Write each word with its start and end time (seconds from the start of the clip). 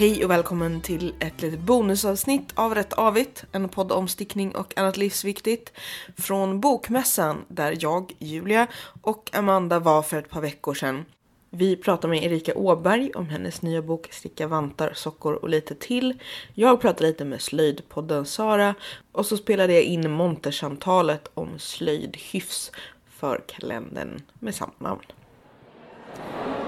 Hej 0.00 0.24
och 0.24 0.30
välkommen 0.30 0.80
till 0.80 1.14
ett 1.18 1.42
litet 1.42 1.60
bonusavsnitt 1.60 2.52
av 2.54 2.74
Rätt 2.74 2.92
Avigt, 2.92 3.44
en 3.52 3.68
podd 3.68 3.92
om 3.92 4.08
stickning 4.08 4.54
och 4.54 4.78
annat 4.78 4.96
livsviktigt 4.96 5.72
från 6.16 6.60
Bokmässan 6.60 7.44
där 7.48 7.76
jag, 7.80 8.12
Julia 8.18 8.66
och 9.02 9.30
Amanda 9.32 9.78
var 9.78 10.02
för 10.02 10.16
ett 10.16 10.30
par 10.30 10.40
veckor 10.40 10.74
sedan. 10.74 11.04
Vi 11.50 11.76
pratar 11.76 12.08
med 12.08 12.24
Erika 12.24 12.54
Åberg 12.54 13.10
om 13.14 13.28
hennes 13.28 13.62
nya 13.62 13.82
bok 13.82 14.12
Sticka 14.12 14.46
vantar, 14.46 14.92
sockor 14.94 15.34
och 15.34 15.48
lite 15.48 15.74
till. 15.74 16.18
Jag 16.54 16.80
pratar 16.80 17.04
lite 17.04 17.24
med 17.24 17.40
slöjdpodden 17.40 18.26
Sara 18.26 18.74
och 19.12 19.26
så 19.26 19.36
spelade 19.36 19.72
jag 19.72 19.82
in 19.82 20.10
montersamtalet 20.10 21.30
om 21.34 21.58
slöjdhyfs 21.58 22.72
för 23.10 23.42
kalendern 23.46 24.22
med 24.38 24.54
samma 24.54 24.72
namn. 24.78 25.02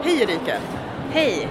Hej 0.05 0.23
Erika! 0.23 0.57
Hej! 1.13 1.49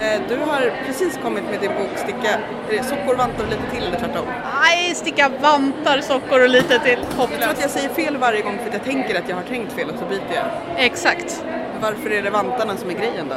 Eh, 0.00 0.20
Du 0.28 0.36
har 0.36 0.72
precis 0.86 1.18
kommit 1.22 1.44
med 1.44 1.60
din 1.60 1.70
bok 1.70 1.88
Sticka 1.96 2.38
sockor, 2.82 3.14
vantar 3.16 3.44
och 3.44 3.50
lite 3.50 3.70
till 3.74 3.82
eller 3.86 3.98
tvärtom. 3.98 4.26
Nej, 4.62 4.94
sticka 4.94 5.30
vantar, 5.40 6.00
sockor 6.00 6.42
och 6.42 6.48
lite 6.48 6.78
till. 6.78 6.98
Jag 6.98 7.10
tror 7.10 7.24
att 7.24 7.30
Hopplöst. 7.30 7.60
jag 7.60 7.70
säger 7.70 7.88
fel 7.88 8.16
varje 8.16 8.42
gång 8.42 8.58
för 8.58 8.66
att 8.68 8.72
jag 8.74 8.84
tänker 8.84 9.18
att 9.18 9.28
jag 9.28 9.36
har 9.36 9.42
tänkt 9.42 9.72
fel 9.72 9.90
och 9.90 9.98
så 9.98 10.04
byter 10.04 10.34
jag. 10.34 10.44
Exakt. 10.84 11.44
Varför 11.80 12.10
är 12.10 12.22
det 12.22 12.30
vantarna 12.30 12.76
som 12.76 12.90
är 12.90 12.94
grejen 12.94 13.28
då? 13.28 13.34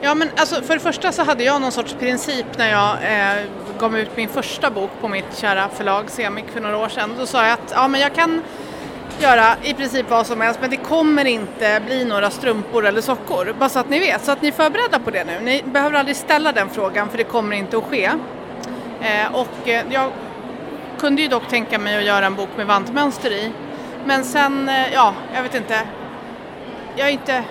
Ja 0.00 0.14
men 0.14 0.28
alltså 0.36 0.62
för 0.62 0.74
det 0.74 0.80
första 0.80 1.12
så 1.12 1.22
hade 1.22 1.44
jag 1.44 1.60
någon 1.60 1.72
sorts 1.72 1.94
princip 1.98 2.46
när 2.58 2.70
jag 2.70 2.90
eh, 3.02 3.42
gav 3.78 3.98
ut 3.98 4.16
min 4.16 4.28
första 4.28 4.70
bok 4.70 4.90
på 5.00 5.08
mitt 5.08 5.36
kära 5.38 5.68
förlag 5.68 6.10
Semik 6.10 6.44
för 6.52 6.60
några 6.60 6.78
år 6.78 6.88
sedan. 6.88 7.14
Då 7.18 7.26
sa 7.26 7.42
jag 7.44 7.52
att 7.52 7.72
ja, 7.74 7.88
men 7.88 8.00
jag 8.00 8.14
kan 8.14 8.42
göra 9.22 9.56
i 9.62 9.74
princip 9.74 10.10
vad 10.10 10.26
som 10.26 10.40
helst 10.40 10.60
men 10.60 10.70
det 10.70 10.76
kommer 10.76 11.24
inte 11.24 11.82
bli 11.86 12.04
några 12.04 12.30
strumpor 12.30 12.86
eller 12.86 13.00
sockor. 13.00 13.54
Bara 13.58 13.68
så 13.68 13.78
att 13.78 13.90
ni 13.90 13.98
vet, 13.98 14.24
så 14.24 14.32
att 14.32 14.42
ni 14.42 14.48
är 14.48 14.52
förberedda 14.52 14.98
på 14.98 15.10
det 15.10 15.24
nu. 15.24 15.40
Ni 15.42 15.62
behöver 15.64 15.98
aldrig 15.98 16.16
ställa 16.16 16.52
den 16.52 16.70
frågan 16.70 17.08
för 17.08 17.18
det 17.18 17.24
kommer 17.24 17.56
inte 17.56 17.76
att 17.76 17.84
ske. 17.84 18.04
Eh, 19.00 19.34
och 19.34 19.68
eh, 19.68 19.84
jag 19.90 20.10
kunde 20.98 21.22
ju 21.22 21.28
dock 21.28 21.48
tänka 21.48 21.78
mig 21.78 21.96
att 21.96 22.04
göra 22.04 22.26
en 22.26 22.34
bok 22.34 22.48
med 22.56 22.66
vantmönster 22.66 23.30
i. 23.30 23.52
Men 24.04 24.24
sen, 24.24 24.68
eh, 24.68 24.92
ja, 24.92 25.14
jag 25.34 25.42
vet 25.42 25.54
inte. 25.54 25.80
Jag 26.96 27.08
är 27.08 27.12
inte 27.12 27.44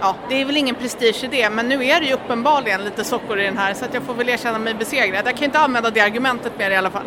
Ja, 0.00 0.14
det 0.28 0.40
är 0.40 0.44
väl 0.44 0.56
ingen 0.56 0.74
prestige 0.74 1.24
i 1.24 1.26
det, 1.26 1.50
men 1.50 1.68
nu 1.68 1.84
är 1.84 2.00
det 2.00 2.06
ju 2.06 2.12
uppenbarligen 2.12 2.84
lite 2.84 3.04
sockor 3.04 3.40
i 3.40 3.44
den 3.44 3.58
här 3.58 3.74
så 3.74 3.84
att 3.84 3.94
jag 3.94 4.02
får 4.02 4.14
väl 4.14 4.28
erkänna 4.28 4.58
mig 4.58 4.74
besegrad. 4.74 5.26
Jag 5.26 5.34
kan 5.34 5.38
ju 5.38 5.44
inte 5.44 5.58
använda 5.58 5.90
det 5.90 6.00
argumentet 6.00 6.58
mer 6.58 6.70
i 6.70 6.76
alla 6.76 6.90
fall. 6.90 7.06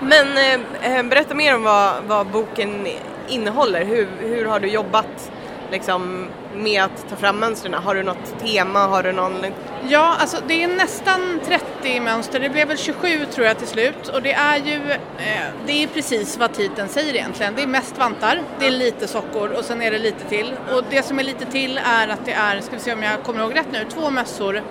Men 0.00 0.26
eh, 0.36 0.96
eh 0.96 1.02
berätta 1.02 1.34
mer 1.34 1.54
om 1.54 1.62
vad, 1.62 1.94
vad 2.06 2.26
boken 2.26 2.86
innehåller. 3.30 3.84
Hur, 3.84 4.08
hur 4.20 4.44
har 4.44 4.60
du 4.60 4.68
jobbat 4.68 5.32
liksom, 5.70 6.26
med 6.54 6.82
att 6.82 7.08
ta 7.10 7.16
fram 7.16 7.38
mönstren? 7.38 7.74
Har 7.74 7.94
du 7.94 8.02
något 8.02 8.40
tema? 8.40 8.78
Har 8.78 9.02
du 9.02 9.12
någon... 9.12 9.44
Ja, 9.88 10.16
alltså 10.18 10.36
det 10.46 10.62
är 10.62 10.68
nästan 10.68 11.40
30 11.44 12.00
mönster, 12.00 12.40
det 12.40 12.48
blev 12.48 12.68
väl 12.68 12.78
27 12.78 13.26
tror 13.34 13.46
jag 13.46 13.58
till 13.58 13.66
slut 13.66 14.08
och 14.08 14.22
det 14.22 14.32
är 14.32 14.56
ju, 14.56 14.90
eh, 15.18 15.46
det 15.66 15.82
är 15.82 15.86
precis 15.86 16.38
vad 16.38 16.52
titeln 16.52 16.88
säger 16.88 17.14
egentligen. 17.14 17.54
Det 17.56 17.62
är 17.62 17.66
mest 17.66 17.98
vantar, 17.98 18.42
det 18.58 18.66
är 18.66 18.70
lite 18.70 19.08
sockor 19.08 19.50
och 19.50 19.64
sen 19.64 19.82
är 19.82 19.90
det 19.90 19.98
lite 19.98 20.28
till. 20.28 20.54
Och 20.74 20.84
det 20.90 21.02
som 21.02 21.18
är 21.18 21.22
lite 21.22 21.44
till 21.44 21.80
är 21.84 22.08
att 22.08 22.24
det 22.24 22.32
är, 22.32 22.60
ska 22.60 22.76
vi 22.76 22.82
se 22.82 22.92
om 22.92 23.02
jag 23.02 23.22
kommer 23.22 23.40
ihåg 23.40 23.56
rätt 23.56 23.72
nu, 23.72 23.86
två 23.94 24.10
mössor 24.10 24.62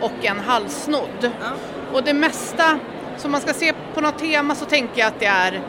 och 0.00 0.24
en 0.24 0.40
halssnodd. 0.40 1.30
Och 1.92 2.02
det 2.02 2.14
mesta, 2.14 2.78
som 3.16 3.32
man 3.32 3.40
ska 3.40 3.52
se 3.52 3.72
på 3.94 4.00
något 4.00 4.18
tema 4.18 4.54
så 4.54 4.64
tänker 4.64 5.00
jag 5.00 5.08
att 5.08 5.20
det 5.20 5.26
är 5.26 5.60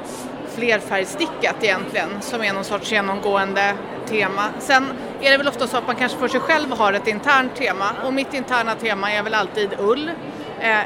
flerfärgstickat 0.55 1.55
egentligen 1.61 2.09
som 2.21 2.43
är 2.43 2.53
någon 2.53 2.63
sorts 2.63 2.91
genomgående 2.91 3.73
tema. 4.07 4.49
Sen 4.59 4.83
är 5.21 5.31
det 5.31 5.37
väl 5.37 5.47
ofta 5.47 5.67
så 5.67 5.77
att 5.77 5.87
man 5.87 5.95
kanske 5.95 6.17
för 6.17 6.27
sig 6.27 6.39
själv 6.39 6.71
har 6.71 6.93
ett 6.93 7.07
internt 7.07 7.55
tema 7.55 7.85
och 8.05 8.13
mitt 8.13 8.33
interna 8.33 8.75
tema 8.75 9.11
är 9.11 9.23
väl 9.23 9.33
alltid 9.33 9.69
ull. 9.79 10.11
Eh, 10.59 10.79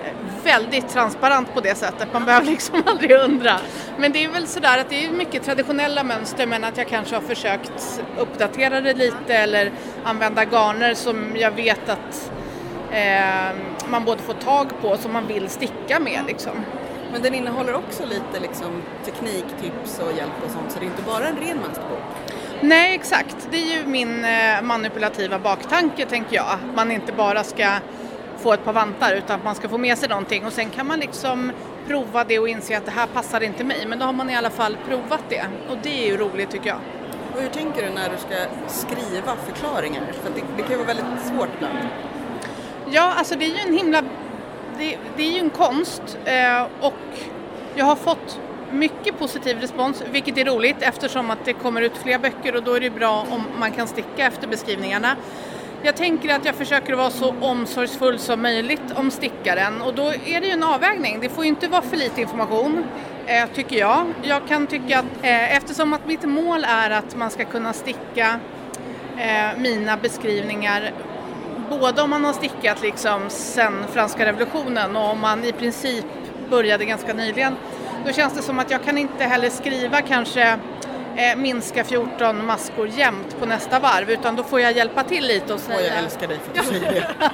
väldigt 0.43 0.89
transparent 0.89 1.53
på 1.53 1.61
det 1.61 1.75
sättet, 1.75 2.07
man 2.13 2.25
behöver 2.25 2.45
liksom 2.51 2.83
aldrig 2.85 3.11
undra. 3.11 3.59
Men 3.97 4.11
det 4.11 4.23
är 4.23 4.29
väl 4.29 4.47
sådär 4.47 4.77
att 4.77 4.89
det 4.89 5.05
är 5.05 5.11
mycket 5.11 5.43
traditionella 5.43 6.03
mönster 6.03 6.47
men 6.47 6.63
att 6.63 6.77
jag 6.77 6.87
kanske 6.87 7.15
har 7.15 7.21
försökt 7.21 8.01
uppdatera 8.17 8.81
det 8.81 8.93
lite 8.93 9.35
eller 9.35 9.71
använda 10.03 10.45
garner 10.45 10.93
som 10.93 11.35
jag 11.35 11.51
vet 11.51 11.89
att 11.89 12.31
eh, 12.91 13.55
man 13.89 14.05
både 14.05 14.21
får 14.21 14.33
tag 14.33 14.67
på 14.81 14.87
och 14.87 14.99
som 14.99 15.13
man 15.13 15.27
vill 15.27 15.49
sticka 15.49 15.99
med 15.99 16.19
liksom. 16.27 16.65
Men 17.15 17.23
den 17.23 17.33
innehåller 17.33 17.73
också 17.75 18.05
lite 18.05 18.39
liksom, 18.41 18.81
tekniktips 19.05 19.99
och 19.99 20.17
hjälp 20.17 20.33
och 20.45 20.51
sånt 20.51 20.71
så 20.71 20.79
det 20.79 20.85
är 20.85 20.87
inte 20.87 21.01
bara 21.01 21.27
en 21.27 21.37
ren 21.37 21.57
mönsterbok. 21.57 21.99
Nej, 22.61 22.95
exakt. 22.95 23.47
Det 23.51 23.57
är 23.57 23.77
ju 23.77 23.85
min 23.85 24.25
eh, 24.25 24.61
manipulativa 24.61 25.39
baktanke, 25.39 26.05
tänker 26.05 26.35
jag. 26.35 26.45
Att 26.45 26.75
man 26.75 26.91
inte 26.91 27.13
bara 27.13 27.43
ska 27.43 27.67
få 28.37 28.53
ett 28.53 28.65
par 28.65 28.73
vantar 28.73 29.15
utan 29.15 29.39
att 29.39 29.43
man 29.43 29.55
ska 29.55 29.69
få 29.69 29.77
med 29.77 29.97
sig 29.97 30.09
någonting 30.09 30.45
och 30.45 30.53
sen 30.53 30.69
kan 30.69 30.87
man 30.87 30.99
liksom 30.99 31.51
prova 31.87 32.23
det 32.23 32.39
och 32.39 32.49
inse 32.49 32.77
att 32.77 32.85
det 32.85 32.91
här 32.91 33.07
passar 33.07 33.43
inte 33.43 33.63
mig. 33.63 33.85
Men 33.87 33.99
då 33.99 34.05
har 34.05 34.13
man 34.13 34.29
i 34.29 34.35
alla 34.35 34.49
fall 34.49 34.77
provat 34.87 35.23
det 35.29 35.45
och 35.69 35.77
det 35.83 36.03
är 36.03 36.11
ju 36.11 36.17
roligt 36.17 36.51
tycker 36.51 36.67
jag. 36.67 36.79
Och 37.35 37.41
hur 37.41 37.49
tänker 37.49 37.85
du 37.85 37.89
när 37.89 38.09
du 38.09 38.17
ska 38.17 38.35
skriva 38.67 39.35
förklaringar? 39.35 40.03
För 40.23 40.29
det, 40.29 40.41
det 40.57 40.61
kan 40.61 40.71
ju 40.71 40.77
vara 40.77 40.87
väldigt 40.87 41.25
svårt 41.25 41.49
ibland. 41.55 41.77
Ja, 42.91 43.13
alltså 43.17 43.35
det 43.35 43.45
är 43.45 43.49
ju 43.49 43.59
en 43.67 43.77
himla... 43.77 44.03
Det, 44.77 44.97
det 45.17 45.23
är 45.23 45.31
ju 45.31 45.39
en 45.39 45.49
konst 45.49 46.17
eh, 46.25 46.63
och 46.81 46.93
jag 47.75 47.85
har 47.85 47.95
fått 47.95 48.39
mycket 48.71 49.19
positiv 49.19 49.59
respons, 49.59 50.03
vilket 50.11 50.37
är 50.37 50.45
roligt 50.45 50.75
eftersom 50.79 51.31
att 51.31 51.45
det 51.45 51.53
kommer 51.53 51.81
ut 51.81 51.97
fler 51.97 52.19
böcker 52.19 52.55
och 52.55 52.63
då 52.63 52.73
är 52.73 52.79
det 52.79 52.89
bra 52.89 53.27
om 53.31 53.43
man 53.59 53.71
kan 53.71 53.87
sticka 53.87 54.25
efter 54.25 54.47
beskrivningarna. 54.47 55.15
Jag 55.83 55.95
tänker 55.95 56.35
att 56.35 56.45
jag 56.45 56.55
försöker 56.55 56.93
vara 56.93 57.09
så 57.09 57.35
omsorgsfull 57.41 58.19
som 58.19 58.41
möjligt 58.41 58.81
om 58.95 59.11
stickaren 59.11 59.81
och 59.81 59.93
då 59.93 60.03
är 60.25 60.41
det 60.41 60.47
ju 60.47 60.51
en 60.51 60.63
avvägning. 60.63 61.19
Det 61.19 61.29
får 61.29 61.43
ju 61.43 61.49
inte 61.49 61.67
vara 61.67 61.81
för 61.81 61.97
lite 61.97 62.21
information, 62.21 62.83
eh, 63.25 63.49
tycker 63.53 63.75
jag. 63.75 64.05
Jag 64.23 64.47
kan 64.47 64.67
tycka 64.67 64.99
att 64.99 65.05
eh, 65.21 65.55
eftersom 65.55 65.93
att 65.93 66.07
mitt 66.07 66.23
mål 66.23 66.65
är 66.67 66.89
att 66.89 67.15
man 67.15 67.31
ska 67.31 67.45
kunna 67.45 67.73
sticka 67.73 68.39
eh, 69.17 69.57
mina 69.57 69.97
beskrivningar 69.97 70.91
både 71.69 72.01
om 72.01 72.09
man 72.09 72.25
har 72.25 72.33
stickat 72.33 72.81
liksom 72.81 73.21
sen 73.29 73.73
franska 73.93 74.25
revolutionen 74.25 74.95
och 74.95 75.09
om 75.11 75.19
man 75.19 75.43
i 75.43 75.51
princip 75.51 76.05
började 76.49 76.85
ganska 76.85 77.13
nyligen. 77.13 77.55
Då 78.05 78.11
känns 78.11 78.33
det 78.33 78.41
som 78.41 78.59
att 78.59 78.71
jag 78.71 78.83
kan 78.83 78.97
inte 78.97 79.23
heller 79.23 79.49
skriva 79.49 80.01
kanske 80.01 80.57
eh, 81.15 81.35
minska 81.37 81.83
14 81.83 82.45
maskor 82.45 82.87
jämt 82.87 83.39
på 83.39 83.45
nästa 83.45 83.79
varv 83.79 84.11
utan 84.11 84.35
då 84.35 84.43
får 84.43 84.59
jag 84.59 84.71
hjälpa 84.71 85.03
till 85.03 85.23
lite 85.27 85.53
och 85.53 85.59
säga 85.59 85.77
Och 85.77 85.83
jag 85.83 85.97
älskar 85.97 86.27
dig 86.27 86.39
för 86.39 86.59
att 86.59 86.67
du 86.67 86.79
säger 86.79 86.91
det. 86.91 87.31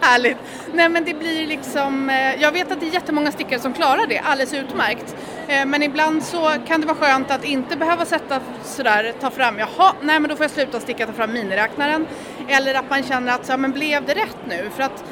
Härligt! 0.00 0.36
Nej 0.72 0.88
men 0.88 1.04
det 1.04 1.14
blir 1.14 1.46
liksom, 1.46 2.10
eh, 2.10 2.42
jag 2.42 2.52
vet 2.52 2.72
att 2.72 2.80
det 2.80 2.86
är 2.88 2.92
jättemånga 2.92 3.32
stickare 3.32 3.60
som 3.60 3.72
klarar 3.72 4.06
det 4.06 4.18
alldeles 4.18 4.54
utmärkt. 4.54 5.16
Eh, 5.48 5.66
Men 5.66 5.82
ibland 5.82 6.22
så 6.22 6.50
kan 6.66 6.80
det 6.80 6.86
vara 6.86 6.96
skönt 6.96 7.30
att 7.30 7.44
inte 7.44 7.76
behöva 7.76 8.04
sätta 8.04 8.40
sådär, 8.64 9.12
ta 9.20 9.30
fram, 9.30 9.58
jaha, 9.58 9.92
nej 10.00 10.20
men 10.20 10.30
då 10.30 10.36
får 10.36 10.44
jag 10.44 10.50
sluta 10.50 10.80
sticka, 10.80 11.06
ta 11.06 11.12
fram 11.12 11.32
miniräknaren. 11.32 12.06
Eller 12.48 12.74
att 12.74 12.90
man 12.90 13.02
känner 13.02 13.32
att, 13.34 13.46
så, 13.46 13.52
ja, 13.52 13.56
men 13.56 13.72
blev 13.72 14.04
det 14.04 14.14
rätt 14.14 14.38
nu? 14.48 14.70
För 14.70 14.82
att 14.82 15.04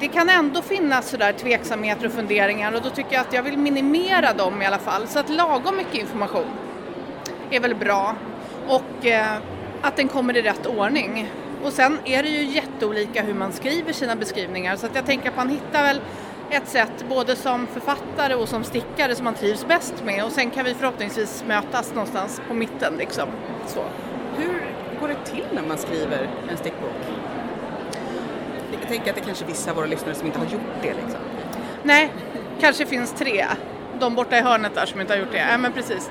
det 0.00 0.08
kan 0.08 0.28
ändå 0.28 0.62
finnas 0.62 1.10
sådär 1.10 1.32
tveksamheter 1.32 2.06
och 2.06 2.12
funderingar 2.12 2.72
och 2.72 2.82
då 2.82 2.90
tycker 2.90 3.12
jag 3.12 3.20
att 3.20 3.32
jag 3.32 3.42
vill 3.42 3.58
minimera 3.58 4.32
dem 4.32 4.62
i 4.62 4.66
alla 4.66 4.78
fall. 4.78 5.06
Så 5.06 5.18
att 5.18 5.28
lagom 5.28 5.76
mycket 5.76 5.94
information 5.94 6.46
är 7.50 7.60
väl 7.60 7.74
bra. 7.74 8.16
Och 8.68 9.06
eh, 9.06 9.36
att 9.82 9.96
den 9.96 10.08
kommer 10.08 10.36
i 10.36 10.42
rätt 10.42 10.66
ordning. 10.66 11.30
Och 11.64 11.72
sen 11.72 11.98
är 12.04 12.22
det 12.22 12.28
ju 12.28 12.44
jätteolika 12.44 13.22
hur 13.22 13.34
man 13.34 13.52
skriver 13.52 13.92
sina 13.92 14.16
beskrivningar 14.16 14.76
så 14.76 14.86
att 14.86 14.94
jag 14.94 15.06
tänker 15.06 15.28
att 15.28 15.36
man 15.36 15.48
hittar 15.48 15.82
väl 15.82 16.00
ett 16.50 16.68
sätt 16.68 17.04
både 17.08 17.36
som 17.36 17.66
författare 17.66 18.34
och 18.34 18.48
som 18.48 18.64
stickare 18.64 19.14
som 19.14 19.24
man 19.24 19.34
trivs 19.34 19.66
bäst 19.66 19.94
med 20.04 20.24
och 20.24 20.32
sen 20.32 20.50
kan 20.50 20.64
vi 20.64 20.74
förhoppningsvis 20.74 21.44
mötas 21.48 21.94
någonstans 21.94 22.40
på 22.48 22.54
mitten 22.54 22.94
liksom. 22.98 23.28
Så. 23.66 23.84
Hur 24.36 24.64
går 25.00 25.08
det 25.08 25.24
till 25.24 25.44
när 25.54 25.62
man 25.62 25.78
skriver 25.78 26.28
en 26.50 26.56
stickbok? 26.56 26.90
Jag 28.80 28.88
tänker 28.88 29.10
att 29.10 29.16
det 29.16 29.22
kanske 29.22 29.44
är 29.44 29.48
vissa 29.48 29.70
av 29.70 29.76
våra 29.76 29.86
lyssnare 29.86 30.14
som 30.14 30.26
inte 30.26 30.38
har 30.38 30.46
gjort 30.46 30.82
det 30.82 30.94
liksom. 30.94 31.20
Nej, 31.82 32.12
kanske 32.60 32.86
finns 32.86 33.12
tre. 33.12 33.46
De 34.00 34.14
borta 34.14 34.38
i 34.38 34.40
hörnet 34.40 34.74
där 34.74 34.86
som 34.86 35.00
inte 35.00 35.12
har 35.12 35.18
gjort 35.20 35.32
det. 35.32 35.46
Ja, 35.50 35.58
men 35.58 35.72
precis. 35.72 36.10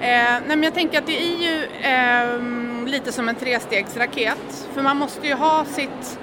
nej, 0.00 0.42
men 0.46 0.62
jag 0.62 0.74
tänker 0.74 0.98
att 0.98 1.06
det 1.06 1.22
är 1.22 1.36
ju 1.36 1.64
eh, 1.82 2.40
lite 2.86 3.12
som 3.12 3.28
en 3.28 3.34
trestegsraket. 3.34 4.68
För 4.72 4.82
man 4.82 4.96
måste 4.96 5.26
ju 5.26 5.34
ha 5.34 5.64
sitt 5.64 6.18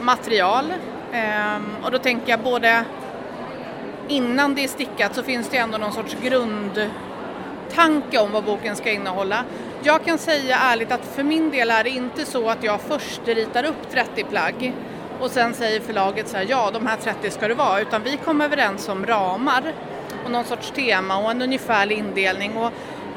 material. 0.00 0.64
Eh, 1.12 1.56
och 1.84 1.90
då 1.90 1.98
tänker 1.98 2.30
jag 2.30 2.40
både 2.40 2.84
innan 4.08 4.54
det 4.54 4.64
är 4.64 4.68
stickat 4.68 5.14
så 5.14 5.22
finns 5.22 5.48
det 5.48 5.56
ändå 5.56 5.78
någon 5.78 5.92
sorts 5.92 6.16
grundtanke 6.22 8.18
om 8.18 8.32
vad 8.32 8.44
boken 8.44 8.76
ska 8.76 8.90
innehålla. 8.90 9.44
Jag 9.88 10.04
kan 10.04 10.18
säga 10.18 10.56
ärligt 10.56 10.92
att 10.92 11.04
för 11.04 11.22
min 11.22 11.50
del 11.50 11.70
är 11.70 11.84
det 11.84 11.90
inte 11.90 12.24
så 12.24 12.48
att 12.48 12.64
jag 12.64 12.80
först 12.80 13.20
ritar 13.24 13.64
upp 13.64 13.90
30 13.90 14.24
plagg 14.24 14.72
och 15.20 15.30
sen 15.30 15.54
säger 15.54 15.80
förlaget 15.80 16.28
så 16.28 16.36
här, 16.36 16.46
ja 16.48 16.70
de 16.70 16.86
här 16.86 16.96
30 16.96 17.30
ska 17.30 17.48
det 17.48 17.54
vara, 17.54 17.80
utan 17.80 18.02
vi 18.02 18.16
kom 18.16 18.40
överens 18.40 18.88
om 18.88 19.06
ramar 19.06 19.72
och 20.24 20.30
någon 20.30 20.44
sorts 20.44 20.70
tema 20.70 21.18
och 21.18 21.30
en 21.30 21.42
ungefärlig 21.42 21.98
indelning 21.98 22.56
och 22.56 22.72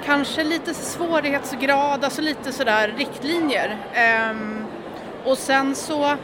kanske 0.05 0.43
lite 0.43 0.73
svårighetsgrad, 0.73 2.03
alltså 2.03 2.21
lite 2.21 2.51
sådär 2.51 2.93
riktlinjer. 2.97 3.77
Ehm, 3.93 4.65
och 5.25 5.37
sen 5.37 5.75
så 5.75 6.15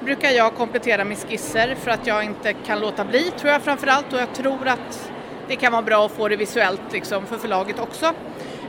brukar 0.00 0.30
jag 0.30 0.54
komplettera 0.54 1.04
med 1.04 1.18
skisser 1.18 1.74
för 1.74 1.90
att 1.90 2.06
jag 2.06 2.24
inte 2.24 2.52
kan 2.52 2.80
låta 2.80 3.04
bli 3.04 3.30
tror 3.30 3.52
jag 3.52 3.62
framförallt 3.62 4.12
och 4.12 4.20
jag 4.20 4.34
tror 4.34 4.68
att 4.68 5.10
det 5.48 5.56
kan 5.56 5.72
vara 5.72 5.82
bra 5.82 6.06
att 6.06 6.12
få 6.12 6.28
det 6.28 6.36
visuellt 6.36 6.92
liksom 6.92 7.26
för 7.26 7.38
förlaget 7.38 7.78
också. 7.78 8.14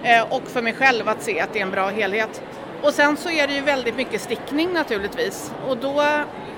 Eh, 0.04 0.34
och 0.34 0.48
för 0.48 0.62
mig 0.62 0.74
själv 0.74 1.10
att 1.10 1.24
se 1.24 1.40
att 1.40 1.54
det 1.54 1.60
är 1.60 1.64
en 1.64 1.72
bra 1.72 1.90
helhet. 1.90 2.42
Och 2.82 2.94
sen 2.94 3.18
så 3.18 3.30
är 3.30 3.48
det 3.48 3.54
ju 3.54 3.62
väldigt 3.62 3.96
mycket 3.96 4.22
stickning 4.22 4.74
naturligtvis 4.74 5.52
och 5.68 5.78
då 5.78 6.04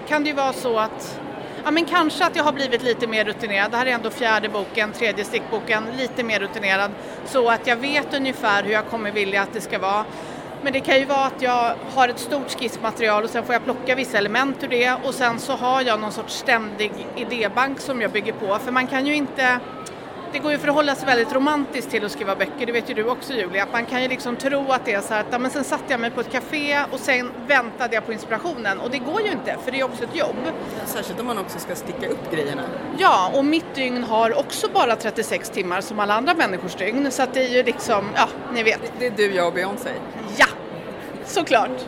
kan 0.08 0.24
det 0.24 0.30
ju 0.30 0.36
vara 0.36 0.54
så 0.54 0.80
att 0.80 1.20
Ja 1.66 1.72
men 1.72 1.86
kanske 1.86 2.26
att 2.26 2.36
jag 2.36 2.44
har 2.44 2.52
blivit 2.52 2.84
lite 2.84 3.08
mer 3.08 3.26
rutinerad. 3.26 3.72
Det 3.72 3.78
här 3.78 3.86
är 3.86 3.92
ändå 3.92 4.10
fjärde 4.10 4.50
boken, 4.50 4.92
tredje 4.92 5.24
stickboken, 5.24 5.84
lite 5.98 6.24
mer 6.24 6.40
rutinerad. 6.40 6.92
Så 7.26 7.50
att 7.50 7.68
jag 7.68 7.76
vet 7.76 8.14
ungefär 8.14 8.64
hur 8.64 8.72
jag 8.72 8.88
kommer 8.88 9.12
vilja 9.12 9.42
att 9.42 9.54
det 9.54 9.62
ska 9.62 9.80
vara. 9.80 10.06
Men 10.62 10.74
det 10.74 10.80
kan 10.80 11.00
ju 11.00 11.06
vara 11.06 11.26
att 11.26 11.42
jag 11.42 11.76
har 11.94 12.08
ett 12.08 12.20
stort 12.20 12.60
skissmaterial 12.60 13.24
och 13.24 13.30
sen 13.30 13.44
får 13.44 13.54
jag 13.54 13.64
plocka 13.64 13.96
vissa 13.96 14.18
element 14.18 14.64
ur 14.64 14.68
det 14.68 14.98
och 15.04 15.14
sen 15.14 15.40
så 15.40 15.54
har 15.54 15.82
jag 15.82 16.00
någon 16.00 16.12
sorts 16.12 16.34
ständig 16.34 16.92
idébank 17.16 17.80
som 17.80 18.02
jag 18.02 18.12
bygger 18.12 18.34
på. 18.34 18.60
För 18.60 18.72
man 18.72 18.88
kan 18.88 19.06
ju 19.06 19.16
inte 19.16 19.60
det 20.36 20.40
går 20.40 20.52
ju 20.52 20.56
att 20.56 20.62
förhålla 20.62 20.96
sig 20.96 21.06
väldigt 21.06 21.34
romantiskt 21.34 21.92
till 21.92 22.06
att 22.06 22.12
skriva 22.12 22.36
böcker, 22.36 22.66
det 22.66 22.72
vet 22.72 22.90
ju 22.90 22.94
du 22.94 23.04
också 23.04 23.34
Julia. 23.34 23.68
Man 23.72 23.86
kan 23.86 24.02
ju 24.02 24.08
liksom 24.08 24.36
tro 24.36 24.72
att 24.72 24.86
det 24.86 24.94
är 24.94 25.02
så 25.02 25.14
här 25.14 25.22
att 25.22 25.28
ja, 25.32 25.40
men 25.40 25.52
sen 25.52 25.64
satte 25.64 25.84
jag 25.88 26.00
mig 26.00 26.12
på 26.12 26.22
ett 26.22 26.32
café 26.32 26.80
och 26.92 27.00
sen 27.00 27.32
väntade 27.48 27.96
jag 27.96 28.06
på 28.06 28.14
inspirationen 28.14 28.80
och 28.80 28.90
det 28.92 28.98
går 28.98 29.22
ju 29.22 29.32
inte 29.32 29.58
för 29.64 29.72
det 29.72 29.80
är 29.80 29.84
också 29.84 30.04
ett 30.04 30.16
jobb. 30.16 30.36
Särskilt 30.86 31.20
om 31.20 31.26
man 31.26 31.38
också 31.38 31.60
ska 31.60 31.76
sticka 31.76 32.08
upp 32.08 32.32
grejerna. 32.32 32.62
Ja, 32.98 33.32
och 33.34 33.46
mitt 33.46 33.76
dygn 33.76 34.04
har 34.04 34.40
också 34.40 34.68
bara 34.74 34.96
36 34.96 35.50
timmar 35.50 35.82
som 35.82 36.00
alla 36.00 36.14
andra 36.14 36.34
människors 36.34 36.76
dygn 36.76 37.12
så 37.12 37.24
att 37.24 37.34
det 37.34 37.46
är 37.46 37.50
ju 37.50 37.64
liksom, 37.64 38.10
ja, 38.16 38.28
ni 38.54 38.64
vet. 38.64 38.82
Det 39.00 39.06
är 39.06 39.12
du, 39.12 39.36
jag 39.36 39.48
och 39.48 39.54
Beyoncé. 39.54 39.90
Ja, 40.38 40.48
såklart. 41.26 41.86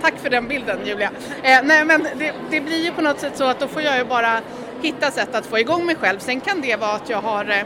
Tack 0.00 0.14
för 0.18 0.30
den 0.30 0.48
bilden 0.48 0.78
Julia. 0.84 1.10
Eh, 1.42 1.60
nej 1.64 1.84
men 1.84 2.06
det, 2.18 2.32
det 2.50 2.60
blir 2.60 2.84
ju 2.84 2.92
på 2.92 3.02
något 3.02 3.20
sätt 3.20 3.36
så 3.36 3.44
att 3.44 3.60
då 3.60 3.68
får 3.68 3.82
jag 3.82 3.98
ju 3.98 4.04
bara 4.04 4.40
hitta 4.82 5.10
sätt 5.10 5.34
att 5.34 5.46
få 5.46 5.58
igång 5.58 5.86
mig 5.86 5.96
själv. 5.96 6.18
Sen 6.18 6.40
kan 6.40 6.60
det 6.60 6.76
vara 6.76 6.92
att 6.92 7.10
jag 7.10 7.20
har 7.20 7.44
Eh, 7.50 7.64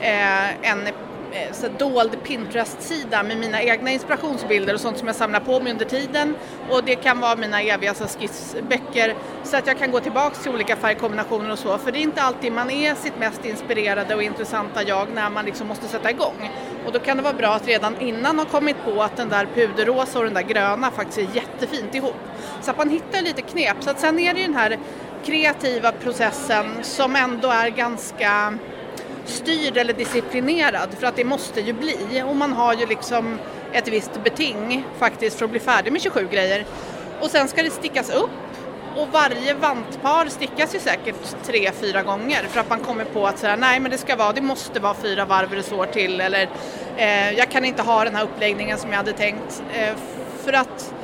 Eh, 0.00 0.70
en 0.70 0.86
eh, 1.32 1.52
så 1.52 1.68
dold 1.78 2.22
Pinterest-sida 2.24 3.22
med 3.22 3.36
mina 3.36 3.62
egna 3.62 3.90
inspirationsbilder 3.90 4.74
och 4.74 4.80
sånt 4.80 4.98
som 4.98 5.06
jag 5.06 5.16
samlar 5.16 5.40
på 5.40 5.60
mig 5.60 5.72
under 5.72 5.84
tiden. 5.84 6.34
Och 6.70 6.84
det 6.84 6.94
kan 6.94 7.20
vara 7.20 7.36
mina 7.36 7.62
eviga 7.62 7.94
skissböcker 7.94 9.14
så 9.44 9.56
att 9.56 9.66
jag 9.66 9.78
kan 9.78 9.90
gå 9.90 10.00
tillbaks 10.00 10.42
till 10.42 10.52
olika 10.52 10.76
färgkombinationer 10.76 11.50
och 11.50 11.58
så. 11.58 11.78
För 11.78 11.92
det 11.92 11.98
är 11.98 12.02
inte 12.02 12.22
alltid 12.22 12.52
man 12.52 12.70
är 12.70 12.94
sitt 12.94 13.18
mest 13.18 13.44
inspirerade 13.44 14.14
och 14.14 14.22
intressanta 14.22 14.82
jag 14.82 15.08
när 15.14 15.30
man 15.30 15.44
liksom 15.44 15.66
måste 15.66 15.88
sätta 15.88 16.10
igång. 16.10 16.50
Och 16.86 16.92
då 16.92 16.98
kan 16.98 17.16
det 17.16 17.22
vara 17.22 17.34
bra 17.34 17.48
att 17.48 17.66
redan 17.66 18.00
innan 18.00 18.38
ha 18.38 18.46
kommit 18.46 18.76
på 18.84 19.02
att 19.02 19.16
den 19.16 19.28
där 19.28 19.48
puderrosa 19.54 20.18
och 20.18 20.24
den 20.24 20.34
där 20.34 20.42
gröna 20.42 20.90
faktiskt 20.90 21.18
är 21.18 21.36
jättefint 21.36 21.94
ihop. 21.94 22.16
Så 22.60 22.70
att 22.70 22.78
man 22.78 22.90
hittar 22.90 23.22
lite 23.22 23.42
knep. 23.42 23.76
Så 23.80 23.90
att 23.90 24.00
sen 24.00 24.18
är 24.18 24.34
det 24.34 24.42
den 24.42 24.54
här 24.54 24.78
kreativa 25.24 25.92
processen 25.92 26.66
som 26.82 27.16
ändå 27.16 27.48
är 27.48 27.68
ganska 27.68 28.58
styrd 29.26 29.76
eller 29.76 29.92
disciplinerad 29.92 30.88
för 30.98 31.06
att 31.06 31.16
det 31.16 31.24
måste 31.24 31.60
ju 31.60 31.72
bli 31.72 32.22
och 32.26 32.36
man 32.36 32.52
har 32.52 32.74
ju 32.74 32.86
liksom 32.86 33.38
ett 33.72 33.88
visst 33.88 34.24
beting 34.24 34.86
faktiskt 34.98 35.38
för 35.38 35.44
att 35.44 35.50
bli 35.50 35.60
färdig 35.60 35.92
med 35.92 36.02
27 36.02 36.28
grejer. 36.30 36.66
Och 37.20 37.30
sen 37.30 37.48
ska 37.48 37.62
det 37.62 37.70
stickas 37.70 38.10
upp 38.10 38.30
och 38.96 39.08
varje 39.12 39.54
vantpar 39.54 40.26
stickas 40.28 40.74
ju 40.74 40.78
säkert 40.78 41.44
tre, 41.44 41.70
fyra 41.72 42.02
gånger 42.02 42.42
för 42.48 42.60
att 42.60 42.70
man 42.70 42.80
kommer 42.80 43.04
på 43.04 43.26
att 43.26 43.38
säga 43.38 43.56
nej 43.56 43.80
men 43.80 43.90
det 43.90 43.98
ska 43.98 44.16
vara, 44.16 44.32
det 44.32 44.40
måste 44.40 44.80
vara 44.80 44.94
fyra 44.94 45.24
varv 45.24 45.52
resår 45.52 45.86
till 45.86 46.20
eller 46.20 46.48
eh, 46.96 47.32
jag 47.32 47.50
kan 47.50 47.64
inte 47.64 47.82
ha 47.82 48.04
den 48.04 48.14
här 48.14 48.24
uppläggningen 48.24 48.78
som 48.78 48.90
jag 48.90 48.96
hade 48.96 49.12
tänkt. 49.12 49.62
Eh, 49.74 49.96
för 50.44 50.52
att 50.52 50.94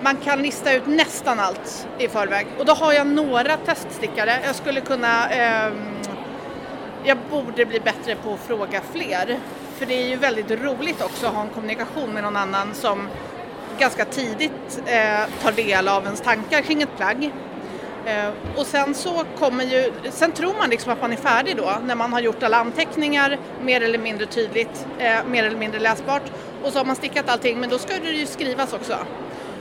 man 0.00 0.16
kan 0.16 0.42
lista 0.42 0.72
ut 0.72 0.86
nästan 0.86 1.40
allt 1.40 1.88
i 1.98 2.08
förväg 2.08 2.46
och 2.58 2.64
då 2.64 2.72
har 2.72 2.92
jag 2.92 3.06
några 3.06 3.56
teststickare. 3.56 4.38
Jag 4.46 4.54
skulle 4.54 4.80
kunna 4.80 5.30
eh, 5.30 5.72
jag 7.04 7.18
borde 7.30 7.66
bli 7.66 7.80
bättre 7.80 8.16
på 8.16 8.34
att 8.34 8.40
fråga 8.40 8.80
fler. 8.92 9.38
För 9.78 9.86
det 9.86 9.94
är 9.94 10.08
ju 10.08 10.16
väldigt 10.16 10.50
roligt 10.50 11.02
också 11.02 11.26
att 11.26 11.34
ha 11.34 11.42
en 11.42 11.48
kommunikation 11.48 12.10
med 12.10 12.22
någon 12.22 12.36
annan 12.36 12.74
som 12.74 13.08
ganska 13.78 14.04
tidigt 14.04 14.82
eh, 14.86 15.42
tar 15.42 15.52
del 15.52 15.88
av 15.88 16.04
ens 16.04 16.20
tankar 16.20 16.60
kring 16.60 16.82
ett 16.82 16.96
plagg. 16.96 17.32
Eh, 18.06 18.30
och 18.56 18.66
sen 18.66 18.94
så 18.94 19.24
kommer 19.38 19.64
ju, 19.64 19.92
sen 20.10 20.32
tror 20.32 20.54
man 20.58 20.70
liksom 20.70 20.92
att 20.92 21.00
man 21.00 21.12
är 21.12 21.16
färdig 21.16 21.56
då 21.56 21.78
när 21.84 21.94
man 21.94 22.12
har 22.12 22.20
gjort 22.20 22.42
alla 22.42 22.56
anteckningar 22.56 23.38
mer 23.62 23.80
eller 23.80 23.98
mindre 23.98 24.26
tydligt, 24.26 24.86
eh, 24.98 25.24
mer 25.26 25.44
eller 25.44 25.58
mindre 25.58 25.80
läsbart 25.80 26.22
och 26.62 26.72
så 26.72 26.78
har 26.78 26.84
man 26.84 26.96
stickat 26.96 27.28
allting 27.28 27.60
men 27.60 27.70
då 27.70 27.78
ska 27.78 27.94
det 27.98 28.10
ju 28.10 28.26
skrivas 28.26 28.72
också. 28.72 28.96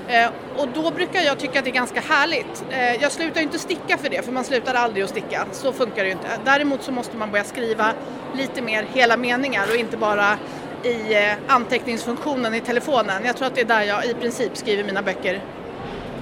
Eh, 0.08 0.30
och 0.58 0.68
då 0.68 0.92
brukar 0.92 1.22
jag 1.22 1.40
tycka 1.40 1.60
att 1.60 1.66
det 1.66 1.72
är 1.72 1.74
ganska 1.74 2.02
härligt. 2.02 2.66
Eh, 2.70 3.02
jag 3.02 3.12
slutar 3.12 3.42
inte 3.42 3.60
sticka 3.60 3.98
för 3.98 4.10
det, 4.10 4.26
för 4.26 4.32
man 4.32 4.44
slutar 4.44 4.74
aldrig 4.74 5.04
att 5.04 5.10
sticka. 5.10 5.46
Så 5.52 5.74
funkar 5.74 6.04
det 6.04 6.06
ju 6.06 6.12
inte. 6.12 6.28
Däremot 6.46 6.84
så 6.84 6.92
måste 6.92 7.18
man 7.18 7.32
börja 7.32 7.44
skriva 7.44 7.94
lite 8.36 8.62
mer 8.62 8.86
hela 8.94 9.18
meningar 9.18 9.66
och 9.70 9.76
inte 9.76 9.98
bara 9.98 10.38
i 10.84 11.14
eh, 11.14 11.34
anteckningsfunktionen 11.48 12.54
i 12.54 12.62
telefonen. 12.62 13.26
Jag 13.26 13.38
tror 13.38 13.48
att 13.48 13.56
det 13.56 13.62
är 13.62 13.66
där 13.66 13.82
jag 13.82 14.06
i 14.06 14.14
princip 14.14 14.58
skriver 14.58 14.84
mina 14.84 15.02
böcker. 15.02 15.42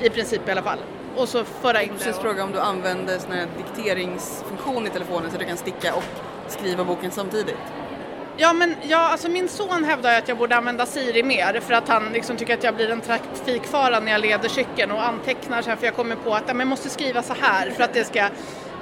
I 0.01 0.09
princip 0.09 0.47
i 0.47 0.51
alla 0.51 0.61
fall. 0.61 0.79
Och 1.15 1.29
så 1.29 1.43
föra 1.43 1.81
in 1.81 1.91
det. 1.99 2.05
Jag 2.05 2.15
fråga 2.15 2.43
om 2.43 2.51
du 2.51 2.59
använder 2.59 3.19
sån 3.19 3.31
här 3.31 3.47
dikteringsfunktion 3.57 4.87
i 4.87 4.89
telefonen 4.89 5.31
så 5.31 5.37
du 5.37 5.45
kan 5.45 5.57
sticka 5.57 5.93
och 5.93 6.03
skriva 6.47 6.83
boken 6.83 7.11
samtidigt? 7.11 7.57
Ja, 8.37 8.53
men 8.53 8.75
ja, 8.81 8.97
alltså 8.97 9.29
min 9.29 9.49
son 9.49 9.83
hävdar 9.83 10.17
att 10.17 10.27
jag 10.27 10.37
borde 10.37 10.55
använda 10.55 10.85
Siri 10.85 11.23
mer 11.23 11.59
för 11.59 11.73
att 11.73 11.87
han 11.87 12.09
liksom 12.13 12.37
tycker 12.37 12.53
att 12.53 12.63
jag 12.63 12.75
blir 12.75 12.91
en 12.91 13.01
trafikfara 13.01 13.99
när 13.99 14.11
jag 14.11 14.21
leder 14.21 14.49
cykeln 14.49 14.91
och 14.91 15.07
antecknar 15.07 15.61
så 15.61 15.69
här 15.69 15.77
för 15.77 15.85
jag 15.85 15.95
kommer 15.95 16.15
på 16.15 16.33
att 16.33 16.43
ja, 16.47 16.53
jag 16.57 16.67
måste 16.67 16.89
skriva 16.89 17.23
så 17.23 17.33
här 17.41 17.69
för 17.69 17.83
att 17.83 17.93
det 17.93 18.03
ska 18.03 18.19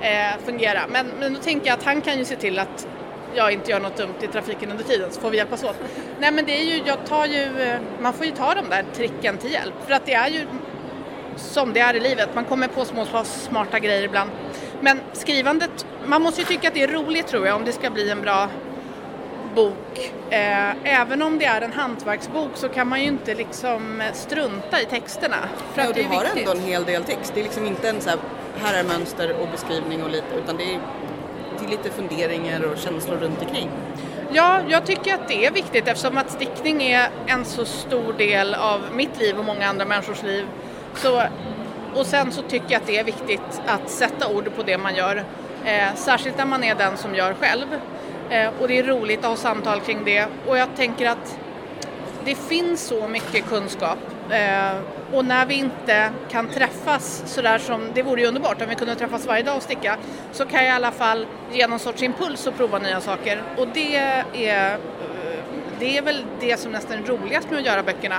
eh, 0.01 0.37
fungera. 0.45 0.81
Men, 0.89 1.07
men 1.19 1.33
då 1.33 1.39
tänker 1.39 1.67
jag 1.67 1.77
att 1.77 1.83
han 1.83 2.01
kan 2.01 2.17
ju 2.17 2.25
se 2.25 2.35
till 2.35 2.59
att 2.59 2.87
jag 3.35 3.51
inte 3.51 3.71
gör 3.71 3.79
något 3.79 3.97
dumt 3.97 4.13
i 4.21 4.27
trafiken 4.27 4.71
under 4.71 4.83
tiden 4.83 5.11
så 5.11 5.21
får 5.21 5.29
vi 5.29 5.37
hjälpas 5.37 5.63
åt. 5.63 5.75
Nej 6.19 6.31
men 6.31 6.45
det 6.45 6.61
är 6.61 6.63
ju, 6.63 6.81
jag 6.85 7.05
tar 7.05 7.25
ju, 7.25 7.61
eh, 7.61 7.79
man 8.01 8.13
får 8.13 8.25
ju 8.25 8.31
ta 8.31 8.53
de 8.53 8.69
där 8.69 8.85
tricken 8.93 9.37
till 9.37 9.51
hjälp 9.51 9.73
för 9.87 9.93
att 9.93 10.05
det 10.05 10.13
är 10.13 10.27
ju 10.27 10.45
som 11.35 11.73
det 11.73 11.79
är 11.79 11.95
i 11.95 11.99
livet, 11.99 12.29
man 12.35 12.45
kommer 12.45 12.67
på 12.67 12.85
små 12.85 13.05
smarta 13.23 13.79
grejer 13.79 14.03
ibland. 14.03 14.29
Men 14.81 14.99
skrivandet, 15.13 15.85
man 16.05 16.21
måste 16.21 16.41
ju 16.41 16.47
tycka 16.47 16.67
att 16.67 16.73
det 16.73 16.83
är 16.83 16.87
roligt 16.87 17.27
tror 17.27 17.47
jag 17.47 17.55
om 17.55 17.65
det 17.65 17.71
ska 17.71 17.89
bli 17.89 18.09
en 18.09 18.21
bra 18.21 18.49
bok. 19.55 20.11
Eh, 20.29 21.01
även 21.01 21.21
om 21.21 21.39
det 21.39 21.45
är 21.45 21.61
en 21.61 21.73
hantverksbok 21.73 22.51
så 22.53 22.69
kan 22.69 22.87
man 22.87 23.01
ju 23.01 23.07
inte 23.07 23.35
liksom 23.35 24.03
strunta 24.13 24.81
i 24.81 24.85
texterna. 24.85 25.37
För 25.73 25.81
ja, 25.81 25.91
du 25.93 26.03
har 26.03 26.23
viktigt. 26.23 26.37
ändå 26.37 26.51
en 26.51 26.63
hel 26.63 26.85
del 26.85 27.03
text. 27.03 27.31
Det 27.33 27.39
är 27.39 27.43
liksom 27.43 27.65
inte 27.65 27.89
en 27.89 28.01
så 28.01 28.09
här, 28.09 28.19
här 28.61 28.79
är 28.79 28.83
mönster 28.83 29.35
och 29.41 29.47
beskrivning 29.51 30.03
och 30.03 30.09
lite, 30.09 30.35
utan 30.43 30.57
det 30.57 30.63
är, 30.63 30.79
det 31.59 31.65
är 31.65 31.69
lite 31.69 31.89
funderingar 31.89 32.61
och 32.61 32.77
känslor 32.77 33.17
runt 33.17 33.41
omkring. 33.41 33.69
Ja, 34.31 34.59
jag 34.67 34.85
tycker 34.85 35.13
att 35.13 35.27
det 35.27 35.45
är 35.45 35.51
viktigt 35.51 35.87
eftersom 35.87 36.17
att 36.17 36.31
stickning 36.31 36.83
är 36.83 37.09
en 37.27 37.45
så 37.45 37.65
stor 37.65 38.13
del 38.13 38.53
av 38.53 38.81
mitt 38.93 39.19
liv 39.19 39.39
och 39.39 39.45
många 39.45 39.67
andra 39.67 39.85
människors 39.85 40.23
liv. 40.23 40.45
Så, 40.95 41.23
och 41.95 42.05
sen 42.05 42.31
så 42.31 42.41
tycker 42.41 42.71
jag 42.71 42.81
att 42.81 42.87
det 42.87 42.97
är 42.97 43.03
viktigt 43.03 43.61
att 43.67 43.89
sätta 43.89 44.27
ord 44.27 44.55
på 44.55 44.63
det 44.63 44.77
man 44.77 44.95
gör. 44.95 45.23
Eh, 45.65 45.95
särskilt 45.95 46.37
när 46.37 46.45
man 46.45 46.63
är 46.63 46.75
den 46.75 46.97
som 46.97 47.15
gör 47.15 47.33
själv. 47.33 47.65
Eh, 48.29 48.49
och 48.61 48.67
det 48.67 48.79
är 48.79 48.83
roligt 48.83 49.19
att 49.19 49.25
ha 49.25 49.35
samtal 49.35 49.79
kring 49.79 50.05
det 50.05 50.27
och 50.47 50.57
jag 50.57 50.75
tänker 50.75 51.09
att 51.09 51.39
det 52.25 52.35
finns 52.35 52.81
så 52.81 53.07
mycket 53.07 53.45
kunskap 53.45 53.99
eh, 54.29 54.77
och 55.13 55.25
när 55.25 55.45
vi 55.45 55.53
inte 55.53 56.11
kan 56.29 56.47
träffas 56.47 57.23
sådär 57.25 57.57
som, 57.57 57.89
det 57.93 58.03
vore 58.03 58.21
ju 58.21 58.27
underbart 58.27 58.61
om 58.61 58.69
vi 58.69 58.75
kunde 58.75 58.95
träffas 58.95 59.27
varje 59.27 59.43
dag 59.43 59.57
och 59.57 59.63
sticka, 59.63 59.97
så 60.31 60.45
kan 60.45 60.59
jag 60.59 60.73
i 60.73 60.75
alla 60.75 60.91
fall 60.91 61.25
ge 61.51 61.67
någon 61.67 61.79
sorts 61.79 62.03
impuls 62.03 62.47
och 62.47 62.57
prova 62.57 62.79
nya 62.79 63.01
saker 63.01 63.43
och 63.57 63.67
det 63.73 63.95
är, 63.95 64.19
eh, 64.19 64.79
det 65.79 65.97
är 65.97 66.01
väl 66.01 66.25
det 66.39 66.59
som 66.59 66.71
nästan 66.71 67.03
är 67.03 67.07
roligast 67.07 67.49
med 67.49 67.59
att 67.59 67.65
göra 67.65 67.83
böckerna. 67.83 68.15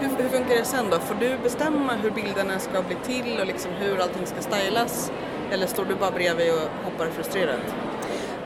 Hur, 0.00 0.08
hur 0.22 0.28
funkar 0.28 0.56
det 0.56 0.64
sen 0.64 0.90
då? 0.90 0.98
Får 0.98 1.14
du 1.14 1.38
bestämma 1.42 1.92
hur 2.02 2.10
bilderna 2.10 2.58
ska 2.58 2.82
bli 2.82 2.96
till 3.06 3.40
och 3.40 3.46
liksom 3.46 3.70
hur 3.80 4.00
allting 4.00 4.26
ska 4.26 4.40
stylas? 4.40 5.12
Eller 5.50 5.66
står 5.66 5.84
du 5.84 5.94
bara 5.94 6.10
bredvid 6.10 6.52
och 6.52 6.84
hoppar 6.84 7.06
frustrerat? 7.06 7.74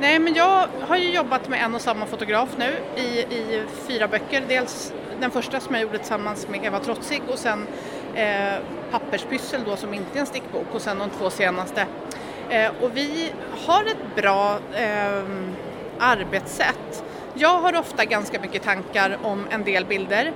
Nej, 0.03 0.19
men 0.19 0.35
jag 0.35 0.69
har 0.81 0.97
ju 0.97 1.11
jobbat 1.11 1.49
med 1.49 1.65
en 1.65 1.75
och 1.75 1.81
samma 1.81 2.07
fotograf 2.07 2.49
nu 2.59 3.01
i, 3.03 3.07
i 3.19 3.65
fyra 3.89 4.09
böcker. 4.09 4.43
Dels 4.49 4.93
den 5.21 5.31
första 5.31 5.61
som 5.61 5.75
jag 5.75 5.83
gjorde 5.83 5.99
tillsammans 5.99 6.49
med 6.49 6.65
Eva 6.65 6.81
Trotzig 6.81 7.23
och 7.29 7.39
sen 7.39 7.67
eh, 8.15 8.55
Papperspyssel 8.91 9.61
då 9.67 9.77
som 9.77 9.95
inte 9.95 10.19
är 10.19 10.21
en 10.21 10.27
stickbok 10.27 10.67
och 10.73 10.83
sen 10.83 10.99
de 10.99 11.11
två 11.11 11.31
senaste. 11.31 11.87
Eh, 12.51 12.71
och 12.81 12.97
vi 12.97 13.33
har 13.67 13.85
ett 13.85 14.17
bra 14.17 14.59
eh, 14.75 15.25
arbetssätt. 15.99 17.05
Jag 17.35 17.59
har 17.61 17.79
ofta 17.79 18.05
ganska 18.05 18.41
mycket 18.41 18.63
tankar 18.63 19.19
om 19.23 19.47
en 19.51 19.65
del 19.65 19.85
bilder 19.85 20.33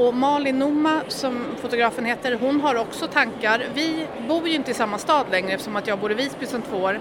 och 0.00 0.14
Malin 0.14 0.58
Noma, 0.58 1.00
som 1.08 1.44
fotografen 1.60 2.04
heter, 2.04 2.38
hon 2.40 2.60
har 2.60 2.74
också 2.74 3.06
tankar. 3.06 3.66
Vi 3.74 4.06
bor 4.28 4.48
ju 4.48 4.54
inte 4.54 4.70
i 4.70 4.74
samma 4.74 4.98
stad 4.98 5.26
längre 5.30 5.52
eftersom 5.52 5.76
att 5.76 5.86
jag 5.86 5.98
bor 5.98 6.12
i 6.12 6.14
Visby 6.14 6.46
sedan 6.46 6.62
två 6.62 6.76
år. 6.76 7.00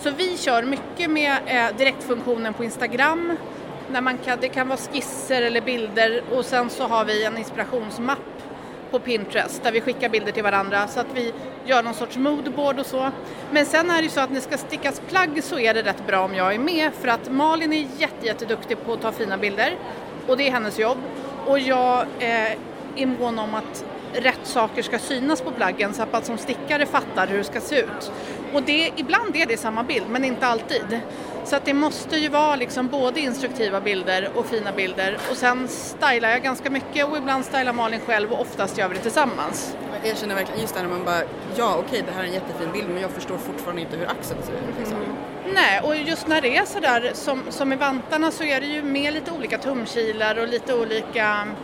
Så 0.00 0.10
vi 0.10 0.38
kör 0.38 0.62
mycket 0.62 1.10
med 1.10 1.36
eh, 1.46 1.76
direktfunktionen 1.76 2.54
på 2.54 2.64
Instagram. 2.64 3.36
När 3.90 4.00
man 4.00 4.18
kan, 4.18 4.38
det 4.40 4.48
kan 4.48 4.68
vara 4.68 4.78
skisser 4.78 5.42
eller 5.42 5.60
bilder 5.60 6.22
och 6.32 6.44
sen 6.44 6.70
så 6.70 6.86
har 6.86 7.04
vi 7.04 7.24
en 7.24 7.38
inspirationsmapp 7.38 8.18
på 8.90 8.98
Pinterest 8.98 9.62
där 9.62 9.72
vi 9.72 9.80
skickar 9.80 10.08
bilder 10.08 10.32
till 10.32 10.42
varandra 10.42 10.88
så 10.88 11.00
att 11.00 11.14
vi 11.14 11.32
gör 11.66 11.82
någon 11.82 11.94
sorts 11.94 12.16
moodboard 12.16 12.78
och 12.78 12.86
så. 12.86 13.10
Men 13.50 13.66
sen 13.66 13.90
är 13.90 13.96
det 13.96 14.02
ju 14.02 14.08
så 14.08 14.20
att 14.20 14.30
när 14.30 14.36
det 14.36 14.42
ska 14.42 14.58
stickas 14.58 15.02
plagg 15.08 15.44
så 15.44 15.58
är 15.58 15.74
det 15.74 15.82
rätt 15.82 16.06
bra 16.06 16.20
om 16.24 16.34
jag 16.34 16.54
är 16.54 16.58
med 16.58 16.90
för 16.94 17.08
att 17.08 17.32
Malin 17.32 17.72
är 17.72 17.86
jätte, 17.98 18.26
jätteduktig 18.26 18.84
på 18.84 18.92
att 18.92 19.00
ta 19.00 19.12
fina 19.12 19.36
bilder 19.36 19.74
och 20.26 20.36
det 20.36 20.48
är 20.48 20.52
hennes 20.52 20.78
jobb. 20.78 20.98
Och 21.46 21.58
jag 21.58 22.06
eh, 22.18 22.52
är 22.96 23.06
mån 23.06 23.38
om 23.38 23.54
att 23.54 23.84
rätt 24.12 24.40
saker 24.42 24.82
ska 24.82 24.98
synas 24.98 25.40
på 25.40 25.50
plaggen 25.50 25.94
så 25.94 26.02
att 26.02 26.12
man 26.12 26.22
som 26.22 26.38
stickare 26.38 26.86
fattar 26.86 27.26
hur 27.26 27.38
det 27.38 27.44
ska 27.44 27.60
se 27.60 27.80
ut. 27.80 28.12
Och 28.54 28.62
det, 28.62 28.92
ibland 28.96 29.36
är 29.36 29.46
det 29.46 29.56
samma 29.56 29.82
bild 29.82 30.06
men 30.10 30.24
inte 30.24 30.46
alltid. 30.46 31.00
Så 31.44 31.56
att 31.56 31.64
det 31.64 31.74
måste 31.74 32.16
ju 32.16 32.28
vara 32.28 32.56
liksom 32.56 32.88
både 32.88 33.20
instruktiva 33.20 33.80
bilder 33.80 34.30
och 34.34 34.46
fina 34.46 34.72
bilder 34.72 35.18
och 35.30 35.36
sen 35.36 35.68
stylar 35.68 36.30
jag 36.30 36.42
ganska 36.42 36.70
mycket 36.70 37.08
och 37.08 37.16
ibland 37.16 37.44
stylar 37.44 37.72
Malin 37.72 38.00
själv 38.00 38.32
och 38.32 38.40
oftast 38.40 38.78
gör 38.78 38.88
vi 38.88 38.94
det 38.94 39.00
tillsammans. 39.00 39.76
Jag 40.04 40.18
känner 40.18 40.34
verkligen 40.34 40.60
just 40.60 40.74
det 40.74 40.80
här 40.80 40.88
när 40.88 40.96
man 40.96 41.04
bara, 41.04 41.22
ja 41.56 41.76
okej 41.86 42.02
det 42.06 42.12
här 42.12 42.22
är 42.22 42.26
en 42.26 42.34
jättefin 42.34 42.72
bild 42.72 42.88
men 42.88 43.02
jag 43.02 43.10
förstår 43.10 43.36
fortfarande 43.36 43.82
inte 43.82 43.96
hur 43.96 44.06
axeln 44.06 44.42
ser 44.42 44.52
ut. 44.52 44.78
Liksom. 44.78 44.96
Mm. 44.96 45.16
Nej, 45.46 45.80
och 45.80 45.96
just 45.96 46.28
när 46.28 46.40
det 46.40 46.56
är 46.56 46.64
sådär 46.64 47.10
som, 47.14 47.42
som 47.50 47.72
i 47.72 47.76
vantarna 47.76 48.30
så 48.30 48.44
är 48.44 48.60
det 48.60 48.66
ju 48.66 48.82
med 48.82 49.14
lite 49.14 49.30
olika 49.30 49.58
tumkilar 49.58 50.38
och 50.38 50.48
lite 50.48 50.74
olika 50.74 51.26
mm, 51.26 51.54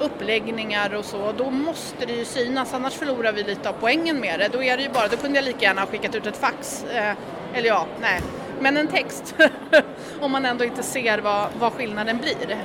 uppläggningar 0.00 0.94
och 0.94 1.04
så, 1.04 1.32
då 1.32 1.50
måste 1.50 2.06
det 2.06 2.12
ju 2.12 2.24
synas 2.24 2.74
annars 2.74 2.94
förlorar 2.94 3.32
vi 3.32 3.42
lite 3.42 3.68
av 3.68 3.74
poängen 3.80 4.20
med 4.20 4.40
det. 4.40 4.48
Då 4.52 4.62
är 4.62 4.76
det 4.76 4.82
ju 4.82 4.88
bara, 4.88 5.08
då 5.08 5.16
kunde 5.16 5.38
jag 5.38 5.44
lika 5.44 5.60
gärna 5.60 5.80
ha 5.80 5.88
skickat 5.88 6.14
ut 6.14 6.26
ett 6.26 6.36
fax. 6.36 6.84
Eh, 6.84 7.14
eller 7.54 7.68
ja, 7.68 7.86
nej, 8.00 8.20
men 8.60 8.76
en 8.76 8.88
text. 8.88 9.34
Om 10.20 10.32
man 10.32 10.44
ändå 10.44 10.64
inte 10.64 10.82
ser 10.82 11.18
vad, 11.18 11.48
vad 11.58 11.72
skillnaden 11.72 12.18
blir. 12.18 12.58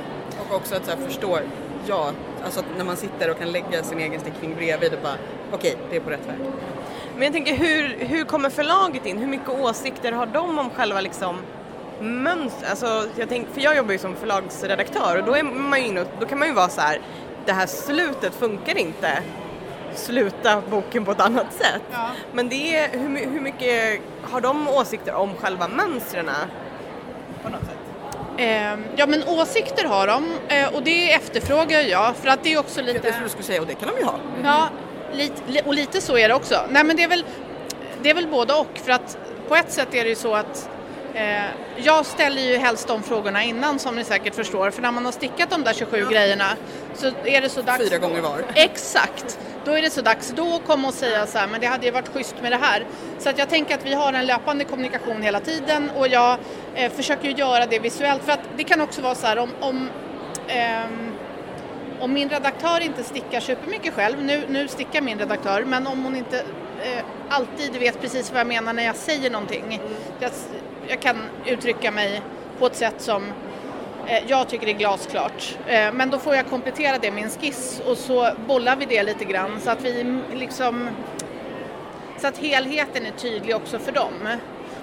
Och 0.49 0.55
också 0.55 0.75
att 0.75 0.85
så 0.85 0.91
här, 0.91 0.97
förstå, 0.97 1.39
ja, 1.87 2.11
alltså 2.43 2.59
att 2.59 2.65
när 2.77 2.85
man 2.85 2.97
sitter 2.97 3.31
och 3.31 3.39
kan 3.39 3.51
lägga 3.51 3.83
sin 3.83 3.99
egen 3.99 4.19
stickning 4.19 4.55
bredvid 4.55 4.93
och 4.93 4.99
bara 5.03 5.15
okej, 5.51 5.75
okay, 5.75 5.87
det 5.89 5.95
är 5.95 5.99
på 5.99 6.09
rätt 6.09 6.27
väg. 6.27 6.37
Men 7.13 7.23
jag 7.23 7.33
tänker 7.33 7.55
hur, 7.55 8.05
hur 8.05 8.25
kommer 8.25 8.49
förlaget 8.49 9.05
in? 9.05 9.17
Hur 9.17 9.27
mycket 9.27 9.49
åsikter 9.49 10.11
har 10.11 10.25
de 10.25 10.59
om 10.59 10.69
själva 10.69 11.01
liksom 11.01 11.37
mönster? 11.99 12.69
Alltså, 12.69 13.05
jag 13.17 13.29
tänk, 13.29 13.47
för 13.53 13.61
jag 13.61 13.77
jobbar 13.77 13.91
ju 13.91 13.97
som 13.97 14.15
förlagsredaktör 14.15 15.17
och 15.17 15.25
då, 15.25 15.35
är 15.35 15.43
man 15.43 15.79
ju 15.81 15.87
inne, 15.87 16.05
då 16.19 16.25
kan 16.25 16.39
man 16.39 16.47
ju 16.47 16.53
vara 16.53 16.69
så 16.69 16.81
här, 16.81 17.01
det 17.45 17.53
här 17.53 17.67
slutet 17.67 18.35
funkar 18.35 18.77
inte. 18.77 19.23
Sluta 19.95 20.61
boken 20.69 21.05
på 21.05 21.11
ett 21.11 21.21
annat 21.21 21.53
sätt. 21.53 21.81
Ja. 21.91 22.09
Men 22.33 22.49
det 22.49 22.75
är, 22.75 22.89
hur, 22.99 23.31
hur 23.31 23.41
mycket 23.41 24.01
har 24.21 24.41
de 24.41 24.67
åsikter 24.67 25.13
om 25.13 25.35
själva 25.35 25.67
mönstren 25.67 26.29
på 27.43 27.49
något 27.49 27.61
sätt? 27.61 27.77
Eh, 28.37 28.79
ja 28.95 29.07
men 29.07 29.23
åsikter 29.27 29.85
har 29.85 30.07
de 30.07 30.25
eh, 30.47 30.75
och 30.75 30.83
det 30.83 31.13
efterfrågar 31.13 31.81
jag 31.81 32.15
för 32.15 32.27
att 32.27 32.43
det 32.43 32.53
är 32.53 32.59
också 32.59 32.81
lite... 32.81 32.99
Det 32.99 33.11
skulle 33.11 33.25
du 33.25 33.29
skulle 33.29 33.43
säga 33.43 33.61
och 33.61 33.67
det 33.67 33.75
kan 33.75 33.89
de 33.89 33.99
ju 33.99 34.05
ha. 34.05 34.15
Ja, 34.43 34.69
lite, 35.13 35.61
och 35.65 35.73
lite 35.73 36.01
så 36.01 36.17
är 36.17 36.27
det 36.27 36.35
också. 36.35 36.61
Nej 36.69 36.83
men 36.83 36.95
det 36.95 37.03
är 37.03 37.07
väl, 37.07 37.25
det 38.01 38.09
är 38.09 38.13
väl 38.13 38.27
både 38.27 38.53
och 38.53 38.79
för 38.85 38.91
att 38.91 39.17
på 39.47 39.55
ett 39.55 39.71
sätt 39.71 39.93
är 39.93 40.03
det 40.03 40.09
ju 40.09 40.15
så 40.15 40.35
att 40.35 40.69
eh, 41.13 41.43
jag 41.77 42.05
ställer 42.05 42.41
ju 42.41 42.57
helst 42.57 42.87
de 42.87 43.03
frågorna 43.03 43.43
innan 43.43 43.79
som 43.79 43.95
ni 43.95 44.03
säkert 44.03 44.35
förstår 44.35 44.71
för 44.71 44.81
när 44.81 44.91
man 44.91 45.05
har 45.05 45.11
stickat 45.11 45.49
de 45.49 45.63
där 45.63 45.73
27 45.73 45.97
ja. 45.97 46.09
grejerna 46.09 46.45
så 46.95 47.11
är 47.25 47.41
det 47.41 47.49
så 47.49 47.61
dags... 47.61 47.89
Fyra 47.89 47.97
gånger 47.97 48.21
var. 48.21 48.43
Exakt! 48.55 49.39
Då 49.65 49.71
är 49.71 49.81
det 49.81 49.89
så 49.89 50.01
dags 50.01 50.33
då 50.35 50.55
att 50.55 50.67
komma 50.67 50.87
och 50.87 50.93
säga 50.93 51.27
så 51.27 51.37
här, 51.37 51.47
men 51.47 51.61
det 51.61 51.67
hade 51.67 51.85
ju 51.85 51.91
varit 51.91 52.07
schysst 52.07 52.35
med 52.41 52.51
det 52.51 52.57
här. 52.57 52.85
Så 53.19 53.29
att 53.29 53.37
jag 53.37 53.49
tänker 53.49 53.75
att 53.75 53.85
vi 53.85 53.93
har 53.93 54.13
en 54.13 54.25
löpande 54.25 54.63
kommunikation 54.65 55.21
hela 55.21 55.39
tiden 55.39 55.91
och 55.97 56.07
jag 56.07 56.37
eh, 56.75 56.91
försöker 56.91 57.29
göra 57.29 57.65
det 57.65 57.79
visuellt 57.79 58.23
för 58.23 58.31
att 58.31 58.43
det 58.57 58.63
kan 58.63 58.81
också 58.81 59.01
vara 59.01 59.15
så 59.15 59.27
här 59.27 59.39
om, 59.39 59.49
om 59.59 59.89
ehm, 60.47 61.10
om 62.01 62.13
min 62.13 62.29
redaktör 62.29 62.79
inte 62.81 63.03
stickar 63.03 63.39
supermycket 63.39 63.93
själv, 63.93 64.23
nu, 64.23 64.43
nu 64.49 64.67
stickar 64.67 65.01
min 65.01 65.19
redaktör, 65.19 65.63
men 65.65 65.87
om 65.87 66.03
hon 66.03 66.15
inte 66.15 66.39
eh, 66.83 67.03
alltid 67.29 67.75
vet 67.75 68.01
precis 68.01 68.31
vad 68.31 68.39
jag 68.39 68.47
menar 68.47 68.73
när 68.73 68.83
jag 68.83 68.95
säger 68.95 69.29
någonting. 69.29 69.81
Jag, 70.19 70.31
jag 70.87 70.99
kan 70.99 71.15
uttrycka 71.45 71.91
mig 71.91 72.21
på 72.59 72.65
ett 72.65 72.75
sätt 72.75 72.95
som 72.97 73.23
eh, 74.07 74.23
jag 74.27 74.49
tycker 74.49 74.67
är 74.67 74.73
glasklart. 74.73 75.57
Eh, 75.67 75.93
men 75.93 76.09
då 76.09 76.19
får 76.19 76.35
jag 76.35 76.47
komplettera 76.47 76.97
det 76.97 77.11
med 77.11 77.23
en 77.23 77.29
skiss 77.29 77.81
och 77.85 77.97
så 77.97 78.29
bollar 78.47 78.75
vi 78.75 78.85
det 78.85 79.03
lite 79.03 79.25
grann 79.25 79.59
så 79.61 79.69
att 79.69 79.81
vi 79.81 80.21
liksom 80.33 80.89
så 82.17 82.27
att 82.27 82.37
helheten 82.37 83.05
är 83.05 83.11
tydlig 83.11 83.55
också 83.55 83.79
för 83.79 83.91
dem. 83.91 84.13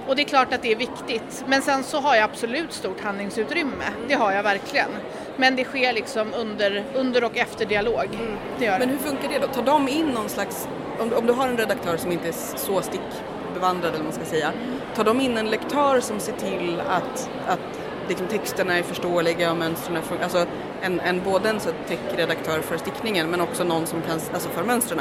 Och 0.09 0.17
det 0.17 0.23
är 0.23 0.27
klart 0.27 0.53
att 0.53 0.62
det 0.62 0.73
är 0.73 0.77
viktigt. 0.77 1.45
Men 1.47 1.62
sen 1.62 1.85
så 1.85 2.00
har 2.00 2.15
jag 2.15 2.25
absolut 2.25 2.73
stort 2.73 3.00
handlingsutrymme. 3.00 3.85
Det 4.09 4.15
har 4.15 4.33
jag 4.33 4.43
verkligen. 4.43 4.91
Men 5.37 5.57
det 5.57 5.65
sker 5.65 5.93
liksom 5.93 6.35
under, 6.35 6.85
under 6.95 7.25
och 7.25 7.37
efter 7.37 7.67
dialog. 7.67 8.05
Mm. 8.05 8.79
Men 8.79 8.88
hur 8.88 8.99
funkar 8.99 9.29
det 9.29 9.38
då? 9.38 9.47
Tar 9.47 9.62
de 9.62 9.88
in 9.88 10.07
någon 10.07 10.29
slags, 10.29 10.69
om, 10.99 11.12
om 11.12 11.27
du 11.27 11.33
har 11.33 11.49
en 11.49 11.57
redaktör 11.57 11.97
som 11.97 12.12
inte 12.12 12.29
är 12.29 12.57
så 12.57 12.83
stickbevandrad 12.83 13.88
eller 13.88 14.05
vad 14.05 14.05
man 14.05 14.12
ska 14.12 14.25
säga, 14.25 14.53
tar 14.95 15.05
de 15.05 15.21
in 15.21 15.37
en 15.37 15.47
lektör 15.47 16.00
som 16.00 16.21
ser 16.21 16.33
till 16.33 16.81
att, 16.88 17.31
att 17.47 17.81
liksom 18.09 18.27
texterna 18.27 18.79
är 18.79 18.83
förståeliga 18.83 19.50
och 19.50 19.57
mönstren 19.57 20.03
funkar, 20.03 20.25
alltså 20.25 20.47
en, 20.83 21.00
en, 21.00 21.25
både 21.25 21.49
en 21.49 21.61
tech-redaktör 21.61 22.61
för 22.61 22.79
stickningen 22.79 23.31
men 23.31 23.41
också 23.41 23.65
någon 23.65 23.87
som 23.87 24.03
kan, 24.03 24.21
alltså 24.33 24.49
för 24.49 24.65
mönstren, 24.65 25.00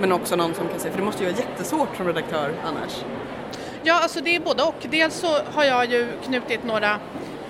men 0.00 0.12
också 0.12 0.36
någon 0.36 0.54
som 0.54 0.68
kan 0.68 0.80
se, 0.80 0.90
för 0.90 0.98
det 0.98 1.04
måste 1.04 1.24
ju 1.24 1.30
vara 1.30 1.40
jättesvårt 1.40 1.96
som 1.96 2.06
redaktör 2.06 2.54
annars. 2.64 3.04
Ja, 3.82 4.00
alltså 4.02 4.20
det 4.20 4.36
är 4.36 4.40
både 4.40 4.62
och. 4.62 4.86
Dels 4.90 5.14
så 5.14 5.38
har 5.54 5.64
jag 5.64 5.86
ju 5.86 6.06
knutit 6.24 6.64
några 6.64 6.98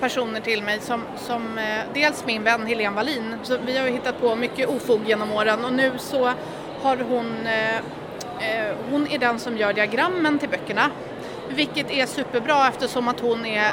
personer 0.00 0.40
till 0.40 0.62
mig 0.62 0.80
som, 0.80 1.02
som 1.16 1.58
eh, 1.58 1.64
dels 1.94 2.24
min 2.26 2.42
vän 2.42 2.66
Helene 2.66 2.96
Wallin, 2.96 3.34
så 3.42 3.56
vi 3.66 3.78
har 3.78 3.86
ju 3.86 3.92
hittat 3.92 4.20
på 4.20 4.36
mycket 4.36 4.68
ofog 4.68 5.00
genom 5.06 5.32
åren 5.32 5.64
och 5.64 5.72
nu 5.72 5.92
så 5.98 6.32
har 6.82 6.96
hon, 6.96 7.46
eh, 7.46 7.76
eh, 7.76 8.74
hon 8.90 9.06
är 9.10 9.18
den 9.18 9.38
som 9.38 9.56
gör 9.56 9.72
diagrammen 9.72 10.38
till 10.38 10.48
böckerna, 10.48 10.90
vilket 11.48 11.90
är 11.90 12.06
superbra 12.06 12.68
eftersom 12.68 13.08
att 13.08 13.20
hon 13.20 13.46
är 13.46 13.72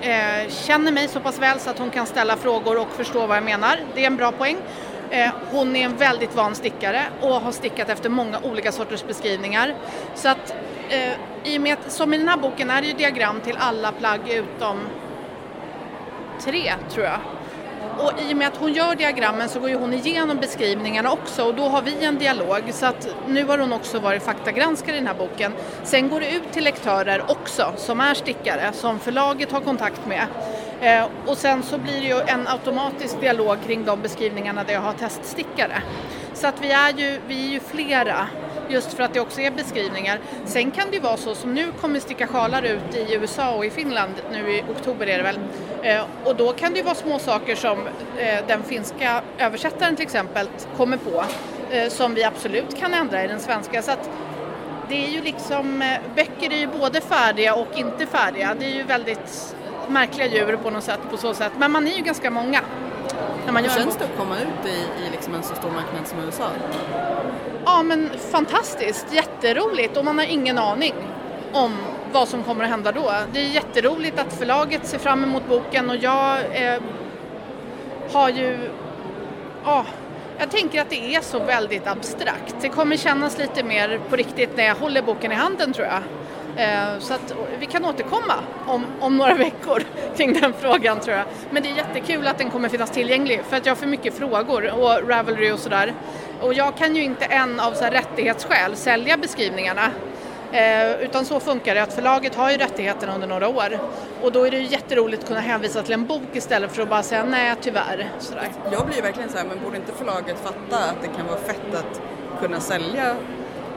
eh, 0.00 0.48
känner 0.48 0.92
mig 0.92 1.08
så 1.08 1.20
pass 1.20 1.38
väl 1.38 1.60
så 1.60 1.70
att 1.70 1.78
hon 1.78 1.90
kan 1.90 2.06
ställa 2.06 2.36
frågor 2.36 2.78
och 2.78 2.88
förstå 2.96 3.26
vad 3.26 3.36
jag 3.36 3.44
menar. 3.44 3.80
Det 3.94 4.02
är 4.02 4.06
en 4.06 4.16
bra 4.16 4.32
poäng. 4.32 4.56
Eh, 5.10 5.30
hon 5.50 5.76
är 5.76 5.84
en 5.84 5.96
väldigt 5.96 6.34
van 6.34 6.54
stickare 6.54 7.02
och 7.20 7.40
har 7.40 7.52
stickat 7.52 7.88
efter 7.88 8.08
många 8.08 8.38
olika 8.42 8.72
sorters 8.72 9.04
beskrivningar. 9.04 9.74
Så 10.14 10.28
att 10.28 10.54
eh, 10.92 11.12
i 11.44 11.58
och 11.58 11.62
med 11.62 11.72
att, 11.72 11.92
som 11.92 12.14
i 12.14 12.18
den 12.18 12.28
här 12.28 12.36
boken 12.36 12.70
är 12.70 12.82
det 12.82 12.86
ju 12.88 12.94
diagram 12.94 13.40
till 13.40 13.56
alla 13.58 13.92
plagg 13.92 14.20
utom 14.30 14.80
tre 16.44 16.72
tror 16.90 17.04
jag. 17.04 17.20
Och 17.98 18.12
i 18.20 18.32
och 18.32 18.36
med 18.36 18.48
att 18.48 18.56
hon 18.56 18.72
gör 18.72 18.94
diagrammen 18.94 19.48
så 19.48 19.60
går 19.60 19.70
ju 19.70 19.76
hon 19.76 19.94
igenom 19.94 20.36
beskrivningarna 20.36 21.12
också 21.12 21.44
och 21.44 21.54
då 21.54 21.62
har 21.62 21.82
vi 21.82 22.04
en 22.04 22.18
dialog 22.18 22.62
så 22.72 22.86
att 22.86 23.08
nu 23.28 23.44
har 23.44 23.58
hon 23.58 23.72
också 23.72 23.98
varit 23.98 24.22
faktagranskare 24.22 24.96
i 24.96 24.98
den 24.98 25.06
här 25.06 25.14
boken. 25.14 25.52
Sen 25.84 26.08
går 26.08 26.20
det 26.20 26.30
ut 26.30 26.52
till 26.52 26.64
lektörer 26.64 27.30
också 27.30 27.72
som 27.76 28.00
är 28.00 28.14
stickare 28.14 28.72
som 28.72 28.98
förlaget 28.98 29.52
har 29.52 29.60
kontakt 29.60 30.06
med. 30.06 30.26
Eh, 30.82 31.06
och 31.26 31.36
sen 31.36 31.62
så 31.62 31.78
blir 31.78 32.00
det 32.00 32.06
ju 32.06 32.20
en 32.20 32.48
automatisk 32.48 33.20
dialog 33.20 33.56
kring 33.66 33.84
de 33.84 34.02
beskrivningarna 34.02 34.64
där 34.64 34.72
jag 34.74 34.80
har 34.80 34.92
teststickare. 34.92 35.82
Så 36.34 36.46
att 36.46 36.60
vi 36.60 36.72
är 36.72 36.92
ju, 36.92 37.20
vi 37.26 37.46
är 37.46 37.50
ju 37.50 37.60
flera 37.60 38.28
just 38.68 38.92
för 38.92 39.02
att 39.02 39.14
det 39.14 39.20
också 39.20 39.40
är 39.40 39.50
beskrivningar. 39.50 40.20
Sen 40.44 40.70
kan 40.70 40.90
det 40.90 40.96
ju 40.96 41.02
vara 41.02 41.16
så 41.16 41.34
som 41.34 41.54
nu 41.54 41.72
kommer 41.80 42.00
sticka 42.00 42.26
sjalar 42.26 42.62
ut 42.62 42.94
i 42.94 43.14
USA 43.14 43.54
och 43.54 43.64
i 43.64 43.70
Finland, 43.70 44.14
nu 44.32 44.52
i 44.52 44.64
oktober 44.70 45.06
är 45.06 45.16
det 45.16 45.22
väl, 45.22 45.38
eh, 45.82 46.04
och 46.24 46.36
då 46.36 46.52
kan 46.52 46.72
det 46.72 46.78
ju 46.78 46.84
vara 46.84 46.94
små 46.94 47.18
saker 47.18 47.54
som 47.54 47.78
eh, 48.18 48.46
den 48.46 48.62
finska 48.62 49.22
översättaren 49.38 49.96
till 49.96 50.04
exempel 50.04 50.48
kommer 50.76 50.96
på 50.96 51.24
eh, 51.70 51.88
som 51.88 52.14
vi 52.14 52.24
absolut 52.24 52.80
kan 52.80 52.94
ändra 52.94 53.24
i 53.24 53.28
den 53.28 53.40
svenska. 53.40 53.82
Så 53.82 53.90
att 53.90 54.10
det 54.88 55.04
är 55.04 55.08
ju 55.08 55.22
liksom, 55.22 55.82
eh, 55.82 55.98
böcker 56.16 56.52
är 56.52 56.58
ju 56.58 56.66
både 56.66 57.00
färdiga 57.00 57.54
och 57.54 57.68
inte 57.74 58.06
färdiga. 58.06 58.56
Det 58.58 58.64
är 58.64 58.74
ju 58.74 58.82
väldigt 58.82 59.54
märkliga 59.92 60.26
djur 60.26 60.56
på 60.62 60.70
något 60.70 60.84
sätt 60.84 61.00
på 61.10 61.16
så 61.16 61.34
sätt, 61.34 61.52
men 61.58 61.72
man 61.72 61.86
är 61.86 61.96
ju 61.96 62.02
ganska 62.02 62.30
många. 62.30 62.60
När 63.46 63.52
man 63.52 63.62
Hur 63.64 63.70
känns 63.70 63.96
det 63.96 64.04
att 64.04 64.16
komma 64.18 64.36
ut 64.38 64.66
i, 64.66 65.04
i 65.04 65.10
liksom 65.10 65.34
en 65.34 65.42
så 65.42 65.54
stor 65.54 65.70
marknad 65.70 66.06
som 66.06 66.18
USA? 66.18 66.48
Ja 67.64 67.82
men 67.82 68.10
fantastiskt, 68.30 69.06
jätteroligt 69.12 69.96
och 69.96 70.04
man 70.04 70.18
har 70.18 70.26
ingen 70.26 70.58
aning 70.58 70.94
om 71.52 71.76
vad 72.12 72.28
som 72.28 72.42
kommer 72.42 72.64
att 72.64 72.70
hända 72.70 72.92
då. 72.92 73.12
Det 73.32 73.40
är 73.40 73.48
jätteroligt 73.48 74.18
att 74.18 74.32
förlaget 74.32 74.86
ser 74.86 74.98
fram 74.98 75.24
emot 75.24 75.48
boken 75.48 75.90
och 75.90 75.96
jag 75.96 76.38
eh, 76.52 76.82
har 78.12 78.28
ju, 78.28 78.70
ja, 79.64 79.84
jag 80.38 80.50
tänker 80.50 80.80
att 80.80 80.90
det 80.90 81.14
är 81.14 81.20
så 81.20 81.38
väldigt 81.38 81.86
abstrakt. 81.86 82.54
Det 82.60 82.68
kommer 82.68 82.96
kännas 82.96 83.38
lite 83.38 83.62
mer 83.64 84.00
på 84.10 84.16
riktigt 84.16 84.56
när 84.56 84.64
jag 84.64 84.74
håller 84.74 85.02
boken 85.02 85.32
i 85.32 85.34
handen 85.34 85.72
tror 85.72 85.86
jag. 85.86 86.02
Eh, 86.56 86.98
så 86.98 87.14
att 87.14 87.34
vi 87.58 87.66
kan 87.66 87.84
återkomma 87.84 88.34
om, 88.66 88.86
om 89.00 89.16
några 89.16 89.34
veckor 89.48 89.82
kring 90.16 90.32
den 90.32 90.52
frågan 90.52 91.00
tror 91.00 91.16
jag. 91.16 91.24
Men 91.50 91.62
det 91.62 91.68
är 91.68 91.76
jättekul 91.76 92.26
att 92.26 92.38
den 92.38 92.50
kommer 92.50 92.68
finnas 92.68 92.90
tillgänglig 92.90 93.40
för 93.48 93.56
att 93.56 93.66
jag 93.66 93.70
har 93.70 93.76
för 93.76 93.86
mycket 93.86 94.14
frågor 94.14 94.72
och 94.72 95.08
Ravelry 95.08 95.50
och 95.50 95.58
sådär. 95.58 95.94
Och 96.40 96.54
jag 96.54 96.76
kan 96.76 96.96
ju 96.96 97.02
inte 97.02 97.24
än 97.24 97.60
av 97.60 97.72
så 97.72 97.84
här 97.84 97.90
rättighetsskäl 97.90 98.76
sälja 98.76 99.16
beskrivningarna. 99.16 99.90
Eh, 100.52 101.00
utan 101.00 101.24
så 101.24 101.40
funkar 101.40 101.74
det 101.74 101.82
att 101.82 101.92
förlaget 101.92 102.34
har 102.34 102.50
ju 102.50 102.56
rättigheterna 102.56 103.14
under 103.14 103.26
några 103.26 103.48
år 103.48 103.78
och 104.22 104.32
då 104.32 104.46
är 104.46 104.50
det 104.50 104.58
ju 104.58 104.66
jätteroligt 104.66 105.22
att 105.22 105.28
kunna 105.28 105.40
hänvisa 105.40 105.82
till 105.82 105.92
en 105.92 106.06
bok 106.06 106.28
istället 106.32 106.72
för 106.72 106.82
att 106.82 106.88
bara 106.88 107.02
säga 107.02 107.24
nej 107.24 107.54
tyvärr. 107.60 108.10
Sådär. 108.18 108.48
Jag 108.72 108.86
blir 108.86 108.96
ju 108.96 109.02
verkligen 109.02 109.30
så 109.30 109.38
här, 109.38 109.44
men 109.44 109.64
borde 109.64 109.76
inte 109.76 109.92
förlaget 109.92 110.36
fatta 110.42 110.84
att 110.84 111.02
det 111.02 111.08
kan 111.16 111.26
vara 111.26 111.38
fett 111.38 111.74
att 111.74 112.00
kunna 112.40 112.60
sälja 112.60 113.16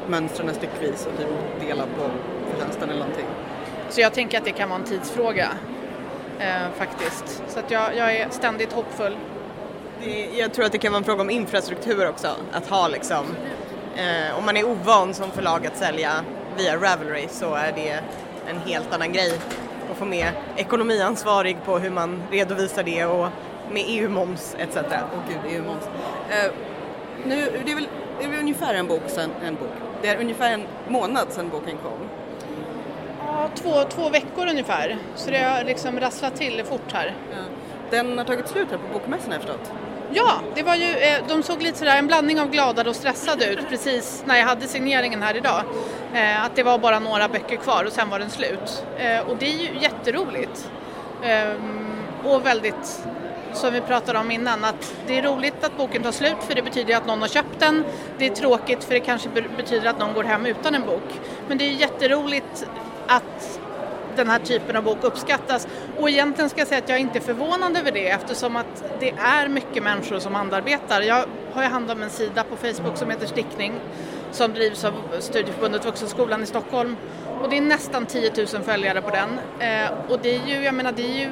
mönstren 0.07 0.53
styckvis 0.53 1.05
och 1.05 1.17
typ 1.17 1.67
dela 1.67 1.83
på 1.83 2.09
förtjänsten 2.51 2.89
eller 2.89 2.99
någonting? 2.99 3.25
Så 3.89 4.01
jag 4.01 4.13
tänker 4.13 4.37
att 4.37 4.45
det 4.45 4.51
kan 4.51 4.69
vara 4.69 4.79
en 4.79 4.85
tidsfråga 4.85 5.49
eh, 6.39 6.71
faktiskt. 6.77 7.43
Så 7.47 7.59
att 7.59 7.71
jag, 7.71 7.95
jag 7.95 8.15
är 8.15 8.29
ständigt 8.29 8.73
hoppfull. 8.73 9.17
Det, 10.03 10.29
jag 10.37 10.53
tror 10.53 10.65
att 10.65 10.71
det 10.71 10.77
kan 10.77 10.91
vara 10.91 10.97
en 10.97 11.03
fråga 11.03 11.21
om 11.21 11.29
infrastruktur 11.29 12.09
också, 12.09 12.27
att 12.51 12.67
ha 12.67 12.87
liksom, 12.87 13.25
eh, 13.95 14.37
om 14.37 14.45
man 14.45 14.57
är 14.57 14.63
ovan 14.63 15.13
som 15.13 15.31
förlag 15.31 15.67
att 15.67 15.77
sälja 15.77 16.11
via 16.57 16.75
Ravelry 16.75 17.27
så 17.29 17.53
är 17.53 17.71
det 17.71 17.99
en 18.49 18.59
helt 18.65 18.93
annan 18.93 19.13
grej 19.13 19.39
att 19.91 19.97
få 19.97 20.05
med 20.05 20.27
ekonomiansvarig 20.55 21.57
på 21.65 21.79
hur 21.79 21.89
man 21.89 22.23
redovisar 22.31 22.83
det 22.83 23.05
och 23.05 23.27
med 23.71 23.83
EU-moms 23.87 24.55
etc. 24.59 24.77
Åh 24.77 25.19
gud, 25.29 25.53
EU-moms. 25.53 25.89
Eh, 26.29 26.51
nu, 27.25 27.51
det 27.65 27.71
är 27.71 27.75
väl 27.75 27.87
det 28.19 28.25
är 28.25 28.29
väl 28.29 28.39
ungefär 28.39 28.73
en 28.73 28.87
bok 28.87 29.01
sen, 29.07 29.29
en 29.45 29.55
bok. 29.55 29.69
Det 30.01 30.07
är 30.07 30.19
ungefär 30.19 30.51
en 30.51 30.63
månad 30.87 31.27
sedan 31.29 31.49
boken 31.49 31.77
kom. 31.77 32.09
Två, 33.55 33.83
två 33.89 34.09
veckor 34.09 34.47
ungefär. 34.47 34.97
Så 35.15 35.31
det 35.31 35.37
har 35.37 35.63
liksom 35.63 35.99
rasslat 35.99 36.35
till 36.35 36.63
fort 36.65 36.91
här. 36.93 37.15
Ja. 37.31 37.37
Den 37.91 38.17
har 38.17 38.25
tagit 38.25 38.47
slut 38.47 38.67
här 38.71 38.77
på 38.77 38.93
bokmässan 38.93 39.33
förstått. 39.33 39.71
Ja, 40.11 40.31
det 40.55 40.63
var 40.63 40.75
ju, 40.75 40.91
eh, 40.91 41.23
de 41.27 41.43
såg 41.43 41.61
lite 41.61 41.77
sådär 41.77 41.97
en 41.97 42.07
blandning 42.07 42.39
av 42.39 42.49
glada 42.51 42.89
och 42.89 42.95
stressade 42.95 43.45
ut 43.45 43.59
precis 43.69 44.23
när 44.25 44.35
jag 44.35 44.45
hade 44.45 44.67
signeringen 44.67 45.21
här 45.21 45.37
idag. 45.37 45.63
Eh, 46.13 46.45
att 46.45 46.55
det 46.55 46.63
var 46.63 46.77
bara 46.77 46.99
några 46.99 47.27
böcker 47.27 47.55
kvar 47.55 47.85
och 47.85 47.91
sen 47.91 48.09
var 48.09 48.19
den 48.19 48.29
slut. 48.29 48.85
Eh, 48.97 49.19
och 49.29 49.37
det 49.37 49.45
är 49.45 49.57
ju 49.57 49.79
jätteroligt. 49.81 50.69
Ehm, 51.23 51.95
och 52.23 52.45
väldigt, 52.45 53.05
som 53.53 53.73
vi 53.73 53.81
pratade 53.81 54.19
om 54.19 54.31
innan, 54.31 54.63
att 54.63 54.93
det 55.07 55.17
är 55.17 55.21
roligt 55.21 55.63
att 55.63 55.77
boken 55.77 56.03
tar 56.03 56.11
slut 56.11 56.37
för 56.47 56.55
det 56.55 56.61
betyder 56.61 56.97
att 56.97 57.07
någon 57.07 57.21
har 57.21 57.27
köpt 57.27 57.59
den. 57.59 57.83
Det 58.17 58.25
är 58.25 58.35
tråkigt 58.35 58.83
för 58.83 58.93
det 58.93 58.99
kanske 58.99 59.29
betyder 59.57 59.89
att 59.89 59.99
någon 59.99 60.13
går 60.13 60.23
hem 60.23 60.45
utan 60.45 60.75
en 60.75 60.85
bok. 60.85 61.19
Men 61.47 61.57
det 61.57 61.65
är 61.65 61.71
jätteroligt 61.71 62.67
att 63.07 63.59
den 64.15 64.27
här 64.27 64.39
typen 64.39 64.75
av 64.75 64.83
bok 64.83 64.97
uppskattas. 65.01 65.67
Och 65.97 66.09
egentligen 66.09 66.49
ska 66.49 66.59
jag 66.59 66.67
säga 66.67 66.81
att 66.83 66.89
jag 66.89 66.99
inte 66.99 67.19
är 67.19 67.21
förvånad 67.21 67.77
över 67.77 67.91
det 67.91 68.09
eftersom 68.09 68.55
att 68.55 68.83
det 68.99 69.09
är 69.09 69.47
mycket 69.47 69.83
människor 69.83 70.19
som 70.19 70.35
handarbetar. 70.35 71.01
Jag 71.01 71.25
har 71.53 71.63
ju 71.63 71.69
hand 71.69 71.91
om 71.91 72.03
en 72.03 72.09
sida 72.09 72.43
på 72.43 72.55
Facebook 72.55 72.97
som 72.97 73.09
heter 73.09 73.27
Stickning 73.27 73.73
som 74.31 74.53
drivs 74.53 74.83
av 74.83 74.93
Studieförbundet 75.19 75.85
Vuxenskolan 75.85 76.43
i 76.43 76.45
Stockholm 76.45 76.95
och 77.41 77.49
det 77.49 77.57
är 77.57 77.61
nästan 77.61 78.05
10 78.05 78.31
000 78.37 78.47
följare 78.47 79.01
på 79.01 79.09
den. 79.09 79.39
Eh, 79.59 79.91
och 80.09 80.19
det 80.21 80.35
är 80.35 80.47
ju, 80.47 80.63
jag 80.63 80.75
menar, 80.75 80.91
det 80.91 81.03
är 81.03 81.19
ju 81.19 81.29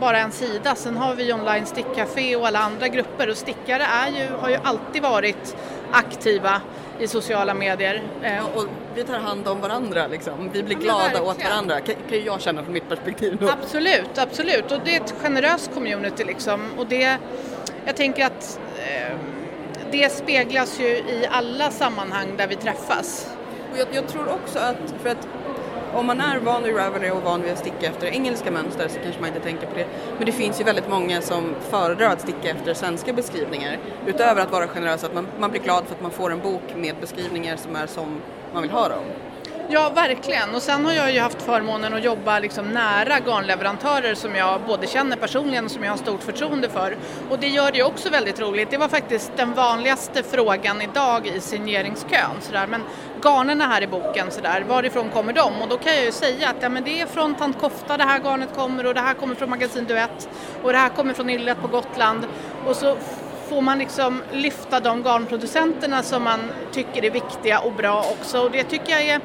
bara 0.00 0.18
en 0.18 0.32
sida. 0.32 0.74
Sen 0.74 0.96
har 0.96 1.14
vi 1.14 1.32
online 1.32 1.66
stickcafé 1.66 2.36
och 2.36 2.46
alla 2.46 2.58
andra 2.58 2.88
grupper 2.88 3.30
och 3.30 3.36
stickare 3.36 3.82
är 3.82 4.08
ju, 4.08 4.36
har 4.36 4.48
ju 4.48 4.58
alltid 4.62 5.02
varit 5.02 5.56
aktiva 5.92 6.60
i 6.98 7.06
sociala 7.06 7.54
medier. 7.54 8.02
Eh, 8.22 8.56
och 8.56 8.64
vi 8.94 9.04
tar 9.04 9.18
hand 9.18 9.48
om 9.48 9.60
varandra 9.60 10.06
liksom. 10.06 10.50
Vi 10.52 10.62
blir 10.62 10.76
glada 10.76 11.10
ja, 11.14 11.22
åt 11.22 11.44
varandra, 11.44 11.80
kan, 11.80 11.94
kan 12.08 12.24
jag 12.24 12.40
känna 12.40 12.62
från 12.62 12.72
mitt 12.72 12.88
perspektiv. 12.88 13.36
Då. 13.40 13.48
Absolut, 13.48 14.18
absolut. 14.18 14.72
Och 14.72 14.78
det 14.84 14.96
är 14.96 15.00
ett 15.00 15.14
generöst 15.22 15.74
community 15.74 16.24
liksom. 16.24 16.70
Och 16.78 16.86
det, 16.86 17.18
jag 17.84 17.96
tänker 17.96 18.26
att 18.26 18.60
eh, 18.78 19.16
det 19.96 20.12
speglas 20.12 20.80
ju 20.80 20.86
i 20.86 21.26
alla 21.30 21.70
sammanhang 21.70 22.36
där 22.36 22.46
vi 22.46 22.56
träffas. 22.56 23.36
Och 23.72 23.78
jag, 23.78 23.88
jag 23.92 24.08
tror 24.08 24.28
också 24.28 24.58
att, 24.58 24.94
för 25.02 25.10
att 25.10 25.28
om 25.92 26.06
man 26.06 26.20
är 26.20 26.38
van 26.38 26.62
vid 26.62 26.76
Ravelry 26.76 27.10
och 27.10 27.22
van 27.22 27.42
vid 27.42 27.52
att 27.52 27.58
sticka 27.58 27.86
efter 27.86 28.06
engelska 28.06 28.50
mönster 28.50 28.88
så 28.88 28.98
kanske 29.02 29.20
man 29.20 29.28
inte 29.28 29.40
tänker 29.40 29.66
på 29.66 29.74
det. 29.74 29.86
Men 30.16 30.26
det 30.26 30.32
finns 30.32 30.60
ju 30.60 30.64
väldigt 30.64 30.88
många 30.88 31.22
som 31.22 31.54
föredrar 31.70 32.10
att 32.10 32.20
sticka 32.20 32.50
efter 32.50 32.74
svenska 32.74 33.12
beskrivningar. 33.12 33.78
Utöver 34.06 34.42
att 34.42 34.52
vara 34.52 34.68
generös, 34.68 35.04
att 35.04 35.14
man, 35.14 35.26
man 35.38 35.50
blir 35.50 35.60
glad 35.60 35.84
för 35.84 35.94
att 35.94 36.02
man 36.02 36.10
får 36.10 36.32
en 36.32 36.40
bok 36.40 36.62
med 36.76 36.94
beskrivningar 37.00 37.56
som 37.56 37.76
är 37.76 37.86
som 37.86 38.20
man 38.52 38.62
vill 38.62 38.70
ha 38.70 38.88
dem. 38.88 39.04
Ja, 39.68 39.90
verkligen. 39.94 40.54
Och 40.54 40.62
sen 40.62 40.86
har 40.86 40.92
jag 40.92 41.12
ju 41.12 41.20
haft 41.20 41.42
förmånen 41.42 41.94
att 41.94 42.04
jobba 42.04 42.38
liksom 42.38 42.68
nära 42.68 43.18
garnleverantörer 43.18 44.14
som 44.14 44.34
jag 44.34 44.60
både 44.60 44.86
känner 44.86 45.16
personligen 45.16 45.64
och 45.64 45.70
som 45.70 45.84
jag 45.84 45.92
har 45.92 45.96
stort 45.96 46.22
förtroende 46.22 46.68
för. 46.68 46.96
Och 47.30 47.38
det 47.38 47.48
gör 47.48 47.72
det 47.72 47.78
ju 47.78 47.84
också 47.84 48.10
väldigt 48.10 48.40
roligt. 48.40 48.70
Det 48.70 48.76
var 48.76 48.88
faktiskt 48.88 49.32
den 49.36 49.52
vanligaste 49.54 50.22
frågan 50.22 50.82
idag 50.82 51.26
i 51.26 51.40
signeringskön. 51.40 52.40
Sådär. 52.40 52.66
Men 52.66 52.82
garnerna 53.22 53.66
här 53.66 53.82
i 53.82 53.86
boken, 53.86 54.30
sådär, 54.30 54.64
varifrån 54.68 55.10
kommer 55.10 55.32
de? 55.32 55.62
Och 55.62 55.68
då 55.68 55.78
kan 55.78 55.94
jag 55.94 56.04
ju 56.04 56.12
säga 56.12 56.48
att 56.48 56.56
ja, 56.60 56.68
men 56.68 56.84
det 56.84 57.00
är 57.00 57.06
från 57.06 57.34
Tant 57.34 57.60
Kofta 57.60 57.96
det 57.96 58.04
här 58.04 58.20
garnet 58.20 58.48
kommer 58.56 58.86
och 58.86 58.94
det 58.94 59.00
här 59.00 59.14
kommer 59.14 59.34
från 59.34 59.50
Magasin 59.50 59.84
Duett 59.84 60.28
och 60.62 60.72
det 60.72 60.78
här 60.78 60.88
kommer 60.88 61.14
från 61.14 61.30
Yllet 61.30 61.60
på 61.62 61.68
Gotland. 61.68 62.26
Och 62.66 62.76
så 62.76 62.96
får 63.48 63.60
man 63.60 63.78
liksom 63.78 64.22
lyfta 64.32 64.80
de 64.80 65.02
garnproducenterna 65.02 66.02
som 66.02 66.22
man 66.22 66.40
tycker 66.72 67.04
är 67.04 67.10
viktiga 67.10 67.58
och 67.58 67.72
bra 67.72 68.04
också. 68.10 68.40
Och 68.40 68.50
det 68.50 68.64
tycker 68.64 68.92
jag 68.92 69.02
är 69.02 69.20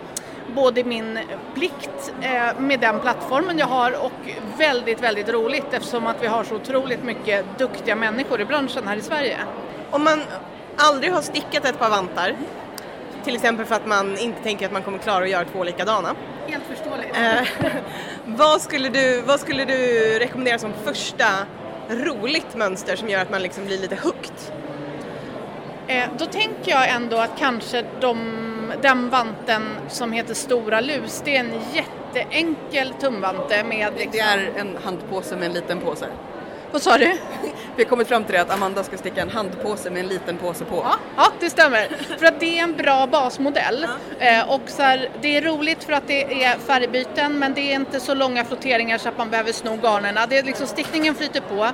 både 0.50 0.84
min 0.84 1.20
plikt 1.56 2.14
eh, 2.22 2.60
med 2.60 2.80
den 2.80 3.00
plattformen 3.00 3.58
jag 3.58 3.68
har 3.68 4.06
och 4.06 4.12
väldigt, 4.58 5.04
väldigt 5.04 5.30
roligt 5.30 5.74
eftersom 5.74 6.08
att 6.08 6.24
vi 6.24 6.28
har 6.28 6.44
så 6.44 6.56
otroligt 6.56 7.04
mycket 7.04 7.46
duktiga 7.58 7.96
människor 7.96 8.42
i 8.42 8.46
branschen 8.46 8.88
här 8.88 8.96
i 8.96 9.02
Sverige. 9.02 9.38
Om 9.92 10.04
man 10.04 10.22
aldrig 10.78 11.14
har 11.14 11.22
stickat 11.22 11.66
ett 11.66 11.80
par 11.80 11.90
vantar, 11.90 12.36
till 13.24 13.36
exempel 13.36 13.66
för 13.66 13.76
att 13.76 13.88
man 13.88 14.18
inte 14.18 14.44
tänker 14.44 14.66
att 14.66 14.72
man 14.72 14.84
kommer 14.84 14.98
klara 14.98 15.24
att 15.24 15.30
göra 15.30 15.46
två 15.46 15.64
likadana. 15.64 16.16
Helt 16.48 16.64
förståeligt. 16.64 17.18
Eh, 17.18 17.72
vad, 18.26 18.62
skulle 18.62 18.90
du, 18.90 19.22
vad 19.22 19.40
skulle 19.40 19.66
du 19.66 19.78
rekommendera 20.20 20.60
som 20.60 20.74
första 20.84 21.26
roligt 21.90 22.56
mönster 22.56 22.96
som 22.96 23.10
gör 23.10 23.22
att 23.22 23.32
man 23.32 23.42
liksom 23.42 23.66
blir 23.66 23.78
lite 23.78 23.96
hooked? 23.96 24.34
Eh, 25.90 26.06
då 26.18 26.26
tänker 26.26 26.72
jag 26.72 26.90
ändå 26.90 27.18
att 27.18 27.38
kanske 27.38 27.86
de 28.02 28.18
den 28.82 29.10
vanten 29.10 29.62
som 29.88 30.12
heter 30.12 30.34
Stora 30.34 30.82
Lus, 30.82 31.22
det 31.26 31.36
är 31.36 31.40
en 31.40 31.54
jätteenkel 31.74 32.94
tumvante 33.02 33.64
med... 33.64 33.94
Liksom... 33.94 34.12
Det 34.12 34.20
är 34.20 34.52
en 34.58 34.78
handpåse 34.84 35.36
med 35.36 35.46
en 35.46 35.54
liten 35.54 35.80
påse. 35.80 36.06
Vad 36.72 36.82
sa 36.82 36.98
du? 36.98 37.06
Vi 37.76 37.84
har 37.84 37.90
kommit 37.90 38.08
fram 38.08 38.24
till 38.24 38.34
det 38.34 38.42
att 38.42 38.52
Amanda 38.52 38.84
ska 38.84 38.98
sticka 38.98 39.22
en 39.22 39.30
handpåse 39.30 39.90
med 39.90 40.00
en 40.00 40.08
liten 40.08 40.38
påse 40.38 40.66
på. 40.66 40.76
Ja, 40.76 40.96
ja 41.16 41.32
det 41.40 41.50
stämmer. 41.50 41.88
för 42.20 42.26
att 42.26 42.40
det 42.40 42.60
är 42.60 42.64
en 42.64 42.76
bra 42.76 43.08
basmodell. 43.08 43.88
Ja. 44.20 44.26
Eh, 44.26 44.50
och 44.50 44.62
så 44.66 44.82
här, 44.82 45.10
det 45.22 45.38
är 45.38 45.42
roligt 45.42 45.84
för 45.84 45.94
att 45.94 46.08
det 46.08 46.44
är 46.44 46.58
färgbyten 46.58 47.40
men 47.40 47.54
det 47.54 47.62
är 47.62 47.76
inte 47.76 48.00
så 48.00 48.14
långa 48.14 48.46
flotteringar 48.46 48.98
så 48.98 49.10
att 49.10 49.18
man 49.18 49.30
behöver 49.30 49.52
sno 49.52 49.76
garnerna. 49.76 50.26
Det 50.28 50.38
är 50.38 50.44
liksom, 50.44 50.68
stickningen 50.68 51.16
flyter 51.16 51.42
på. 51.42 51.70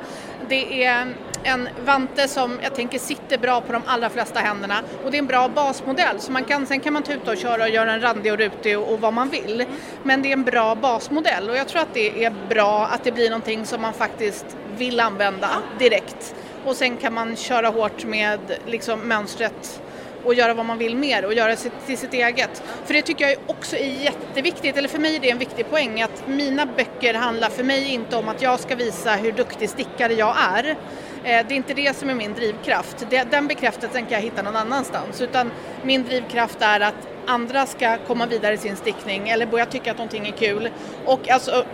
Det 0.50 0.84
är 0.84 1.08
en 1.46 1.70
vante 1.86 2.28
som 2.28 2.60
jag 2.64 2.76
tänker 2.76 3.00
sitter 3.00 3.38
bra 3.38 3.62
på 3.62 3.74
de 3.74 3.82
allra 3.86 4.10
flesta 4.10 4.40
händerna 4.40 4.84
och 5.04 5.12
det 5.12 5.18
är 5.18 5.20
en 5.20 5.26
bra 5.26 5.50
basmodell 5.50 6.20
så 6.20 6.32
man 6.32 6.44
kan, 6.44 6.66
sen 6.66 6.80
kan 6.80 6.94
man 6.94 7.04
tuta 7.04 7.32
och 7.32 7.38
köra 7.38 7.64
och 7.64 7.70
göra 7.70 7.94
en 7.94 8.02
randig 8.02 8.32
och 8.32 8.38
rutig 8.38 8.80
och, 8.80 8.94
och 8.94 9.02
vad 9.02 9.14
man 9.14 9.30
vill. 9.30 9.66
Men 10.04 10.22
det 10.22 10.30
är 10.30 10.34
en 10.34 10.44
bra 10.44 10.76
basmodell 10.76 11.50
och 11.50 11.58
jag 11.58 11.68
tror 11.68 11.82
att 11.82 11.94
det 11.94 12.26
är 12.26 12.34
bra 12.50 12.86
att 12.86 13.04
det 13.04 13.12
blir 13.12 13.30
någonting 13.30 13.66
som 13.66 13.82
man 13.82 13.94
faktiskt 13.94 14.46
vill 14.78 15.00
använda 15.00 15.50
direkt. 15.80 16.36
Och 16.66 16.76
sen 16.76 16.98
kan 16.98 17.14
man 17.14 17.36
köra 17.36 17.68
hårt 17.68 18.06
med 18.06 18.40
liksom 18.66 19.00
mönstret 19.00 19.82
och 20.26 20.34
göra 20.34 20.54
vad 20.54 20.66
man 20.66 20.78
vill 20.78 20.96
mer 20.96 21.26
och 21.26 21.34
göra 21.34 21.48
det 21.48 21.72
till 21.86 21.98
sitt 21.98 22.14
eget. 22.14 22.64
För 22.86 22.94
det 22.94 23.02
tycker 23.02 23.28
jag 23.28 23.38
också 23.48 23.76
är 23.76 24.04
jätteviktigt, 24.04 24.78
eller 24.78 24.90
för 24.90 25.00
mig 25.00 25.16
är 25.16 25.20
det 25.20 25.30
en 25.30 25.38
viktig 25.38 25.70
poäng 25.70 26.02
att 26.02 26.28
mina 26.28 26.66
böcker 26.66 27.14
handlar 27.14 27.50
för 27.50 27.64
mig 27.64 27.94
inte 27.94 28.16
om 28.16 28.30
att 28.30 28.42
jag 28.42 28.60
ska 28.60 28.76
visa 28.76 29.16
hur 29.16 29.32
duktig 29.32 29.70
stickare 29.70 30.14
jag 30.14 30.36
är. 30.56 30.78
Eh, 31.26 31.46
det 31.48 31.54
är 31.54 31.56
inte 31.56 31.74
det 31.74 31.98
som 31.98 32.10
är 32.10 32.14
min 32.14 32.34
drivkraft. 32.34 33.06
Den 33.32 33.48
bekräftelsen 33.48 34.02
kan 34.02 34.12
jag 34.12 34.22
hitta 34.22 34.42
någon 34.42 34.56
annanstans. 34.56 35.22
Utan 35.22 35.52
min 35.84 36.04
drivkraft 36.04 36.62
är 36.62 36.80
att 36.80 37.08
andra 37.26 37.66
ska 37.66 37.98
komma 37.98 38.26
vidare 38.26 38.54
i 38.54 38.58
sin 38.58 38.76
stickning 38.76 39.30
eller 39.30 39.46
börja 39.46 39.66
tycka 39.66 39.92
att 39.92 39.98
någonting 39.98 40.28
är 40.28 40.32
kul. 40.32 40.70
Och 41.06 41.30
alltså, 41.30 41.66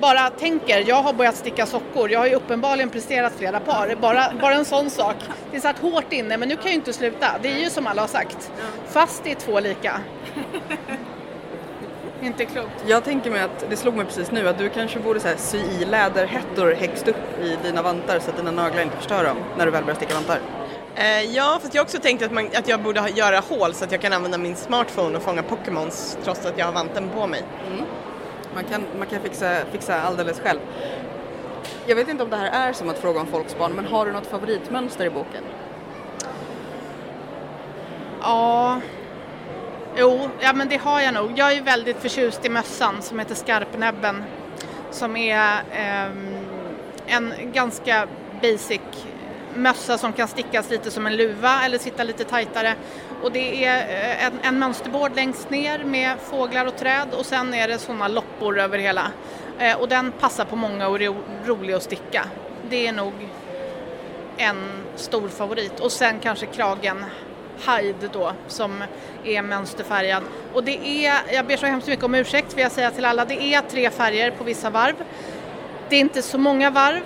bara 0.00 0.30
tänker, 0.30 0.84
jag 0.88 1.02
har 1.02 1.12
börjat 1.12 1.36
sticka 1.36 1.66
sockor, 1.66 2.10
jag 2.10 2.18
har 2.18 2.26
ju 2.26 2.34
uppenbarligen 2.34 2.90
presterat 2.90 3.32
flera 3.38 3.60
par, 3.60 3.96
bara, 4.00 4.32
bara 4.40 4.54
en 4.54 4.64
sån 4.64 4.90
sak. 4.90 5.16
Det 5.50 5.56
är 5.56 5.60
satt 5.60 5.78
hårt 5.78 6.12
inne 6.12 6.36
men 6.36 6.48
nu 6.48 6.54
kan 6.54 6.64
jag 6.64 6.72
ju 6.72 6.78
inte 6.78 6.92
sluta, 6.92 7.26
det 7.42 7.48
är 7.48 7.58
ju 7.58 7.70
som 7.70 7.86
alla 7.86 8.02
har 8.02 8.08
sagt. 8.08 8.50
Fast 8.88 9.24
det 9.24 9.30
är 9.30 9.34
två 9.34 9.60
lika. 9.60 10.00
Inte 12.24 12.44
klokt. 12.44 12.84
Jag 12.86 13.04
tänker 13.04 13.30
mig 13.30 13.40
att, 13.40 13.64
det 13.70 13.76
slog 13.76 13.94
mig 13.96 14.06
precis 14.06 14.30
nu, 14.30 14.48
att 14.48 14.58
du 14.58 14.68
kanske 14.68 15.00
borde 15.00 15.20
så 15.20 15.28
här, 15.28 15.36
sy 15.36 15.58
i 15.58 15.84
läderhettor 15.84 16.74
högst 16.74 17.08
upp 17.08 17.40
i 17.42 17.58
dina 17.62 17.82
vantar 17.82 18.18
så 18.18 18.30
att 18.30 18.36
dina 18.36 18.50
naglar 18.50 18.82
inte 18.82 18.96
förstör 18.96 19.24
dem 19.24 19.36
när 19.58 19.66
du 19.66 19.72
väl 19.72 19.84
börjar 19.84 19.96
sticka 19.96 20.14
vantar. 20.14 20.38
Eh, 20.94 21.22
ja, 21.22 21.58
för 21.62 21.70
jag 21.72 21.82
också 21.82 21.98
tänkt 21.98 22.22
att, 22.22 22.32
man, 22.32 22.46
att 22.56 22.68
jag 22.68 22.82
borde 22.82 23.10
göra 23.14 23.40
hål 23.40 23.74
så 23.74 23.84
att 23.84 23.92
jag 23.92 24.00
kan 24.00 24.12
använda 24.12 24.38
min 24.38 24.56
smartphone 24.56 25.16
och 25.16 25.22
fånga 25.22 25.42
Pokémons 25.42 26.18
trots 26.24 26.46
att 26.46 26.58
jag 26.58 26.66
har 26.66 26.72
vanten 26.72 27.08
på 27.08 27.26
mig. 27.26 27.42
Mm. 27.72 27.84
Man 28.54 28.64
kan, 28.64 28.84
man 28.98 29.06
kan 29.06 29.20
fixa, 29.20 29.56
fixa 29.72 30.02
alldeles 30.02 30.40
själv. 30.40 30.60
Jag 31.86 31.96
vet 31.96 32.08
inte 32.08 32.24
om 32.24 32.30
det 32.30 32.36
här 32.36 32.68
är 32.68 32.72
som 32.72 32.88
att 32.88 32.98
fråga 32.98 33.20
om 33.20 33.26
folks 33.26 33.58
barn, 33.58 33.72
men 33.72 33.86
har 33.86 34.06
du 34.06 34.12
något 34.12 34.26
favoritmönster 34.26 35.04
i 35.04 35.10
boken? 35.10 35.44
Ja, 38.22 38.80
Jo, 39.96 40.28
ja 40.40 40.52
men 40.52 40.68
det 40.68 40.76
har 40.76 41.00
jag 41.00 41.14
nog. 41.14 41.32
Jag 41.36 41.52
är 41.52 41.62
väldigt 41.62 41.96
förtjust 41.96 42.44
i 42.44 42.48
mössan 42.48 43.02
som 43.02 43.18
heter 43.18 43.34
Skarpnäbben. 43.34 44.24
Som 44.90 45.16
är 45.16 45.62
eh, 45.72 46.10
en 47.06 47.34
ganska 47.52 48.06
basic 48.42 48.80
mössa 49.54 49.98
som 49.98 50.12
kan 50.12 50.28
stickas 50.28 50.70
lite 50.70 50.90
som 50.90 51.06
en 51.06 51.16
luva 51.16 51.64
eller 51.64 51.78
sitta 51.78 52.04
lite 52.04 52.24
tajtare. 52.24 52.74
Och 53.22 53.32
det 53.32 53.64
är 53.64 53.78
eh, 53.78 54.26
en, 54.26 54.32
en 54.42 54.58
mönsterbord 54.58 55.16
längst 55.16 55.50
ner 55.50 55.84
med 55.84 56.18
fåglar 56.20 56.66
och 56.66 56.76
träd 56.76 57.08
och 57.18 57.26
sen 57.26 57.54
är 57.54 57.68
det 57.68 57.78
sådana 57.78 58.08
loppor 58.08 58.58
över 58.58 58.78
hela. 58.78 59.10
Eh, 59.58 59.80
och 59.80 59.88
den 59.88 60.12
passar 60.12 60.44
på 60.44 60.56
många 60.56 60.88
och 60.88 61.02
är 61.02 61.14
rolig 61.46 61.74
att 61.74 61.82
sticka. 61.82 62.26
Det 62.70 62.86
är 62.86 62.92
nog 62.92 63.12
en 64.36 64.56
stor 64.96 65.28
favorit. 65.28 65.80
Och 65.80 65.92
sen 65.92 66.20
kanske 66.20 66.46
kragen 66.46 67.04
Hyde 67.68 68.08
då 68.12 68.32
som 68.48 68.84
är 69.24 69.42
mönsterfärgad. 69.42 70.22
Och 70.52 70.64
det 70.64 71.06
är, 71.06 71.14
jag 71.32 71.46
ber 71.46 71.56
så 71.56 71.66
hemskt 71.66 71.88
mycket 71.88 72.04
om 72.04 72.14
ursäkt 72.14 72.54
vill 72.54 72.62
jag 72.62 72.72
säga 72.72 72.90
till 72.90 73.04
alla, 73.04 73.24
det 73.24 73.42
är 73.42 73.60
tre 73.60 73.90
färger 73.90 74.30
på 74.30 74.44
vissa 74.44 74.70
varv. 74.70 74.94
Det 75.88 75.96
är 75.96 76.00
inte 76.00 76.22
så 76.22 76.38
många 76.38 76.70
varv 76.70 77.00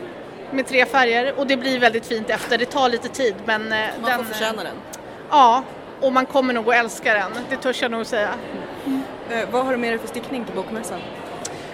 med 0.50 0.66
tre 0.66 0.86
färger 0.86 1.34
och 1.38 1.46
det 1.46 1.56
blir 1.56 1.78
väldigt 1.78 2.06
fint 2.06 2.30
efter. 2.30 2.58
Det 2.58 2.64
tar 2.64 2.88
lite 2.88 3.08
tid 3.08 3.34
men... 3.44 3.72
eh, 3.72 3.78
Man 4.00 4.10
den, 4.10 4.18
får 4.18 4.24
förtjäna 4.24 4.62
den. 4.62 4.76
Ja, 5.30 5.62
och 6.00 6.12
man 6.12 6.26
kommer 6.26 6.54
nog 6.54 6.68
att 6.68 6.74
älska 6.74 7.14
den, 7.14 7.30
det 7.50 7.56
törs 7.56 7.82
jag 7.82 7.90
nog 7.90 8.06
säga. 8.06 8.30
Eh, 9.30 9.48
vad 9.50 9.64
har 9.64 9.72
du 9.72 9.78
med 9.78 9.92
dig 9.92 9.98
för 9.98 10.08
stickning 10.08 10.44
till 10.44 10.54
bokmässan? 10.54 11.00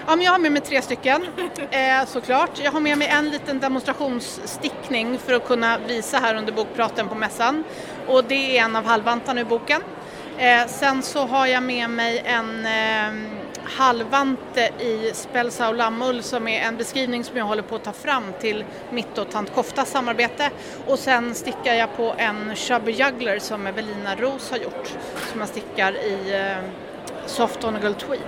Ja, 0.06 0.16
men 0.16 0.24
jag 0.24 0.32
har 0.32 0.38
med 0.38 0.52
mig 0.52 0.62
tre 0.62 0.82
stycken 0.82 1.26
eh, 1.70 2.04
såklart. 2.06 2.50
Jag 2.62 2.72
har 2.72 2.80
med 2.80 2.98
mig 2.98 3.08
en 3.08 3.30
liten 3.30 3.60
demonstrationsstickning 3.60 5.18
för 5.18 5.32
att 5.34 5.46
kunna 5.46 5.78
visa 5.78 6.18
här 6.18 6.34
under 6.34 6.52
bokpraten 6.52 7.08
på 7.08 7.14
mässan. 7.14 7.64
Och 8.06 8.24
det 8.24 8.58
är 8.58 8.64
en 8.64 8.76
av 8.76 8.84
halvvantarna 8.84 9.40
i 9.40 9.44
boken. 9.44 9.82
Eh, 10.38 10.66
sen 10.66 11.02
så 11.02 11.26
har 11.26 11.46
jag 11.46 11.62
med 11.62 11.90
mig 11.90 12.22
en 12.24 12.66
eh, 12.66 13.30
halvvante 13.64 14.60
i 14.78 15.10
Spelsau 15.14 15.72
lammull 15.72 16.22
som 16.22 16.48
är 16.48 16.60
en 16.60 16.76
beskrivning 16.76 17.24
som 17.24 17.36
jag 17.36 17.44
håller 17.44 17.62
på 17.62 17.76
att 17.76 17.84
ta 17.84 17.92
fram 17.92 18.24
till 18.40 18.64
mitt 18.90 19.18
och 19.18 19.30
tant 19.30 19.54
Koftas 19.54 19.90
samarbete. 19.90 20.50
Och 20.86 20.98
sen 20.98 21.34
stickar 21.34 21.74
jag 21.74 21.96
på 21.96 22.14
en 22.18 22.56
Chubby 22.56 22.92
Juggler 22.92 23.38
som 23.38 23.66
Evelina 23.66 24.16
Ros 24.16 24.50
har 24.50 24.58
gjort 24.58 24.88
som 25.30 25.40
jag 25.40 25.48
stickar 25.48 25.92
i 25.92 26.34
eh, 26.34 26.70
Soft 27.26 27.64
Onagle 27.64 27.94
Tweed. 27.94 28.20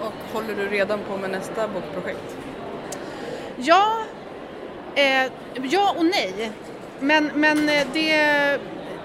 Och 0.00 0.34
håller 0.34 0.54
du 0.54 0.68
redan 0.68 1.00
på 1.08 1.16
med 1.16 1.30
nästa 1.30 1.68
bokprojekt? 1.68 2.36
Ja, 3.56 4.02
eh, 4.94 5.32
ja 5.62 5.94
och 5.98 6.04
nej. 6.04 6.52
Men, 7.00 7.30
men 7.34 7.68
eh, 7.68 7.86
det, 7.92 8.10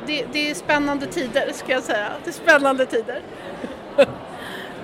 det, 0.06 0.26
det 0.32 0.50
är 0.50 0.54
spännande 0.54 1.06
tider 1.06 1.52
ska 1.54 1.72
jag 1.72 1.84
säga. 1.84 2.12
Det 2.24 2.30
är 2.30 2.34
spännande 2.34 2.86
tider. 2.86 3.22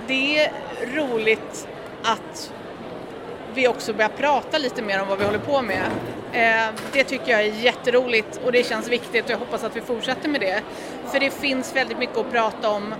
Det 0.06 0.38
är 0.38 0.52
roligt 0.94 1.68
att 2.02 2.52
vi 3.54 3.68
också 3.68 3.92
börjar 3.92 4.08
prata 4.08 4.58
lite 4.58 4.82
mer 4.82 5.02
om 5.02 5.08
vad 5.08 5.18
vi 5.18 5.24
håller 5.24 5.38
på 5.38 5.62
med. 5.62 5.84
Eh, 6.32 6.74
det 6.92 7.04
tycker 7.04 7.30
jag 7.30 7.40
är 7.40 7.52
jätteroligt 7.52 8.40
och 8.44 8.52
det 8.52 8.66
känns 8.66 8.88
viktigt 8.88 9.24
och 9.24 9.30
jag 9.30 9.38
hoppas 9.38 9.64
att 9.64 9.76
vi 9.76 9.80
fortsätter 9.80 10.28
med 10.28 10.40
det. 10.40 10.62
För 11.06 11.20
det 11.20 11.30
finns 11.30 11.76
väldigt 11.76 11.98
mycket 11.98 12.16
att 12.18 12.32
prata 12.32 12.70
om 12.70 12.94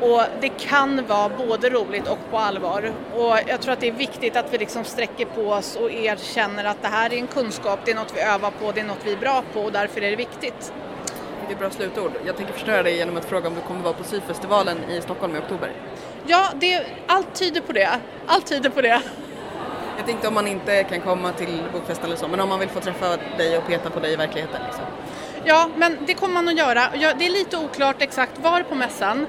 och 0.00 0.22
det 0.40 0.48
kan 0.48 1.06
vara 1.06 1.28
både 1.28 1.70
roligt 1.70 2.08
och 2.08 2.18
på 2.30 2.38
allvar. 2.38 2.92
Och 3.14 3.38
jag 3.46 3.60
tror 3.60 3.72
att 3.72 3.80
det 3.80 3.88
är 3.88 3.92
viktigt 3.92 4.36
att 4.36 4.52
vi 4.52 4.58
liksom 4.58 4.84
sträcker 4.84 5.24
på 5.24 5.42
oss 5.42 5.76
och 5.76 5.90
erkänner 5.90 6.64
att 6.64 6.82
det 6.82 6.88
här 6.88 7.12
är 7.12 7.16
en 7.16 7.26
kunskap, 7.26 7.80
det 7.84 7.90
är 7.90 7.94
något 7.94 8.12
vi 8.16 8.20
övar 8.20 8.50
på, 8.50 8.72
det 8.72 8.80
är 8.80 8.84
något 8.84 9.04
vi 9.04 9.12
är 9.12 9.16
bra 9.16 9.42
på 9.52 9.60
och 9.60 9.72
därför 9.72 10.02
är 10.02 10.10
det 10.10 10.16
viktigt. 10.16 10.72
Det 11.48 11.54
är 11.54 11.58
bra 11.58 11.70
slutord. 11.70 12.12
Jag 12.26 12.36
tänker 12.36 12.52
förstöra 12.52 12.82
dig 12.82 12.96
genom 12.96 13.16
att 13.16 13.24
fråga 13.24 13.48
om 13.48 13.54
du 13.54 13.60
kommer 13.60 13.82
vara 13.82 13.94
på 13.94 14.04
syfestivalen 14.04 14.78
i 14.90 15.00
Stockholm 15.00 15.36
i 15.36 15.38
oktober. 15.38 15.72
Ja, 16.26 16.46
det, 16.54 16.86
allt 17.06 17.34
tyder 17.34 17.60
på 17.60 17.72
det. 17.72 18.00
Allt 18.26 18.46
tyder 18.46 18.70
på 18.70 18.80
det. 18.80 19.02
Jag 19.96 20.06
tänkte 20.06 20.28
om 20.28 20.34
man 20.34 20.48
inte 20.48 20.84
kan 20.84 21.00
komma 21.00 21.32
till 21.32 21.62
bokfesten 21.72 22.06
eller 22.06 22.16
så, 22.16 22.28
men 22.28 22.40
om 22.40 22.48
man 22.48 22.58
vill 22.58 22.68
få 22.68 22.80
träffa 22.80 23.16
dig 23.38 23.58
och 23.58 23.66
peta 23.66 23.90
på 23.90 24.00
dig 24.00 24.12
i 24.12 24.16
verkligheten. 24.16 24.60
Liksom. 24.66 24.84
Ja, 25.44 25.68
men 25.76 25.98
det 26.06 26.14
kommer 26.14 26.34
man 26.34 26.48
att 26.48 26.58
göra. 26.58 26.82
Det 27.18 27.26
är 27.26 27.30
lite 27.30 27.56
oklart 27.56 28.02
exakt 28.02 28.38
var 28.38 28.62
på 28.62 28.74
mässan. 28.74 29.26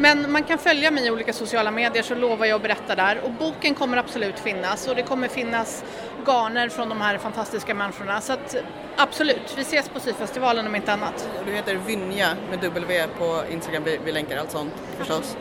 Men 0.00 0.32
man 0.32 0.42
kan 0.42 0.58
följa 0.58 0.90
mig 0.90 1.06
i 1.06 1.10
olika 1.10 1.32
sociala 1.32 1.70
medier 1.70 2.02
så 2.02 2.14
lovar 2.14 2.46
jag 2.46 2.56
att 2.56 2.62
berätta 2.62 2.94
där. 2.94 3.20
Och 3.24 3.30
boken 3.30 3.74
kommer 3.74 3.96
absolut 3.96 4.38
finnas 4.38 4.88
och 4.88 4.96
det 4.96 5.02
kommer 5.02 5.28
finnas 5.28 5.84
garner 6.26 6.68
från 6.68 6.88
de 6.88 7.00
här 7.00 7.18
fantastiska 7.18 7.74
människorna. 7.74 8.20
Så 8.20 8.32
att 8.32 8.56
absolut, 8.96 9.54
vi 9.56 9.62
ses 9.62 9.88
på 9.88 10.00
syfestivalen 10.00 10.66
om 10.66 10.74
inte 10.74 10.92
annat. 10.92 11.28
Och 11.38 11.46
Du 11.46 11.52
heter 11.52 11.74
Vynja 11.74 12.36
med 12.50 12.58
W 12.58 13.06
på 13.18 13.42
Instagram, 13.50 13.82
vi, 13.84 13.98
vi 14.04 14.12
länkar 14.12 14.38
allt 14.38 14.50
sånt 14.50 14.72
förstås. 14.98 15.36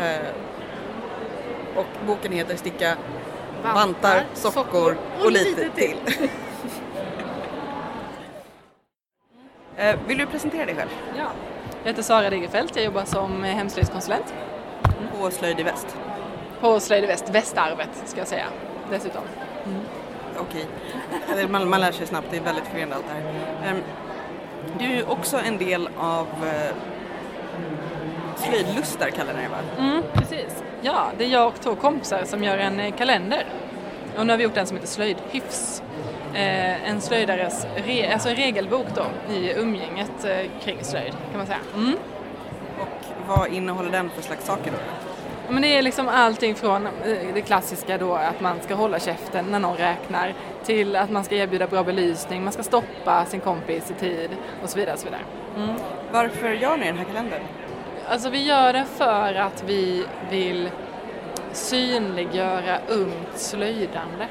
Eh, 0.00 0.26
och 1.76 1.86
boken 2.06 2.32
heter 2.32 2.56
Sticka 2.56 2.96
vantar, 3.62 4.24
sockor 4.34 4.96
och, 5.24 5.32
lite 5.32 5.70
till. 5.74 5.96
eh, 9.76 9.96
vill 10.06 10.18
du 10.18 10.26
presentera 10.26 10.66
dig 10.66 10.74
själv? 10.74 10.90
Ja. 11.18 11.30
Jag 11.82 11.90
heter 11.90 12.02
Sara 12.02 12.30
Degerfeldt, 12.30 12.76
jag 12.76 12.84
jobbar 12.84 13.04
som 13.04 13.42
hemslöjdskonsulent 13.42 14.34
På 15.20 15.30
Slöjd 15.30 15.60
i 15.60 15.62
Väst. 15.62 15.96
på 16.60 16.80
Slöjd 16.80 17.04
i 17.04 17.06
Väst, 17.06 17.30
Västarvet 17.30 17.88
ska 18.04 18.18
jag 18.18 18.28
säga 18.28 18.46
dessutom. 18.90 19.22
Okej, 20.38 20.66
Eller 21.32 21.48
man, 21.48 21.68
man 21.70 21.80
lär 21.80 21.92
sig 21.92 22.06
snabbt, 22.06 22.26
det 22.30 22.36
är 22.36 22.40
väldigt 22.40 22.64
förvirrande 22.64 22.94
allt 22.96 23.04
det 23.08 23.14
här. 23.14 23.70
Ehm, 23.70 23.82
du 24.78 24.84
är 24.98 25.10
också 25.10 25.38
en 25.46 25.58
del 25.58 25.88
av 25.98 26.26
eh, 26.42 26.74
Slöjdlustar 28.36 29.10
kallar 29.10 29.34
ni 29.34 29.42
det 29.42 29.48
va? 29.48 29.56
Mm, 29.78 30.02
precis. 30.14 30.62
Ja, 30.82 31.06
det 31.18 31.24
är 31.24 31.28
jag 31.28 31.46
och 31.46 31.60
två 31.60 31.74
kompisar 31.74 32.24
som 32.24 32.44
gör 32.44 32.58
en 32.58 32.80
eh, 32.80 32.94
kalender. 32.94 33.44
Och 34.18 34.26
nu 34.26 34.32
har 34.32 34.38
vi 34.38 34.44
gjort 34.44 34.56
en 34.56 34.66
som 34.66 34.76
heter 34.76 34.88
Slöjdhyfs. 34.88 35.82
Eh, 36.34 36.90
en 36.90 37.00
slöjdares 37.00 37.66
re, 37.76 38.12
alltså 38.12 38.28
regelbok 38.28 38.86
då 38.94 39.34
i 39.34 39.52
umgänget 39.52 40.24
eh, 40.24 40.62
kring 40.64 40.78
slöjd 40.84 41.12
kan 41.12 41.38
man 41.38 41.46
säga. 41.46 41.58
Mm. 41.74 41.94
Och 42.78 43.28
vad 43.28 43.52
innehåller 43.52 43.90
den 43.90 44.10
för 44.10 44.22
slags 44.22 44.46
saker 44.46 44.70
då? 44.70 44.78
Men 45.52 45.62
det 45.62 45.76
är 45.76 45.82
liksom 45.82 46.08
allting 46.08 46.54
från 46.54 46.86
eh, 46.86 47.34
det 47.34 47.40
klassiska 47.40 47.98
då 47.98 48.14
att 48.14 48.40
man 48.40 48.56
ska 48.60 48.74
hålla 48.74 48.98
käften 48.98 49.44
när 49.44 49.58
någon 49.58 49.76
räknar 49.76 50.34
till 50.64 50.96
att 50.96 51.10
man 51.10 51.24
ska 51.24 51.34
erbjuda 51.34 51.66
bra 51.66 51.82
belysning, 51.82 52.44
man 52.44 52.52
ska 52.52 52.62
stoppa 52.62 53.24
sin 53.24 53.40
kompis 53.40 53.90
i 53.90 53.94
tid 53.94 54.30
och 54.62 54.70
så 54.70 54.78
vidare. 54.78 54.94
Och 54.94 55.00
så 55.00 55.04
vidare. 55.04 55.22
Mm. 55.56 55.76
Varför 56.12 56.52
gör 56.52 56.76
ni 56.76 56.86
den 56.86 56.98
här 56.98 57.04
kalendern? 57.04 57.42
Alltså 58.08 58.30
vi 58.30 58.42
gör 58.44 58.72
det 58.72 58.84
för 58.96 59.34
att 59.34 59.64
vi 59.66 60.04
vill 60.30 60.70
synliggöra 61.52 62.78
ungt 62.88 63.38
slöjdande. 63.38 64.26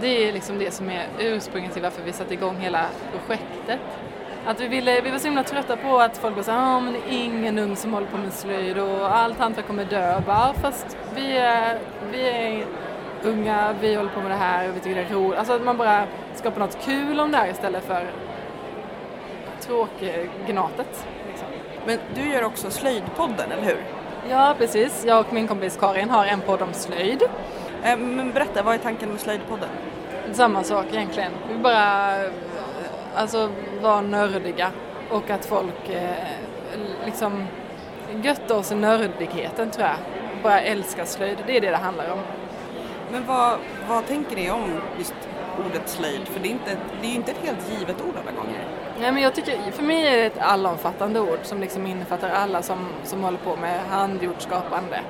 Det 0.00 0.28
är 0.28 0.32
liksom 0.32 0.58
det 0.58 0.70
som 0.70 0.90
är 0.90 1.06
ursprunget 1.18 1.72
till 1.72 1.82
varför 1.82 2.02
vi 2.02 2.12
satte 2.12 2.34
igång 2.34 2.56
hela 2.56 2.86
projektet. 3.12 3.80
Att 4.46 4.60
vi, 4.60 4.68
ville, 4.68 5.00
vi 5.00 5.10
var 5.10 5.18
så 5.18 5.24
himla 5.24 5.42
trötta 5.44 5.76
på 5.76 5.98
att 5.98 6.18
folk 6.18 6.36
var 6.36 6.42
så 6.42 6.50
här, 6.50 6.76
ah, 6.76 6.80
men 6.80 6.92
det 6.92 6.98
är 6.98 7.24
ingen 7.24 7.58
ung 7.58 7.76
som 7.76 7.92
håller 7.92 8.06
på 8.06 8.16
med 8.16 8.32
slöjd 8.32 8.78
och 8.78 9.16
allt 9.16 9.38
hantverk 9.38 9.66
kommer 9.66 9.84
dö. 9.84 10.20
Bara, 10.26 10.54
fast 10.54 10.96
vi 11.14 11.36
är, 11.36 11.78
vi 12.12 12.28
är 12.28 12.66
unga, 13.22 13.74
vi 13.80 13.94
håller 13.94 14.10
på 14.10 14.20
med 14.20 14.30
det 14.30 14.36
här 14.36 14.68
och 14.68 14.76
vi 14.76 14.80
tycker 14.80 14.96
det 14.96 15.08
är 15.08 15.14
roligt. 15.14 15.38
Alltså 15.38 15.52
att 15.52 15.62
man 15.62 15.76
bara 15.76 16.06
skapar 16.34 16.60
något 16.60 16.78
kul 16.84 17.20
om 17.20 17.30
det 17.30 17.38
här 17.38 17.50
istället 17.50 17.84
för 17.84 18.10
tråkgnatet. 19.60 21.06
Liksom. 21.28 21.48
Men 21.86 21.98
du 22.14 22.28
gör 22.28 22.44
också 22.44 22.70
Slöjdpodden, 22.70 23.52
eller 23.52 23.62
hur? 23.62 23.84
Ja, 24.30 24.54
precis. 24.58 25.04
Jag 25.06 25.20
och 25.20 25.32
min 25.32 25.48
kompis 25.48 25.76
Karin 25.80 26.10
har 26.10 26.26
en 26.26 26.40
podd 26.40 26.62
om 26.62 26.72
slöjd. 26.72 27.22
Eh, 27.84 27.96
Men 27.98 28.32
berätta, 28.32 28.62
vad 28.62 28.74
är 28.74 28.78
tanken 28.78 29.08
med 29.08 29.20
Slöjdpodden? 29.20 29.68
Samma 30.32 30.64
sak 30.64 30.86
egentligen. 30.92 31.32
Vi 31.48 31.58
bara 31.58 32.16
eh, 32.24 32.30
alltså, 33.14 33.50
vara 33.82 34.00
nördiga 34.00 34.70
och 35.10 35.30
att 35.30 35.44
folk 35.44 35.88
eh, 35.90 36.26
liksom 37.04 37.46
göttar 38.22 38.54
oss 38.54 38.72
i 38.72 38.74
nördigheten 38.74 39.70
tror 39.70 39.86
jag. 39.86 39.96
Bara 40.42 40.60
älskar 40.60 41.04
slöjd, 41.04 41.38
det 41.46 41.56
är 41.56 41.60
det 41.60 41.70
det 41.70 41.76
handlar 41.76 42.12
om. 42.12 42.18
Men 43.12 43.26
vad, 43.26 43.58
vad 43.88 44.06
tänker 44.06 44.36
ni 44.36 44.50
om 44.50 44.80
just 44.98 45.14
ordet 45.66 45.88
slöjd? 45.88 46.28
För 46.28 46.40
det 46.40 46.48
är, 46.48 46.50
inte, 46.50 46.76
det 47.00 47.06
är 47.06 47.10
ju 47.10 47.16
inte 47.16 47.30
ett 47.30 47.46
helt 47.46 47.70
givet 47.70 47.96
ord 48.08 48.14
alla 48.22 48.32
gånger. 48.36 48.64
Nej, 49.00 49.12
men 49.12 49.22
jag 49.22 49.34
tycker, 49.34 49.70
för 49.72 49.82
mig 49.82 50.06
är 50.06 50.16
det 50.16 50.24
ett 50.26 50.38
allomfattande 50.38 51.20
ord 51.20 51.38
som 51.42 51.60
liksom 51.60 51.86
innefattar 51.86 52.30
alla 52.30 52.62
som, 52.62 52.88
som 53.04 53.24
håller 53.24 53.38
på 53.38 53.56
med 53.56 53.80
handgjort 53.90 54.40
skapande. 54.42 55.00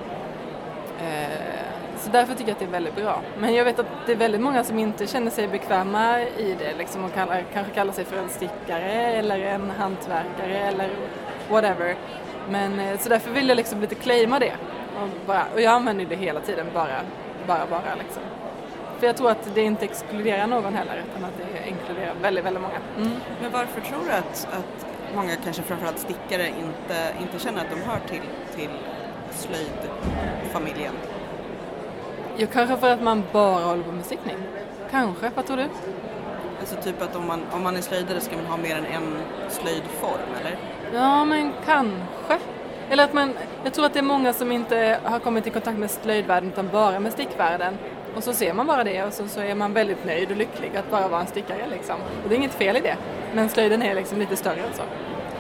Eh, 1.01 1.64
så 2.05 2.11
därför 2.11 2.35
tycker 2.35 2.49
jag 2.49 2.53
att 2.53 2.59
det 2.59 2.65
är 2.65 2.71
väldigt 2.71 2.97
bra. 2.97 3.23
Men 3.39 3.55
jag 3.55 3.65
vet 3.65 3.79
att 3.79 3.87
det 4.07 4.13
är 4.13 4.17
väldigt 4.17 4.41
många 4.41 4.65
som 4.65 4.79
inte 4.79 5.07
känner 5.07 5.31
sig 5.31 5.49
bekväma 5.49 6.21
i 6.21 6.57
det 6.59 6.75
liksom, 6.79 7.05
och 7.05 7.15
kallar, 7.15 7.45
kanske 7.53 7.73
kallar 7.75 7.93
sig 7.93 8.05
för 8.05 8.17
en 8.17 8.29
stickare 8.29 8.93
eller 8.93 9.39
en 9.39 9.71
hantverkare 9.71 10.59
eller 10.59 10.91
whatever. 11.51 11.97
Men, 12.49 12.81
eh, 12.81 12.99
så 12.99 13.09
därför 13.09 13.31
vill 13.31 13.49
jag 13.49 13.57
liksom 13.57 13.81
lite 13.81 13.95
claima 13.95 14.39
det. 14.39 14.53
Och, 15.03 15.09
bara, 15.27 15.45
och 15.55 15.61
jag 15.61 15.73
använder 15.73 16.05
det 16.05 16.17
hela 16.17 16.41
tiden, 16.41 16.67
bara, 16.75 17.01
bara, 17.47 17.67
bara 17.67 17.95
liksom. 17.99 18.23
För 18.99 19.07
jag 19.07 19.17
tror 19.17 19.31
att 19.31 19.55
det 19.55 19.63
inte 19.63 19.85
exkluderar 19.85 20.47
någon 20.47 20.75
heller 20.75 21.03
utan 21.09 21.25
att 21.25 21.39
det 21.39 21.69
inkluderar 21.69 22.15
väldigt, 22.23 22.45
väldigt 22.45 22.63
många. 22.63 22.79
Mm. 22.97 23.21
Men 23.43 23.53
varför 23.53 23.81
tror 23.81 24.05
du 24.05 24.13
att, 24.13 24.49
att 24.53 24.87
många 25.15 25.37
kanske 25.45 25.63
framförallt 25.63 25.99
stickare 25.99 26.49
inte, 26.49 27.13
inte 27.21 27.39
känner 27.39 27.61
att 27.61 27.71
de 27.71 27.83
hör 27.91 27.99
till, 28.09 28.23
till 28.57 28.71
slöjdfamiljen? 29.31 30.95
Jo, 32.37 32.47
kanske 32.53 32.77
för 32.77 32.91
att 32.91 33.03
man 33.03 33.23
bara 33.33 33.65
håller 33.65 33.83
på 33.83 33.93
med 33.93 34.05
stickning. 34.05 34.37
Kanske, 34.91 35.31
vad 35.35 35.47
tror 35.47 35.57
du? 35.57 35.67
Alltså 36.61 36.77
typ 36.77 37.03
att 37.03 37.17
om 37.17 37.27
man, 37.27 37.41
om 37.53 37.63
man 37.63 37.77
är 37.77 37.81
slöjdare 37.81 38.21
ska 38.21 38.37
man 38.37 38.47
ha 38.47 38.57
mer 38.57 38.77
än 38.77 38.87
en 38.87 39.17
slöjdform 39.49 40.31
eller? 40.41 40.59
Ja, 40.93 41.25
men 41.25 41.53
kanske. 41.67 42.39
Eller 42.91 43.05
att 43.05 43.13
man, 43.13 43.33
jag 43.65 43.75
tror 43.75 43.87
att 43.87 43.93
det 43.93 43.99
är 43.99 44.03
många 44.03 44.33
som 44.33 44.53
inte 44.53 44.99
har 45.05 45.19
kommit 45.19 45.47
i 45.47 45.51
kontakt 45.51 45.79
med 45.79 45.91
slöjdvärlden 45.91 46.51
utan 46.51 46.69
bara 46.73 47.01
med 47.01 47.13
stickvärlden. 47.13 47.79
Och 48.17 48.25
så 48.25 48.33
ser 48.33 48.55
man 48.55 48.67
bara 48.67 48.85
det 48.85 49.03
och 49.03 49.13
så, 49.13 49.29
så 49.29 49.41
är 49.41 49.55
man 49.55 49.73
väldigt 49.73 50.05
nöjd 50.05 50.31
och 50.31 50.37
lycklig 50.37 50.77
att 50.77 50.91
bara 50.91 51.09
vara 51.09 51.21
en 51.21 51.27
stickare 51.27 51.67
liksom. 51.71 51.97
Och 52.23 52.29
det 52.29 52.35
är 52.35 52.37
inget 52.37 52.55
fel 52.55 52.77
i 52.77 52.81
det. 52.81 52.97
Men 53.35 53.49
slöjden 53.49 53.83
är 53.83 53.95
liksom 53.95 54.19
lite 54.19 54.37
större 54.37 54.61
än 54.61 54.75
så. 54.75 54.83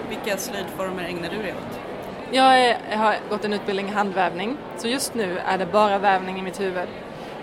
Vilka 0.08 0.36
slöjdformer 0.36 1.04
ägnar 1.04 1.28
du 1.30 1.42
dig 1.42 1.52
åt? 1.52 1.83
Jag, 2.34 2.60
är, 2.60 2.78
jag 2.90 2.98
har 2.98 3.16
gått 3.30 3.44
en 3.44 3.52
utbildning 3.52 3.88
i 3.88 3.90
handvävning, 3.90 4.56
så 4.76 4.88
just 4.88 5.14
nu 5.14 5.38
är 5.38 5.58
det 5.58 5.66
bara 5.66 5.98
vävning 5.98 6.38
i 6.38 6.42
mitt 6.42 6.60
huvud. 6.60 6.88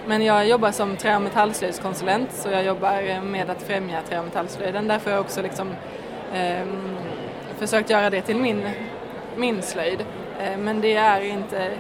Men 0.08 0.26
jag 0.26 0.48
jobbar 0.48 0.72
som 0.72 0.98
trä 0.98 1.16
och 1.16 1.22
metallslöjdskonsulent, 1.22 2.32
så 2.32 2.50
jag 2.50 2.64
jobbar 2.64 3.02
eh, 3.10 3.22
med 3.22 3.50
att 3.50 3.62
främja 3.62 4.02
trä 4.02 4.20
och 4.20 4.26
metallslöjden. 4.26 4.88
Därför 4.88 5.10
har 5.10 5.18
jag 5.18 5.26
också 5.26 5.42
liksom, 5.42 5.70
eh, 6.34 6.66
försökt 7.60 7.90
göra 7.90 8.10
det 8.10 8.22
till 8.22 8.36
min, 8.36 8.70
min 9.36 9.62
slöjd. 9.62 10.06
Eh, 10.42 10.58
men 10.58 10.82
det 10.82 10.96
är 10.96 11.22
inte 11.22 11.72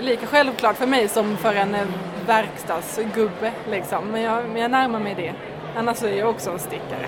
lika 0.00 0.26
självklart 0.26 0.76
för 0.76 0.86
mig 0.86 1.08
som 1.08 1.36
för 1.36 1.54
en 1.54 1.74
eh, 1.74 1.86
verkstadsgubbe. 2.26 3.52
Liksom. 3.70 4.04
Men, 4.04 4.22
jag, 4.22 4.48
men 4.48 4.62
jag 4.62 4.70
närmar 4.70 4.98
mig 5.00 5.14
det. 5.14 5.34
Annars 5.76 6.02
är 6.02 6.18
jag 6.18 6.30
också 6.30 6.50
en 6.50 6.58
stickare. 6.58 7.06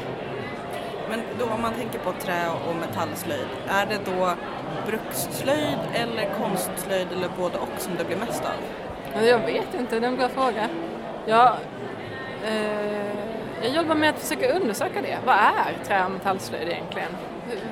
Men 1.10 1.20
då 1.38 1.44
om 1.44 1.62
man 1.62 1.72
tänker 1.74 1.98
på 1.98 2.12
trä 2.12 2.48
och 2.68 2.76
metallslöjd, 2.76 3.46
är 3.68 3.86
det 3.86 3.98
då 4.04 4.34
bruksslöjd 4.86 5.78
eller 5.94 6.28
konstslöjd 6.42 7.08
eller 7.12 7.28
både 7.38 7.58
och 7.58 7.68
som 7.78 7.92
det 7.98 8.04
blir 8.04 8.16
mest 8.16 8.42
av? 8.44 9.24
Jag 9.26 9.38
vet 9.38 9.74
inte, 9.78 10.00
det 10.00 10.06
är 10.06 10.10
en 10.10 10.16
bra 10.16 10.28
fråga. 10.28 10.68
Jag, 11.26 11.56
eh, 12.46 13.06
jag 13.62 13.70
jobbar 13.74 13.94
med 13.94 14.10
att 14.10 14.18
försöka 14.18 14.52
undersöka 14.52 15.02
det. 15.02 15.18
Vad 15.26 15.34
är 15.34 15.84
trä 15.86 16.04
och 16.04 16.10
metallslöjd 16.10 16.68
egentligen? 16.68 17.08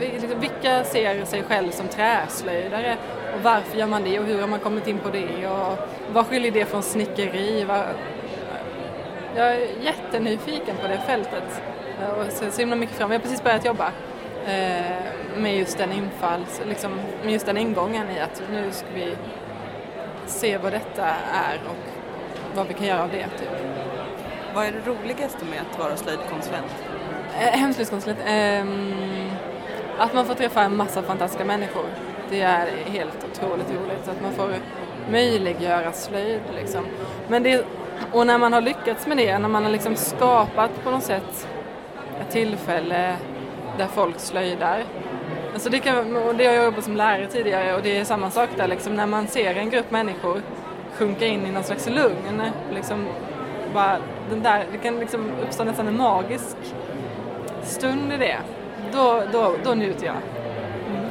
Liksom, 0.00 0.40
vilka 0.40 0.84
ser 0.84 1.24
sig 1.24 1.42
själv 1.42 1.70
som 1.70 1.88
träslöjdare 1.88 2.96
och 3.34 3.40
varför 3.42 3.78
gör 3.78 3.86
man 3.86 4.04
det 4.04 4.18
och 4.18 4.24
hur 4.24 4.40
har 4.40 4.48
man 4.48 4.60
kommit 4.60 4.86
in 4.86 4.98
på 4.98 5.10
det 5.10 5.48
och 5.48 5.78
vad 6.12 6.26
skiljer 6.26 6.52
det 6.52 6.64
från 6.64 6.82
snickeri? 6.82 7.66
Jag 9.36 9.46
är 9.54 9.68
jättenyfiken 9.82 10.76
på 10.82 10.88
det 10.88 10.98
fältet 11.06 11.62
och 12.18 12.32
ser 12.32 12.50
så 12.50 12.60
himla 12.60 12.76
mycket 12.76 12.96
fram. 12.96 13.12
Jag 13.12 13.18
har 13.18 13.22
precis 13.22 13.42
börjat 13.42 13.64
jobba 13.64 13.92
med 15.36 15.56
just 15.56 15.78
den 15.78 15.92
infalls, 15.92 16.60
liksom, 16.68 16.92
med 17.22 17.32
just 17.32 17.46
den 17.46 17.56
ingången 17.56 18.10
i 18.10 18.20
att 18.20 18.42
nu 18.52 18.72
ska 18.72 18.86
vi 18.94 19.14
se 20.26 20.58
vad 20.58 20.72
detta 20.72 21.06
är 21.32 21.60
och 21.68 21.76
vad 22.56 22.68
vi 22.68 22.74
kan 22.74 22.86
göra 22.86 23.02
av 23.02 23.10
det. 23.10 23.26
Typ. 23.38 23.48
Vad 24.54 24.66
är 24.66 24.72
det 24.72 24.90
roligaste 24.90 25.44
med 25.44 25.60
att 25.70 25.78
vara 25.78 25.96
slöjdkonsulent? 25.96 26.74
Eh, 27.40 27.58
hemslöjdskonsulent? 27.58 28.18
Eh, 28.26 28.64
att 29.98 30.14
man 30.14 30.26
får 30.26 30.34
träffa 30.34 30.62
en 30.62 30.76
massa 30.76 31.02
fantastiska 31.02 31.44
människor. 31.44 31.84
Det 32.30 32.40
är 32.40 32.66
helt 32.86 33.26
otroligt 33.32 33.70
roligt 33.70 34.08
att 34.08 34.22
man 34.22 34.32
får 34.32 34.54
möjliggöra 35.10 35.92
slöjd 35.92 36.42
liksom. 36.56 36.86
Men 37.28 37.42
det, 37.42 37.64
och 38.12 38.26
när 38.26 38.38
man 38.38 38.52
har 38.52 38.60
lyckats 38.60 39.06
med 39.06 39.16
det, 39.16 39.38
när 39.38 39.48
man 39.48 39.64
har 39.64 39.70
liksom 39.70 39.96
skapat 39.96 40.84
på 40.84 40.90
något 40.90 41.04
sätt 41.04 41.48
ett 42.20 42.30
tillfälle 42.30 43.16
där 43.78 43.86
folk 43.86 44.20
slöjdar. 44.20 44.84
Alltså 45.52 45.70
det, 45.70 45.78
kan, 45.78 46.16
och 46.16 46.34
det 46.34 46.46
har 46.46 46.54
jag 46.54 46.64
jobbat 46.64 46.84
som 46.84 46.96
lärare 46.96 47.26
tidigare 47.26 47.74
och 47.74 47.82
det 47.82 47.96
är 47.96 48.04
samma 48.04 48.30
sak 48.30 48.48
där 48.56 48.68
liksom 48.68 48.96
när 48.96 49.06
man 49.06 49.26
ser 49.26 49.54
en 49.54 49.70
grupp 49.70 49.90
människor 49.90 50.42
sjunka 50.94 51.26
in 51.26 51.46
i 51.46 51.50
någon 51.50 51.64
slags 51.64 51.88
lugn. 51.88 52.42
Liksom 52.74 53.06
bara 53.74 53.98
den 54.30 54.42
där, 54.42 54.66
det 54.72 54.78
kan 54.78 55.00
liksom 55.00 55.30
uppstå 55.42 55.64
nästan 55.64 55.88
en 55.88 55.96
magisk 55.96 56.56
stund 57.62 58.12
i 58.12 58.16
det. 58.16 58.38
Då, 58.92 59.22
då, 59.32 59.54
då 59.64 59.74
njuter 59.74 60.06
jag. 60.06 60.16
Mm. 60.16 61.08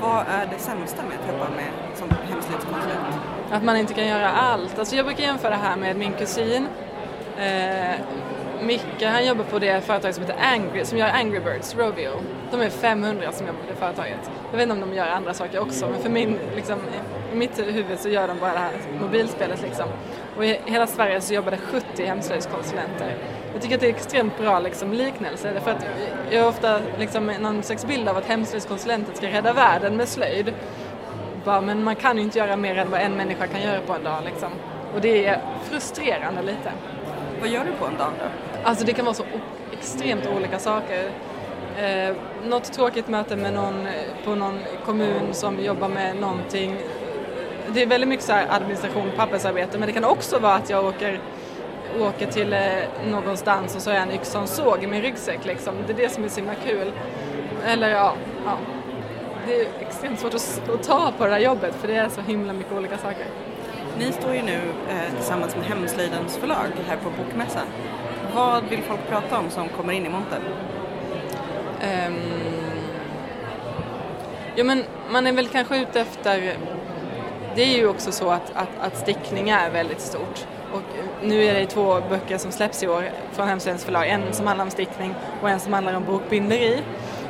Vad 0.00 0.18
är 0.18 0.46
det 0.46 0.58
sämsta 0.58 1.02
med 1.02 1.18
att 1.20 1.32
jobba 1.32 1.50
med 1.56 1.98
som 1.98 2.08
hemslöjdskonsulent? 2.10 3.16
Att 3.50 3.64
man 3.64 3.76
inte 3.76 3.94
kan 3.94 4.06
göra 4.06 4.30
allt. 4.30 4.78
Alltså 4.78 4.96
jag 4.96 5.06
brukar 5.06 5.22
jämföra 5.22 5.50
det 5.50 5.56
här 5.56 5.76
med 5.76 5.96
min 5.96 6.12
kusin. 6.12 6.66
Eh, 7.38 7.94
Micke 8.62 9.02
han 9.02 9.26
jobbar 9.26 9.44
på 9.44 9.58
det 9.58 9.80
företag 9.80 10.14
som 10.14 10.24
heter 10.24 10.38
Angry, 10.40 10.84
som 10.84 10.98
gör 10.98 11.08
Angry 11.08 11.40
Birds, 11.40 11.76
Rovio. 11.76 12.10
De 12.50 12.60
är 12.60 12.70
500 12.70 13.32
som 13.32 13.46
jobbar 13.46 13.60
på 13.60 13.66
det 13.70 13.76
företaget. 13.76 14.30
Jag 14.50 14.56
vet 14.56 14.62
inte 14.62 14.72
om 14.84 14.90
de 14.90 14.96
gör 14.96 15.08
andra 15.08 15.34
saker 15.34 15.58
också 15.58 15.88
men 15.88 16.02
för 16.02 16.10
min, 16.10 16.38
liksom, 16.56 16.78
i 17.32 17.36
mitt 17.36 17.58
huvud 17.58 17.98
så 17.98 18.08
gör 18.08 18.28
de 18.28 18.38
bara 18.38 18.52
det 18.52 18.58
här 18.58 18.72
mobilspelet 19.00 19.62
liksom. 19.62 19.88
Och 20.36 20.44
i 20.44 20.60
hela 20.64 20.86
Sverige 20.86 21.20
så 21.20 21.34
jobbar 21.34 21.50
det 21.50 21.58
70 21.58 22.04
hemslöjdskonsulenter. 22.04 23.16
Jag 23.52 23.62
tycker 23.62 23.74
att 23.74 23.80
det 23.80 23.86
är 23.86 23.94
extremt 23.94 24.38
bra 24.38 24.58
liksom, 24.58 24.92
liknelse 24.92 25.60
för 25.60 25.70
att 25.70 25.86
jag 26.30 26.42
har 26.42 26.48
ofta 26.48 26.80
liksom, 26.98 27.26
någon 27.26 27.62
slags 27.62 27.86
bild 27.86 28.08
av 28.08 28.16
att 28.16 28.26
hemslöjdskonsulenter 28.26 29.14
ska 29.14 29.26
rädda 29.26 29.52
världen 29.52 29.96
med 29.96 30.08
slöjd. 30.08 30.54
Bara, 31.44 31.60
men 31.60 31.84
man 31.84 31.96
kan 31.96 32.16
ju 32.16 32.22
inte 32.22 32.38
göra 32.38 32.56
mer 32.56 32.78
än 32.78 32.90
vad 32.90 33.00
en 33.00 33.16
människa 33.16 33.46
kan 33.46 33.62
göra 33.62 33.80
på 33.80 33.92
en 33.92 34.04
dag 34.04 34.22
liksom. 34.24 34.50
Och 34.94 35.00
det 35.00 35.26
är 35.26 35.40
frustrerande 35.64 36.42
lite. 36.42 36.72
Vad 37.40 37.48
gör 37.48 37.64
du 37.64 37.72
på 37.72 37.86
en 37.86 37.96
dag 37.96 38.12
då? 38.18 38.49
Alltså 38.64 38.84
det 38.84 38.92
kan 38.92 39.04
vara 39.04 39.14
så 39.14 39.24
extremt 39.72 40.26
olika 40.36 40.58
saker. 40.58 41.10
Eh, 41.78 42.16
något 42.44 42.72
tråkigt 42.72 43.08
möte 43.08 43.36
med 43.36 43.54
någon 43.54 43.86
eh, 43.86 44.24
på 44.24 44.34
någon 44.34 44.58
kommun 44.84 45.28
som 45.32 45.60
jobbar 45.60 45.88
med 45.88 46.16
någonting. 46.16 46.76
Det 47.68 47.82
är 47.82 47.86
väldigt 47.86 48.08
mycket 48.08 48.24
så 48.24 48.32
administration, 48.32 49.10
pappersarbete 49.16 49.78
men 49.78 49.86
det 49.86 49.92
kan 49.92 50.04
också 50.04 50.38
vara 50.38 50.54
att 50.54 50.70
jag 50.70 50.84
åker, 50.84 51.20
åker 52.00 52.26
till 52.26 52.52
eh, 52.52 52.60
någonstans 53.10 53.76
och 53.76 53.82
så 53.82 53.90
har 53.90 53.94
jag 53.94 54.02
en 54.02 54.12
yxa 54.14 54.40
och 54.40 54.48
såg 54.48 54.84
i 54.84 54.86
min 54.86 55.02
ryggsäck 55.02 55.44
liksom. 55.44 55.74
Det 55.86 55.92
är 55.92 55.96
det 55.96 56.12
som 56.12 56.24
är 56.24 56.28
så 56.28 56.36
himla 56.36 56.54
kul. 56.54 56.92
Eller 57.66 57.88
ja, 57.88 58.14
ja. 58.44 58.58
Det 59.46 59.60
är 59.60 59.66
extremt 59.80 60.20
svårt 60.20 60.34
att, 60.34 60.70
att 60.74 60.82
ta 60.82 61.12
på 61.18 61.24
det 61.24 61.30
här 61.30 61.40
jobbet 61.40 61.74
för 61.74 61.88
det 61.88 61.96
är 61.96 62.08
så 62.08 62.20
himla 62.20 62.52
mycket 62.52 62.72
olika 62.72 62.98
saker. 62.98 63.26
Ni 63.98 64.12
står 64.12 64.34
ju 64.34 64.42
nu 64.42 64.60
eh, 64.90 65.14
tillsammans 65.16 65.56
med 65.56 65.64
Hemslöjdens 65.64 66.36
förlag 66.36 66.66
här 66.88 66.96
på 66.96 67.10
Bokmässan. 67.10 67.66
Vad 68.34 68.64
vill 68.64 68.82
folk 68.82 69.00
prata 69.08 69.38
om 69.38 69.50
som 69.50 69.68
kommer 69.68 69.92
in 69.92 70.06
i 70.06 70.08
montern? 70.08 70.42
Um, 70.42 71.88
ehm, 71.88 72.14
ja 74.56 74.64
men 74.64 74.84
man 75.10 75.26
är 75.26 75.32
väl 75.32 75.48
kanske 75.48 75.76
ute 75.76 76.00
efter, 76.00 76.56
det 77.54 77.62
är 77.62 77.78
ju 77.78 77.88
också 77.88 78.12
så 78.12 78.30
att, 78.30 78.52
att, 78.54 78.68
att 78.80 78.96
stickning 78.98 79.50
är 79.50 79.70
väldigt 79.70 80.00
stort. 80.00 80.46
Och 80.72 80.82
nu 81.22 81.44
är 81.44 81.54
det 81.54 81.66
två 81.66 82.00
böcker 82.10 82.38
som 82.38 82.52
släpps 82.52 82.82
i 82.82 82.88
år 82.88 83.04
från 83.32 83.48
Hemslöjdens 83.48 83.84
förlag, 83.84 84.08
en 84.08 84.32
som 84.32 84.46
handlar 84.46 84.64
om 84.64 84.70
stickning 84.70 85.14
och 85.42 85.50
en 85.50 85.60
som 85.60 85.72
handlar 85.72 85.94
om 85.94 86.04
bokbinderi. 86.04 86.82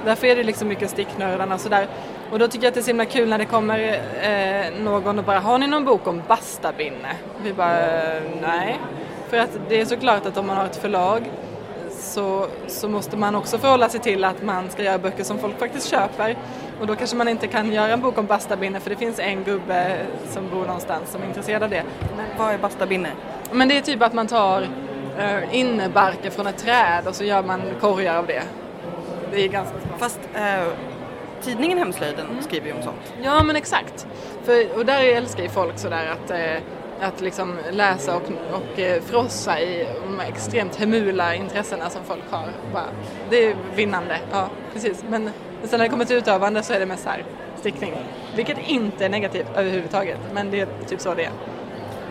Därför 0.05 0.27
är 0.27 0.37
det 0.37 0.43
liksom 0.43 0.69
mycket 0.69 0.91
sticknördarna 0.91 1.55
och 1.55 1.61
sådär. 1.61 1.87
Och 2.31 2.39
då 2.39 2.49
tycker 2.49 2.65
jag 2.65 2.69
att 2.69 2.75
det 2.75 2.81
är 2.81 2.83
så 2.83 2.91
himla 2.91 3.05
kul 3.05 3.29
när 3.29 3.39
det 3.39 3.45
kommer 3.45 4.01
eh, 4.23 4.83
någon 4.83 5.19
och 5.19 5.25
bara, 5.25 5.39
har 5.39 5.59
ni 5.59 5.67
någon 5.67 5.85
bok 5.85 6.07
om 6.07 6.23
bastabinne? 6.29 7.17
Vi 7.43 7.53
bara, 7.53 7.77
nej. 8.41 8.79
För 9.31 9.37
att 9.37 9.59
det 9.69 9.81
är 9.81 9.85
såklart 9.85 10.27
att 10.27 10.37
om 10.37 10.47
man 10.47 10.57
har 10.57 10.66
ett 10.66 10.77
förlag 10.77 11.31
så, 11.90 12.47
så 12.66 12.88
måste 12.88 13.16
man 13.16 13.35
också 13.35 13.59
förhålla 13.59 13.88
sig 13.88 14.01
till 14.01 14.25
att 14.25 14.43
man 14.43 14.71
ska 14.71 14.83
göra 14.83 14.99
böcker 14.99 15.25
som 15.25 15.38
folk 15.38 15.59
faktiskt 15.59 15.88
köper. 15.88 16.37
Och 16.81 16.87
då 16.87 16.97
kanske 16.97 17.16
man 17.16 17.29
inte 17.29 17.47
kan 17.47 17.73
göra 17.73 17.93
en 17.93 18.01
bok 18.01 18.19
om 18.19 18.27
bastabinne 18.27 18.81
för 18.81 18.90
det 18.90 18.97
finns 18.97 19.19
en 19.19 19.45
gubbe 19.45 19.97
som 20.31 20.51
bor 20.51 20.66
någonstans 20.66 21.11
som 21.11 21.23
är 21.23 21.27
intresserad 21.27 21.62
av 21.62 21.71
det. 21.71 21.85
Men 22.16 22.27
vad 22.38 22.55
är 22.55 22.59
bastabinne? 22.59 23.11
Men 23.53 23.69
det 23.69 23.77
är 23.77 23.81
typ 23.81 24.03
att 24.03 24.12
man 24.12 24.27
tar 24.27 24.62
uh, 24.62 25.57
innebarke 25.57 26.31
från 26.31 26.47
ett 26.47 26.59
träd 26.59 27.07
och 27.07 27.14
så 27.14 27.25
gör 27.25 27.43
man 27.43 27.61
korgar 27.81 28.16
av 28.16 28.27
det. 28.27 28.43
Det 29.33 29.45
är 29.45 29.49
ganska 29.49 29.75
Fast 29.99 30.21
uh, 30.35 30.73
tidningen 31.43 31.79
Hemslöjden 31.79 32.27
mm. 32.31 32.43
skriver 32.43 32.66
ju 32.66 32.73
om 32.73 32.83
sånt. 32.83 33.14
Ja 33.23 33.43
men 33.43 33.57
exakt. 33.57 34.07
För, 34.45 34.79
och 34.79 34.87
där 34.87 35.05
älskar 35.05 35.43
ju 35.43 35.49
folk 35.49 35.79
sådär 35.79 36.07
att 36.07 36.31
uh, 36.31 36.62
att 37.01 37.21
liksom 37.21 37.59
läsa 37.71 38.17
och, 38.17 38.23
och 38.53 38.79
eh, 38.79 39.03
frossa 39.03 39.61
i 39.61 39.87
de 40.05 40.21
extremt 40.21 40.77
hemula 40.77 41.35
intressena 41.35 41.91
som 41.91 42.05
folk 42.05 42.23
har. 42.31 42.49
Bara, 42.73 42.87
det 43.31 43.45
är 43.45 43.57
vinnande, 43.75 44.19
ja 44.31 44.49
precis. 44.73 45.05
Men 45.09 45.31
sen 45.63 45.79
när 45.79 45.79
det 45.79 45.89
kommer 45.89 46.05
till 46.05 46.17
utövande 46.17 46.63
så 46.63 46.73
är 46.73 46.81
det 46.81 46.87
mest 46.87 47.07
här 47.07 47.25
stickning. 47.57 47.95
Vilket 48.37 48.59
inte 48.59 49.05
är 49.05 49.09
negativt 49.09 49.47
överhuvudtaget, 49.57 50.19
men 50.33 50.51
det 50.51 50.61
är 50.61 50.69
typ 50.89 51.01
så 51.01 51.15
det 51.15 51.25
är. 51.25 51.33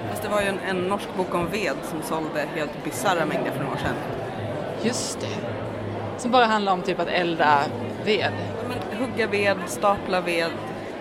Fast 0.09 0.23
det 0.23 0.29
var 0.29 0.41
ju 0.41 0.47
en, 0.47 0.59
en 0.59 0.77
norsk 0.77 1.07
bok 1.17 1.35
om 1.35 1.47
ved 1.51 1.75
som 1.83 2.01
sålde 2.01 2.45
helt 2.55 2.83
bisarra 2.83 3.25
mängder 3.25 3.51
för 3.51 3.59
några 3.59 3.73
år 3.73 3.77
sedan. 3.79 3.95
Just 4.81 5.19
det. 5.19 5.27
Som 6.17 6.31
bara 6.31 6.45
handlar 6.45 6.73
om 6.73 6.81
typ 6.81 6.99
att 6.99 7.07
elda 7.07 7.59
ved. 8.05 8.31
Men 8.67 8.99
hugga 8.99 9.27
ved, 9.27 9.57
stapla 9.67 10.21
ved, 10.21 10.51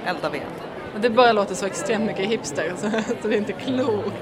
elda 0.07 0.29
ved. 0.29 0.58
Det 1.01 1.11
bara 1.11 1.33
låter 1.33 1.55
så 1.55 1.67
extremt 1.67 2.07
mycket 2.07 2.27
hipster 2.27 2.73
så, 2.77 2.91
så 3.23 3.29
det 3.29 3.35
är 3.35 3.39
inte 3.39 3.53
klokt. 3.53 4.17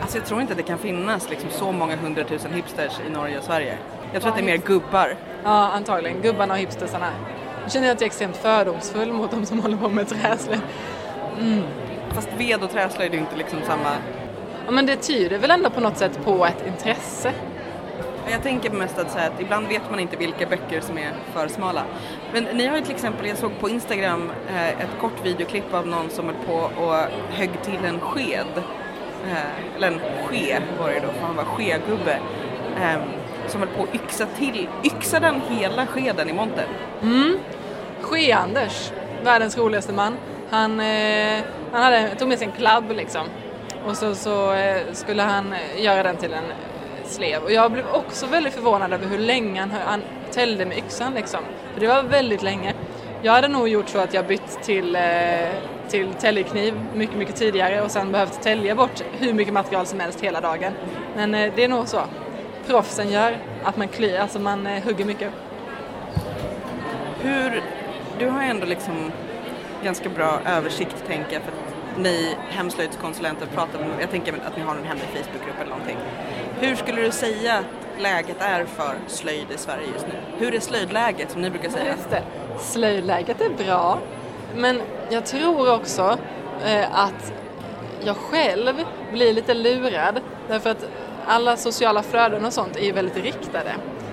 Alltså 0.00 0.18
jag 0.18 0.26
tror 0.26 0.40
inte 0.40 0.52
att 0.52 0.56
det 0.56 0.62
kan 0.62 0.78
finnas 0.78 1.30
liksom 1.30 1.50
så 1.50 1.72
många 1.72 1.96
hundratusen 1.96 2.52
hipsters 2.52 2.92
i 3.08 3.10
Norge 3.10 3.38
och 3.38 3.44
Sverige. 3.44 3.78
Jag 4.12 4.22
tror 4.22 4.24
ja, 4.24 4.28
att 4.28 4.44
det 4.46 4.52
är 4.52 4.56
mer 4.56 4.66
gubbar. 4.66 5.16
Ja, 5.44 5.50
antagligen. 5.50 6.22
Gubbarna 6.22 6.54
och 6.54 6.60
hipstersarna. 6.60 7.10
Nu 7.64 7.70
känner 7.70 7.86
jag 7.86 7.94
att 7.94 8.00
jag 8.00 8.06
är 8.06 8.10
extremt 8.10 8.36
fördomsfull 8.36 9.12
mot 9.12 9.30
de 9.30 9.46
som 9.46 9.60
håller 9.60 9.76
på 9.76 9.88
med 9.88 10.08
träslöjd. 10.08 10.60
Fast 12.10 12.28
ved 12.38 12.62
och 12.62 12.70
träslöjd 12.70 13.10
är 13.10 13.14
ju 13.14 13.20
inte 13.20 13.36
liksom 13.36 13.58
samma. 13.66 13.90
Ja, 14.66 14.70
men 14.70 14.86
det 14.86 14.96
tyder 14.96 15.38
väl 15.38 15.50
ändå 15.50 15.70
på 15.70 15.80
något 15.80 15.98
sätt 15.98 16.24
på 16.24 16.46
ett 16.46 16.66
intresse. 16.66 17.32
Jag 18.30 18.42
tänker 18.42 18.70
mest 18.70 18.98
att, 18.98 19.10
så 19.10 19.18
här, 19.18 19.26
att 19.26 19.40
ibland 19.40 19.68
vet 19.68 19.90
man 19.90 20.00
inte 20.00 20.16
vilka 20.16 20.46
böcker 20.46 20.80
som 20.80 20.98
är 20.98 21.12
för 21.32 21.48
smala. 21.48 21.84
Men 22.32 22.44
ni 22.44 22.66
har 22.66 22.76
ju 22.76 22.82
till 22.82 22.94
exempel, 22.94 23.26
jag 23.26 23.38
såg 23.38 23.58
på 23.60 23.68
Instagram 23.68 24.30
eh, 24.48 24.68
ett 24.68 25.00
kort 25.00 25.26
videoklipp 25.26 25.74
av 25.74 25.86
någon 25.86 26.10
som 26.10 26.26
höll 26.26 26.34
på 26.46 26.82
och 26.82 26.94
högg 27.30 27.50
till 27.62 27.84
en 27.84 28.00
sked. 28.00 28.62
Eh, 29.30 29.76
eller 29.76 29.88
en 29.88 30.00
ske 30.26 30.58
var 30.78 30.88
det 30.88 31.00
då, 31.00 31.12
för 31.12 31.26
han 31.26 31.36
var 31.36 31.44
skegubbe. 31.44 32.18
Eh, 32.80 33.00
som 33.46 33.60
höll 33.60 33.68
på 33.68 33.82
att 33.82 33.94
yxa 33.94 34.26
till, 34.26 34.68
yxade 34.84 35.26
han 35.26 35.40
hela 35.48 35.86
skeden 35.86 36.28
i 36.28 36.32
montern? 36.32 36.68
Mm. 37.02 37.38
Ske-Anders, 38.00 38.92
världens 39.24 39.58
roligaste 39.58 39.92
man, 39.92 40.16
han, 40.50 40.80
eh, 40.80 41.40
han 41.72 41.82
hade, 41.82 42.14
tog 42.14 42.28
med 42.28 42.38
sig 42.38 42.46
en 42.46 42.52
klabb 42.52 42.90
liksom. 42.90 43.26
Och 43.86 43.96
så, 43.96 44.14
så 44.14 44.52
eh, 44.52 44.82
skulle 44.92 45.22
han 45.22 45.52
eh, 45.52 45.84
göra 45.84 46.02
den 46.02 46.16
till 46.16 46.32
en 46.32 46.44
slev. 47.10 47.42
Och 47.42 47.52
jag 47.52 47.72
blev 47.72 47.84
också 47.92 48.26
väldigt 48.26 48.54
förvånad 48.54 48.92
över 48.92 49.06
hur 49.06 49.18
länge 49.18 49.60
han, 49.60 49.70
han 49.70 50.02
täljde 50.30 50.66
med 50.66 50.78
yxan 50.78 51.14
liksom. 51.14 51.40
För 51.74 51.80
det 51.80 51.86
var 51.86 52.02
väldigt 52.02 52.42
länge. 52.42 52.74
Jag 53.22 53.32
hade 53.32 53.48
nog 53.48 53.68
gjort 53.68 53.88
så 53.88 53.98
att 53.98 54.14
jag 54.14 54.26
bytt 54.26 54.62
till, 54.62 54.96
eh, 54.96 55.02
till 55.88 56.14
täljkniv 56.14 56.74
mycket, 56.94 57.16
mycket 57.16 57.36
tidigare 57.36 57.82
och 57.82 57.90
sen 57.90 58.12
behövt 58.12 58.42
tälja 58.42 58.74
bort 58.74 59.02
hur 59.18 59.32
mycket 59.32 59.54
material 59.54 59.86
som 59.86 60.00
helst 60.00 60.20
hela 60.20 60.40
dagen. 60.40 60.72
Men 61.16 61.34
eh, 61.34 61.52
det 61.56 61.64
är 61.64 61.68
nog 61.68 61.88
så. 61.88 62.00
Proffsen 62.66 63.10
gör 63.10 63.36
att 63.64 63.76
man 63.76 63.88
klyr, 63.88 64.18
alltså 64.18 64.38
man 64.38 64.66
eh, 64.66 64.84
hugger 64.84 65.04
mycket. 65.04 65.32
Hur, 67.22 67.62
du 68.18 68.28
har 68.28 68.42
ändå 68.42 68.66
liksom 68.66 69.12
ganska 69.84 70.08
bra 70.08 70.40
översikt 70.46 71.04
tänker 71.06 71.32
jag 71.32 71.42
för 71.42 71.52
att 71.52 71.69
ni 71.98 72.36
hemslöjdskonsulenter 72.48 73.46
pratar 73.46 73.78
med, 73.78 73.88
jag 74.00 74.10
tänker 74.10 74.32
att 74.32 74.56
ni 74.56 74.62
har 74.62 74.76
en 74.76 74.84
hemlig 74.84 75.06
Facebookgrupp 75.06 75.60
eller 75.60 75.70
någonting. 75.70 75.96
Hur 76.60 76.76
skulle 76.76 77.02
du 77.02 77.10
säga 77.10 77.54
att 77.54 78.02
läget 78.02 78.36
är 78.40 78.64
för 78.64 78.94
slöjd 79.06 79.46
i 79.54 79.58
Sverige 79.58 79.86
just 79.94 80.06
nu? 80.06 80.14
Hur 80.38 80.54
är 80.54 80.60
slöjdläget 80.60 81.30
som 81.30 81.42
ni 81.42 81.50
brukar 81.50 81.70
säga? 81.70 81.92
Just 81.96 82.10
det. 82.10 82.22
Slöjdläget 82.58 83.40
är 83.40 83.64
bra. 83.64 83.98
Men 84.56 84.80
jag 85.10 85.26
tror 85.26 85.74
också 85.74 86.18
eh, 86.66 87.00
att 87.00 87.32
jag 88.04 88.16
själv 88.16 88.74
blir 89.12 89.32
lite 89.32 89.54
lurad. 89.54 90.20
Därför 90.48 90.70
att 90.70 90.88
alla 91.26 91.56
sociala 91.56 92.02
flöden 92.02 92.44
och 92.44 92.52
sånt 92.52 92.76
är 92.76 92.84
ju 92.84 92.92
väldigt 92.92 93.16
riktade. 93.16 93.72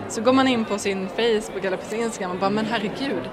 Så 0.09 0.21
går 0.21 0.33
man 0.33 0.47
in 0.47 0.65
på 0.65 0.77
sin 0.77 1.07
Facebook 1.07 1.65
eller 1.65 1.77
på 1.77 1.85
sin 1.85 1.99
Instagram 1.99 2.31
och 2.31 2.37
bara, 2.37 2.49
men 2.49 2.65
herregud. 2.65 3.29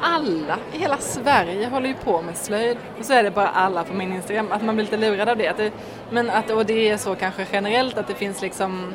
Alla 0.00 0.58
i 0.74 0.78
hela 0.78 0.98
Sverige 0.98 1.66
håller 1.66 1.88
ju 1.88 1.94
på 1.94 2.22
med 2.22 2.36
slöjd. 2.36 2.78
Och 2.98 3.04
så 3.04 3.12
är 3.12 3.22
det 3.22 3.30
bara 3.30 3.48
alla 3.48 3.84
på 3.84 3.94
min 3.94 4.12
Instagram. 4.12 4.52
Att 4.52 4.64
man 4.64 4.74
blir 4.74 4.84
lite 4.84 4.96
lurad 4.96 5.28
av 5.28 5.36
det. 5.36 5.48
Att 5.48 5.56
det 5.56 5.72
men 6.10 6.30
att, 6.30 6.50
och 6.50 6.66
det 6.66 6.88
är 6.88 6.96
så 6.96 7.14
kanske 7.14 7.46
generellt 7.52 7.98
att 7.98 8.08
det 8.08 8.14
finns 8.14 8.42
liksom 8.42 8.92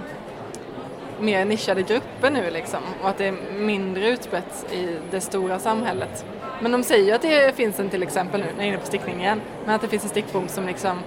mer 1.19 1.45
nischade 1.45 1.81
grupper 1.81 2.31
nu 2.31 2.49
liksom 2.51 2.79
och 3.01 3.09
att 3.09 3.17
det 3.17 3.25
är 3.25 3.35
mindre 3.59 4.09
utbrett 4.09 4.73
i 4.73 4.97
det 5.11 5.21
stora 5.21 5.59
samhället. 5.59 6.25
Men 6.61 6.71
de 6.71 6.83
säger 6.83 7.05
ju 7.05 7.11
att 7.11 7.21
det 7.21 7.55
finns 7.55 7.79
en 7.79 7.89
till 7.89 8.03
exempel 8.03 8.41
nu, 8.41 8.45
när 8.45 8.53
jag 8.53 8.63
är 8.63 8.67
inne 8.67 8.77
på 8.77 8.85
stickning 8.85 9.21
igen, 9.21 9.41
men 9.65 9.75
att 9.75 9.81
det 9.81 9.87
finns 9.87 10.03
en 10.03 10.09
stickbok 10.09 10.49
som 10.49 10.65
liksom, 10.65 10.99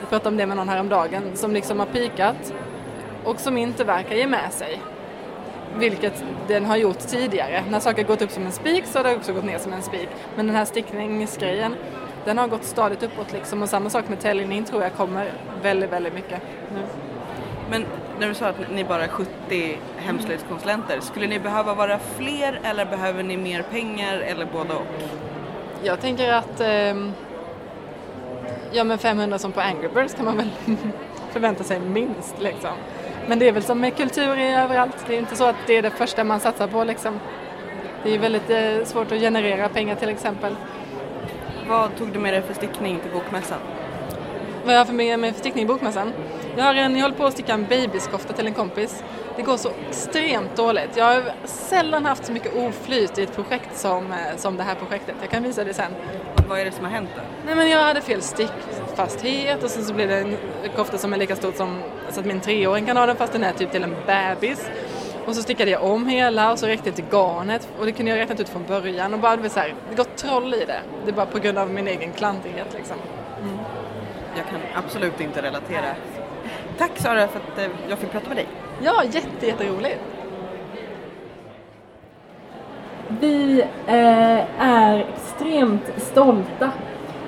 jag 0.00 0.08
pratade 0.08 0.28
om 0.28 0.36
det 0.36 0.46
med 0.46 0.56
någon 0.56 0.68
häromdagen, 0.68 1.22
som 1.34 1.52
liksom 1.52 1.78
har 1.78 1.86
pikat 1.86 2.54
och 3.24 3.40
som 3.40 3.58
inte 3.58 3.84
verkar 3.84 4.16
ge 4.16 4.26
med 4.26 4.52
sig. 4.52 4.80
Vilket 5.78 6.24
den 6.48 6.64
har 6.64 6.76
gjort 6.76 6.98
tidigare. 6.98 7.64
När 7.70 7.80
saker 7.80 8.04
gått 8.04 8.22
upp 8.22 8.30
som 8.30 8.46
en 8.46 8.52
spik 8.52 8.84
så 8.86 8.98
har 8.98 9.04
det 9.04 9.16
också 9.16 9.32
gått 9.32 9.44
ner 9.44 9.58
som 9.58 9.72
en 9.72 9.82
spik. 9.82 10.08
Men 10.36 10.46
den 10.46 10.56
här 10.56 10.64
stickningsgrejen, 10.64 11.74
den 12.24 12.38
har 12.38 12.48
gått 12.48 12.64
stadigt 12.64 13.02
uppåt 13.02 13.32
liksom 13.32 13.62
och 13.62 13.68
samma 13.68 13.90
sak 13.90 14.08
med 14.08 14.20
täljning 14.20 14.64
tror 14.64 14.82
jag 14.82 14.92
kommer 14.94 15.32
väldigt, 15.62 15.92
väldigt 15.92 16.14
mycket 16.14 16.40
nu. 16.74 16.80
Men 17.70 17.84
när 18.20 18.28
du 18.28 18.34
sa 18.34 18.46
att 18.46 18.70
ni 18.70 18.84
bara 18.84 19.04
är 19.04 19.08
70 19.08 19.78
hemslöjdskonsulenter, 19.96 21.00
skulle 21.00 21.26
ni 21.26 21.38
behöva 21.38 21.74
vara 21.74 21.98
fler 21.98 22.60
eller 22.64 22.84
behöver 22.84 23.22
ni 23.22 23.36
mer 23.36 23.62
pengar 23.62 24.18
eller 24.18 24.46
både 24.52 24.74
och? 24.74 24.86
Jag 25.82 26.00
tänker 26.00 26.32
att 26.32 26.60
ehm, 26.60 27.12
ja 28.72 28.84
men 28.84 28.98
500 28.98 29.38
som 29.38 29.52
på 29.52 29.60
Angry 29.60 29.88
Birds 29.94 30.14
kan 30.14 30.24
man 30.24 30.36
väl 30.36 30.50
förvänta 31.32 31.64
sig 31.64 31.80
minst 31.80 32.34
liksom. 32.38 32.70
Men 33.26 33.38
det 33.38 33.48
är 33.48 33.52
väl 33.52 33.62
som 33.62 33.80
med 33.80 33.96
kultur 33.96 34.38
i 34.38 34.54
överallt. 34.54 35.04
Det 35.06 35.14
är 35.14 35.18
inte 35.18 35.36
så 35.36 35.44
att 35.44 35.56
det 35.66 35.76
är 35.76 35.82
det 35.82 35.90
första 35.90 36.24
man 36.24 36.40
satsar 36.40 36.66
på 36.66 36.84
liksom. 36.84 37.20
Det 38.04 38.14
är 38.14 38.18
väldigt 38.18 38.50
eh, 38.50 38.84
svårt 38.84 39.12
att 39.12 39.20
generera 39.20 39.68
pengar 39.68 39.94
till 39.94 40.08
exempel. 40.08 40.56
Vad 41.68 41.96
tog 41.96 42.12
du 42.12 42.18
med 42.18 42.34
dig 42.34 42.42
för 42.42 42.54
stickning 42.54 43.00
till 43.00 43.10
bokmässan? 43.10 43.58
Vad 44.64 44.74
jag 44.74 44.78
har 44.78 44.84
för 44.84 44.92
med 44.92 45.18
mig 45.18 45.32
för 45.32 45.40
stickning 45.40 45.64
i 45.64 45.66
bokmässan? 45.66 46.12
Jag 46.56 46.64
har 46.64 46.74
en, 46.74 46.96
jag 46.96 47.02
håller 47.02 47.16
på 47.16 47.24
att 47.24 47.32
sticka 47.32 47.52
en 47.52 47.66
babyskofta 47.66 48.32
till 48.32 48.46
en 48.46 48.54
kompis. 48.54 49.04
Det 49.36 49.42
går 49.42 49.56
så 49.56 49.70
extremt 49.88 50.56
dåligt. 50.56 50.96
Jag 50.96 51.04
har 51.04 51.32
sällan 51.44 52.06
haft 52.06 52.26
så 52.26 52.32
mycket 52.32 52.56
oflyt 52.56 53.18
i 53.18 53.22
ett 53.22 53.34
projekt 53.34 53.76
som, 53.76 54.12
eh, 54.12 54.36
som 54.36 54.56
det 54.56 54.62
här 54.62 54.74
projektet. 54.74 55.14
Jag 55.20 55.30
kan 55.30 55.42
visa 55.42 55.64
det 55.64 55.74
sen. 55.74 55.92
Vad 56.48 56.60
är 56.60 56.64
det 56.64 56.72
som 56.72 56.84
har 56.84 56.92
hänt 56.92 57.10
då? 57.16 57.22
Nej 57.46 57.54
men 57.54 57.70
jag 57.70 57.84
hade 57.84 58.00
fel 58.00 58.22
stickfasthet 58.92 59.62
och 59.62 59.70
sen 59.70 59.84
så 59.84 59.94
blev 59.94 60.08
det 60.08 60.18
en 60.18 60.36
kofta 60.76 60.98
som 60.98 61.12
är 61.12 61.16
lika 61.16 61.36
stor 61.36 61.52
som 61.52 61.80
så 62.10 62.20
att 62.20 62.26
min 62.26 62.40
treåring 62.40 62.86
kan 62.86 62.96
ha 62.96 63.06
den 63.06 63.16
fast 63.16 63.32
den 63.32 63.44
är 63.44 63.52
typ 63.52 63.70
till 63.70 63.82
en 63.82 63.96
bebis. 64.06 64.70
Och 65.26 65.36
så 65.36 65.42
stickade 65.42 65.70
jag 65.70 65.84
om 65.84 66.06
hela 66.06 66.52
och 66.52 66.58
så 66.58 66.66
räckte 66.66 66.88
inte 66.88 67.02
garnet 67.02 67.68
och 67.78 67.86
det 67.86 67.92
kunde 67.92 68.10
jag 68.10 68.18
räknat 68.18 68.40
ut 68.40 68.48
från 68.48 68.64
början 68.64 69.14
och 69.14 69.20
bara 69.20 69.36
det 69.36 69.42
var 69.42 69.48
så 69.48 69.60
här, 69.60 69.74
det 69.90 69.96
går 69.96 70.04
troll 70.04 70.54
i 70.54 70.64
det. 70.64 70.80
Det 71.04 71.10
är 71.10 71.14
bara 71.14 71.26
på 71.26 71.38
grund 71.38 71.58
av 71.58 71.70
min 71.70 71.88
egen 71.88 72.12
klantighet 72.12 72.66
liksom. 72.74 72.96
Jag 74.36 74.46
kan 74.46 74.60
absolut 74.74 75.20
inte 75.20 75.42
relatera. 75.42 75.94
Tack 76.78 76.98
Sara 76.98 77.28
för 77.28 77.40
att 77.40 77.58
eh, 77.58 77.70
jag 77.88 77.98
fick 77.98 78.10
prata 78.10 78.28
med 78.28 78.36
dig. 78.36 78.46
Ja, 78.82 79.04
jätte, 79.04 79.46
jätteroligt. 79.46 80.00
Vi 83.20 83.60
eh, 83.86 84.62
är 84.62 85.06
extremt 85.14 85.92
stolta 85.96 86.70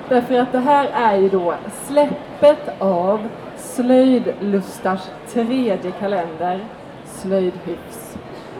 därför 0.09 0.35
att 0.35 0.51
det 0.51 0.59
här 0.59 0.87
är 0.93 1.17
ju 1.17 1.29
då 1.29 1.55
släppet 1.87 2.81
av 2.81 3.27
Slöjdlustars 3.57 5.01
tredje 5.33 5.91
kalender, 5.91 6.65
Slöjdhyfs. 7.05 8.17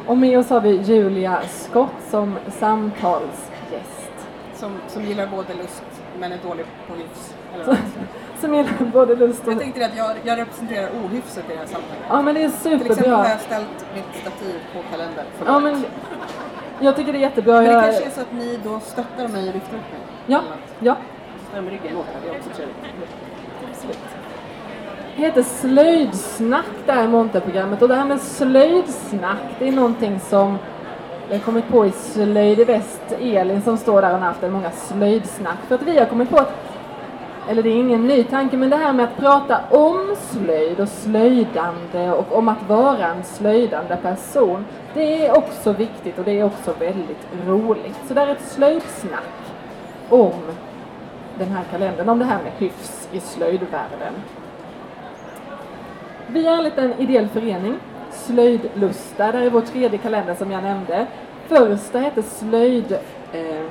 Och 0.08 0.18
med 0.18 0.40
oss 0.40 0.50
har 0.50 0.62
vi 0.62 0.70
Julia 0.78 1.42
Skott 1.48 1.90
som 2.10 2.36
samtalsgäst. 2.50 4.12
Som, 4.56 4.72
som 4.88 5.04
gillar 5.06 5.28
både 5.28 5.54
lust 5.54 5.84
men 6.20 6.32
är 6.32 6.38
dålig 6.48 6.66
på 6.88 6.94
hyfs. 6.94 7.36
Som 8.40 8.54
gillar 8.56 8.86
både 8.94 9.16
lust 9.16 9.48
och... 9.48 9.52
Jag 9.54 9.60
tänkte 9.60 9.86
att 9.86 9.98
jag, 9.98 10.16
jag 10.24 10.40
representerar 10.40 10.90
ohyfset 10.90 11.44
i 11.50 11.54
det 11.54 11.58
här 11.58 11.66
sammanhanget. 11.66 12.06
Ja 12.10 12.22
men 12.22 12.36
det 12.36 12.44
är 12.44 12.50
Till 12.50 12.76
exempel 12.76 12.88
har 12.90 12.96
superbra. 12.96 13.30
jag 13.30 13.40
ställt 13.40 13.86
mitt 13.96 14.22
stativ 14.22 14.60
på 14.74 14.80
kalendern. 14.92 15.26
Ja 15.46 15.60
men 15.60 15.86
jag 16.80 16.96
tycker 16.96 17.14
det 17.14 17.20
är 17.20 17.22
jättebra. 17.22 17.56
Men 17.56 17.64
det 17.66 17.72
Jag... 17.72 17.84
kanske 17.84 18.04
är 18.06 18.10
så 18.10 18.22
att 18.22 18.34
ni 18.34 18.60
då 18.64 18.80
stöttar 18.80 19.28
mig 19.28 19.48
och 19.48 19.54
lyfter 19.54 19.78
upp 19.78 19.92
mig? 19.92 20.02
Ja, 20.26 20.42
ja. 20.80 20.96
Det 21.52 21.58
är 21.90 21.98
också 22.38 22.50
trevligt. 22.56 22.76
Absolut. 23.72 24.00
Det 25.16 25.22
heter 25.22 25.44
Slöjdsnack 25.44 26.66
det 26.86 26.92
här 26.92 27.08
Monteprogrammet 27.08 27.82
och 27.82 27.88
det 27.88 27.96
här 27.96 28.06
med 28.06 28.22
slöjdsnack 28.22 29.38
det 29.60 29.68
är 29.68 29.72
någonting 29.72 30.20
som 30.20 30.58
vi 31.28 31.34
har 31.34 31.42
kommit 31.42 31.70
på 31.70 31.86
i 31.86 31.92
Slöjd 31.92 32.60
i 32.60 32.64
Väst, 32.64 33.02
Elin 33.22 33.62
som 33.62 33.78
står 33.78 34.02
där 34.02 34.14
och 34.14 34.20
har 34.20 34.28
haft 34.28 34.44
en 34.44 34.52
många 34.52 34.72
slöjdsnack 34.72 35.58
för 35.68 35.76
att 35.76 35.82
vi 35.82 36.00
har 36.00 36.06
kommit 36.06 36.30
på 36.30 36.38
att 36.38 36.54
eller 37.50 37.64
det 37.64 37.70
är 37.70 37.76
ingen 37.76 38.08
ny 38.08 38.24
tanke, 38.24 38.58
men 38.58 38.70
det 38.70 38.76
här 38.76 38.94
med 38.94 39.06
att 39.06 39.18
prata 39.18 39.60
om 39.70 40.16
slöjd 40.20 40.80
och 40.80 40.90
slöjdande 40.90 42.12
och 42.12 42.38
om 42.38 42.48
att 42.50 42.70
vara 42.70 43.08
en 43.08 43.24
slöjdande 43.24 43.96
person, 43.96 44.66
det 44.94 45.26
är 45.26 45.38
också 45.38 45.74
viktigt 45.74 46.20
och 46.20 46.26
det 46.26 46.40
är 46.40 46.44
också 46.44 46.74
väldigt 46.80 47.28
roligt. 47.48 47.96
Så 48.08 48.14
det 48.14 48.22
är 48.22 48.28
ett 48.28 48.48
slöjdsnack 48.48 49.34
om 50.10 50.34
den 51.40 51.52
här 51.52 51.64
kalendern, 51.72 52.10
om 52.10 52.20
det 52.20 52.26
här 52.26 52.44
med 52.44 52.52
hyfs 52.58 53.10
i 53.12 53.20
slöjdvärlden. 53.20 54.14
Vi 56.28 56.48
är 56.48 56.54
en 56.54 56.64
liten 56.64 56.94
ideell 57.00 57.28
förening, 57.28 57.76
Slöjdlusta, 58.12 59.32
det 59.32 59.38
är 59.38 59.50
vår 59.50 59.62
tredje 59.62 59.98
kalender 59.98 60.36
som 60.36 60.52
jag 60.52 60.64
nämnde. 60.64 61.08
Första 61.48 62.00
hette 62.00 62.24
Slöjd... 62.24 62.92
Eh, 63.34 63.66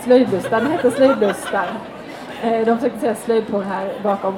Slöjdlusta, 0.00 0.60
den 0.60 0.70
hette 0.70 0.90
Slöjdlusta. 0.90 1.64
Eh, 2.42 2.66
de 2.66 2.76
försökte 2.76 3.00
säga 3.00 3.14
slöjdporr 3.14 3.62
här 3.62 3.92
bakom. 4.02 4.34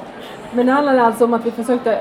Men 0.51 0.65
det 0.65 0.71
handlade 0.71 1.01
alltså 1.01 1.25
om 1.25 1.33
att 1.33 1.45
vi 1.45 1.51
försökte 1.51 1.99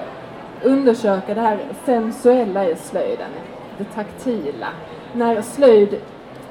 undersöka 0.62 1.35
det 1.35 1.41
här 1.41 1.59
sensuella 1.85 2.68
i 2.68 2.76
slöjden, 2.76 3.31
det 3.78 3.85
taktila. 3.85 4.68
När 5.12 5.43
slöjd, 5.43 6.01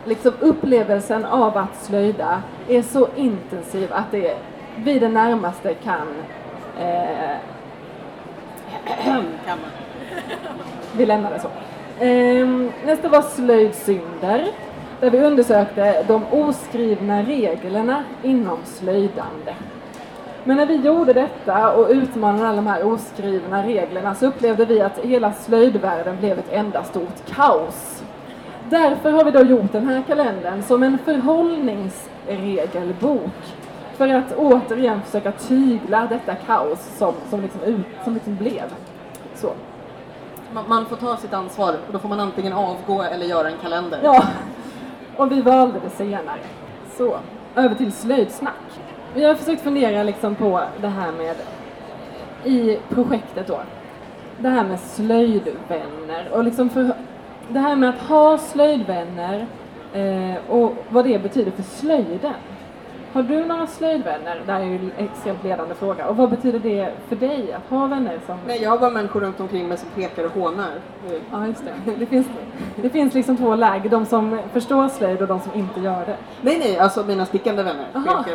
liksom 0.05 0.33
upplevelsen 0.39 1.25
av 1.25 1.57
att 1.57 1.75
slöjda 1.83 2.41
är 2.67 2.81
så 2.81 3.07
intensiv 3.15 3.93
att 3.93 4.11
det 4.11 4.37
vid 4.75 5.01
det 5.01 5.09
närmaste 5.09 5.73
kan 5.73 6.07
eh, 6.79 7.37
Kan 9.05 9.15
man. 9.47 9.57
vi 10.97 11.05
lämnar 11.05 11.31
det 11.31 11.39
så. 11.39 11.49
Eh, 12.05 12.47
nästa 12.85 13.09
var 13.09 13.21
slöjdsynder. 13.21 14.47
Där 14.99 15.09
vi 15.09 15.19
undersökte 15.19 16.03
de 16.07 16.23
oskrivna 16.31 17.21
reglerna 17.23 18.03
inom 18.23 18.57
slöjdande. 18.65 19.55
Men 20.43 20.57
när 20.57 20.65
vi 20.65 20.75
gjorde 20.75 21.13
detta 21.13 21.73
och 21.73 21.89
utmanade 21.89 22.47
alla 22.47 22.55
de 22.55 22.67
här 22.67 22.85
oskrivna 22.93 23.63
reglerna 23.63 24.15
så 24.15 24.25
upplevde 24.25 24.65
vi 24.65 24.81
att 24.81 24.99
hela 24.99 25.33
slöjdvärlden 25.33 26.17
blev 26.17 26.39
ett 26.39 26.51
enda 26.51 26.83
stort 26.83 27.35
kaos. 27.35 28.03
Därför 28.73 29.11
har 29.11 29.25
vi 29.25 29.31
då 29.31 29.41
gjort 29.41 29.71
den 29.71 29.87
här 29.87 30.03
kalendern 30.07 30.63
som 30.63 30.83
en 30.83 30.97
förhållningsregelbok 30.97 33.31
för 33.97 34.09
att 34.09 34.35
återigen 34.37 35.01
försöka 35.01 35.31
tygla 35.31 36.07
detta 36.09 36.35
kaos 36.35 36.97
som, 36.97 37.13
som, 37.29 37.41
liksom, 37.41 37.61
ut, 37.61 37.85
som 38.03 38.13
liksom 38.13 38.35
blev. 38.35 38.63
Så. 39.35 39.53
Man, 40.53 40.63
man 40.67 40.85
får 40.85 40.95
ta 40.95 41.17
sitt 41.17 41.33
ansvar 41.33 41.75
och 41.87 41.93
då 41.93 41.99
får 41.99 42.09
man 42.09 42.19
antingen 42.19 42.53
avgå 42.53 43.01
eller 43.01 43.25
göra 43.25 43.49
en 43.49 43.57
kalender. 43.61 43.99
Ja, 44.03 44.23
och 45.17 45.31
vi 45.31 45.41
valde 45.41 45.79
det 45.83 45.89
senare. 45.89 46.39
Så, 46.97 47.17
över 47.55 47.75
till 47.75 47.93
slöjdsnack. 47.93 48.79
Vi 49.13 49.25
har 49.25 49.35
försökt 49.35 49.61
fundera 49.61 50.03
liksom 50.03 50.35
på 50.35 50.61
det 50.81 50.87
här 50.87 51.11
med, 51.11 51.35
i 52.43 52.79
projektet 52.89 53.47
då, 53.47 53.59
det 54.39 54.49
här 54.49 54.63
med 54.63 54.79
slöjdvänner 54.79 56.29
och 56.31 56.43
liksom 56.43 56.69
för, 56.69 56.95
det 57.49 57.59
här 57.59 57.75
med 57.75 57.89
att 57.89 57.99
ha 57.99 58.37
slöjdvänner 58.37 59.47
eh, 59.93 60.51
och 60.51 60.73
vad 60.89 61.05
det 61.05 61.23
betyder 61.23 61.51
för 61.51 61.63
slöjden. 61.63 62.33
Har 63.13 63.23
du 63.23 63.45
några 63.45 63.67
slöjdvänner? 63.67 64.41
Det 64.45 64.51
här 64.51 64.61
är 64.61 64.65
ju 64.65 64.75
en 64.75 64.91
extremt 64.97 65.43
ledande 65.43 65.75
fråga. 65.75 66.07
Och 66.07 66.17
vad 66.17 66.29
betyder 66.29 66.59
det 66.59 66.91
för 67.09 67.15
dig 67.15 67.53
att 67.53 67.69
ha 67.69 67.87
vänner 67.87 68.19
som... 68.25 68.37
Nej, 68.47 68.61
jag 68.61 68.69
har 68.69 68.77
bara 68.77 68.91
människor 68.91 69.21
runt 69.21 69.39
omkring 69.39 69.67
mig 69.67 69.77
som 69.77 69.89
pekar 69.89 70.25
och 70.25 70.31
hånar. 70.31 70.71
Ja, 71.31 71.47
just 71.47 71.63
det. 71.65 71.95
Det 71.99 72.05
finns, 72.05 72.27
det 72.75 72.89
finns 72.89 73.13
liksom 73.13 73.37
två 73.37 73.55
läger, 73.55 73.89
de 73.89 74.05
som 74.05 74.39
förstår 74.53 74.87
slöjd 74.87 75.21
och 75.21 75.27
de 75.27 75.39
som 75.39 75.53
inte 75.53 75.79
gör 75.79 76.05
det. 76.05 76.17
Nej, 76.41 76.59
nej, 76.59 76.79
alltså 76.79 77.03
mina 77.03 77.25
stickande 77.25 77.63
vänner. 77.63 77.85
Aha. 77.95 78.25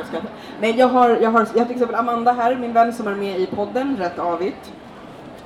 Nej, 0.60 0.74
jag 0.78 0.88
har, 0.88 1.08
jag, 1.08 1.30
har, 1.30 1.46
jag 1.52 1.60
har 1.60 1.64
till 1.64 1.74
exempel 1.74 1.94
Amanda 1.94 2.32
här, 2.32 2.56
min 2.56 2.72
vän 2.72 2.92
som 2.92 3.06
är 3.06 3.14
med 3.14 3.38
i 3.38 3.46
podden, 3.46 3.96
Rätt 3.98 4.18
Avigt. 4.18 4.72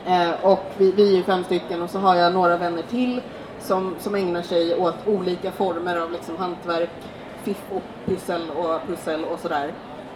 Eh, 0.06 0.50
och 0.50 0.64
vi, 0.78 0.92
vi 0.92 1.18
är 1.18 1.22
fem 1.22 1.44
stycken 1.44 1.82
och 1.82 1.90
så 1.90 1.98
har 1.98 2.14
jag 2.14 2.32
några 2.32 2.56
vänner 2.56 2.82
till 2.82 3.20
som, 3.62 3.94
som 3.98 4.14
ägnar 4.14 4.42
sig 4.42 4.76
åt 4.76 5.06
olika 5.06 5.52
former 5.52 5.96
av 5.96 6.12
liksom 6.12 6.36
hantverk, 6.36 6.90
fiff 7.42 7.62
och 7.70 7.82
pyssel 8.06 8.50
och 8.50 8.86
pussel 8.86 9.24
och 9.24 9.38
sådär. 9.40 9.72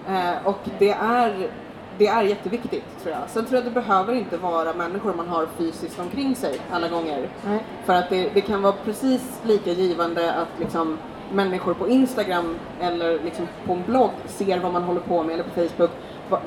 Eh, 0.08 0.46
och 0.46 0.58
det 0.78 0.90
är, 0.90 1.50
det 1.98 2.06
är 2.06 2.22
jätteviktigt 2.22 2.84
tror 3.02 3.14
jag. 3.14 3.30
Sen 3.30 3.44
tror 3.44 3.54
jag 3.54 3.66
att 3.66 3.74
det 3.74 3.80
behöver 3.80 4.14
inte 4.14 4.36
vara 4.36 4.74
människor 4.74 5.14
man 5.14 5.28
har 5.28 5.46
fysiskt 5.58 5.98
omkring 5.98 6.36
sig 6.36 6.60
alla 6.70 6.88
gånger. 6.88 7.28
Nej. 7.46 7.64
För 7.84 7.92
att 7.92 8.10
det, 8.10 8.30
det 8.34 8.40
kan 8.40 8.62
vara 8.62 8.74
precis 8.84 9.40
lika 9.44 9.70
givande 9.70 10.34
att 10.34 10.60
liksom 10.60 10.98
människor 11.32 11.74
på 11.74 11.88
Instagram 11.88 12.58
eller 12.80 13.20
liksom 13.24 13.48
på 13.66 13.72
en 13.72 13.82
blogg 13.86 14.10
ser 14.26 14.58
vad 14.58 14.72
man 14.72 14.82
håller 14.82 15.00
på 15.00 15.22
med 15.22 15.34
eller 15.34 15.44
på 15.44 15.50
Facebook. 15.50 15.90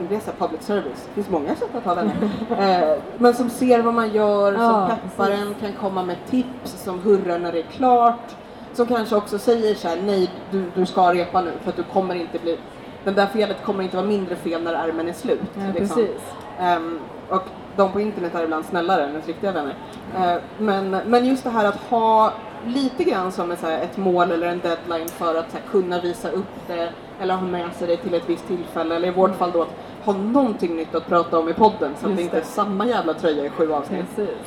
Det 0.09 0.15
är 0.15 0.19
så 0.19 0.31
public 0.31 0.61
service, 0.61 1.05
det 1.07 1.13
finns 1.13 1.29
många 1.29 1.55
sätt 1.55 1.75
att 1.77 1.83
ha 1.83 1.93
vänner. 1.93 2.15
eh, 2.91 3.01
men 3.17 3.33
som 3.33 3.49
ser 3.49 3.81
vad 3.81 3.93
man 3.93 4.13
gör, 4.13 4.53
som 4.53 4.61
Ja, 4.61 4.89
peppar 5.03 5.25
precis. 5.25 5.45
en, 5.45 5.53
kan 5.53 5.73
komma 5.73 6.03
med 6.03 6.17
tips, 6.29 6.83
som 6.83 6.99
hurrar 6.99 7.39
när 7.39 7.51
det 7.51 7.59
är 7.59 7.63
klart. 7.71 8.35
Som 8.73 8.85
kanske 8.85 9.15
också 9.15 9.39
säger 9.39 9.75
så 9.75 9.87
här: 9.87 9.97
nej 10.05 10.29
du, 10.51 10.63
du 10.75 10.85
ska 10.85 11.13
repa 11.13 11.41
nu 11.41 11.51
för 11.63 11.69
att 11.69 11.75
du 11.75 11.83
kommer 11.83 12.15
inte 12.15 12.39
bli, 12.39 12.57
det 13.03 13.11
där 13.11 13.27
felet 13.27 13.63
kommer 13.63 13.83
inte 13.83 13.95
vara 13.97 14.07
mindre 14.07 14.35
fel 14.35 14.63
när 14.63 14.73
ärmen 14.73 15.07
är 15.07 15.13
slut. 15.13 15.39
Ja, 15.55 15.61
liksom. 15.75 15.97
precis. 15.97 16.21
Ehm, 16.59 16.99
och 17.29 17.43
de 17.75 17.91
på 17.91 18.01
internet 18.01 18.35
är 18.35 18.43
ibland 18.43 18.65
snällare 18.65 19.03
än 19.03 19.09
ens 19.09 19.27
riktiga 19.27 19.51
vänner. 19.51 19.75
Eh, 20.15 20.35
men, 20.57 20.89
men 20.89 21.25
just 21.25 21.43
det 21.43 21.49
här 21.49 21.65
att 21.65 21.77
ha 21.89 22.33
lite 22.65 23.03
grann 23.03 23.31
som 23.31 23.51
ett, 23.51 23.59
så 23.59 23.65
här, 23.65 23.81
ett 23.81 23.97
mål 23.97 24.31
eller 24.31 24.47
en 24.47 24.59
deadline 24.59 25.07
för 25.07 25.35
att 25.35 25.53
här, 25.53 25.61
kunna 25.71 26.01
visa 26.01 26.29
upp 26.29 26.67
det 26.67 26.89
eller 27.19 27.35
ha 27.35 27.41
med 27.41 27.73
sig 27.73 27.87
det 27.87 27.97
till 27.97 28.13
ett 28.13 28.29
visst 28.29 28.47
tillfälle 28.47 28.95
eller 28.95 29.07
i 29.07 29.11
vårt 29.11 29.35
fall 29.35 29.51
då 29.51 29.61
att 29.61 29.75
ha 30.05 30.13
någonting 30.13 30.75
nytt 30.75 30.95
att 30.95 31.07
prata 31.07 31.39
om 31.39 31.49
i 31.49 31.53
podden 31.53 31.95
så 31.99 32.05
att 32.05 32.11
Just 32.11 32.17
det 32.17 32.23
inte 32.23 32.37
är 32.37 32.41
samma 32.41 32.85
jävla 32.85 33.13
tröja 33.13 33.45
i 33.45 33.49
sju 33.49 33.73
avsnitt. 33.73 34.15
Precis. 34.15 34.37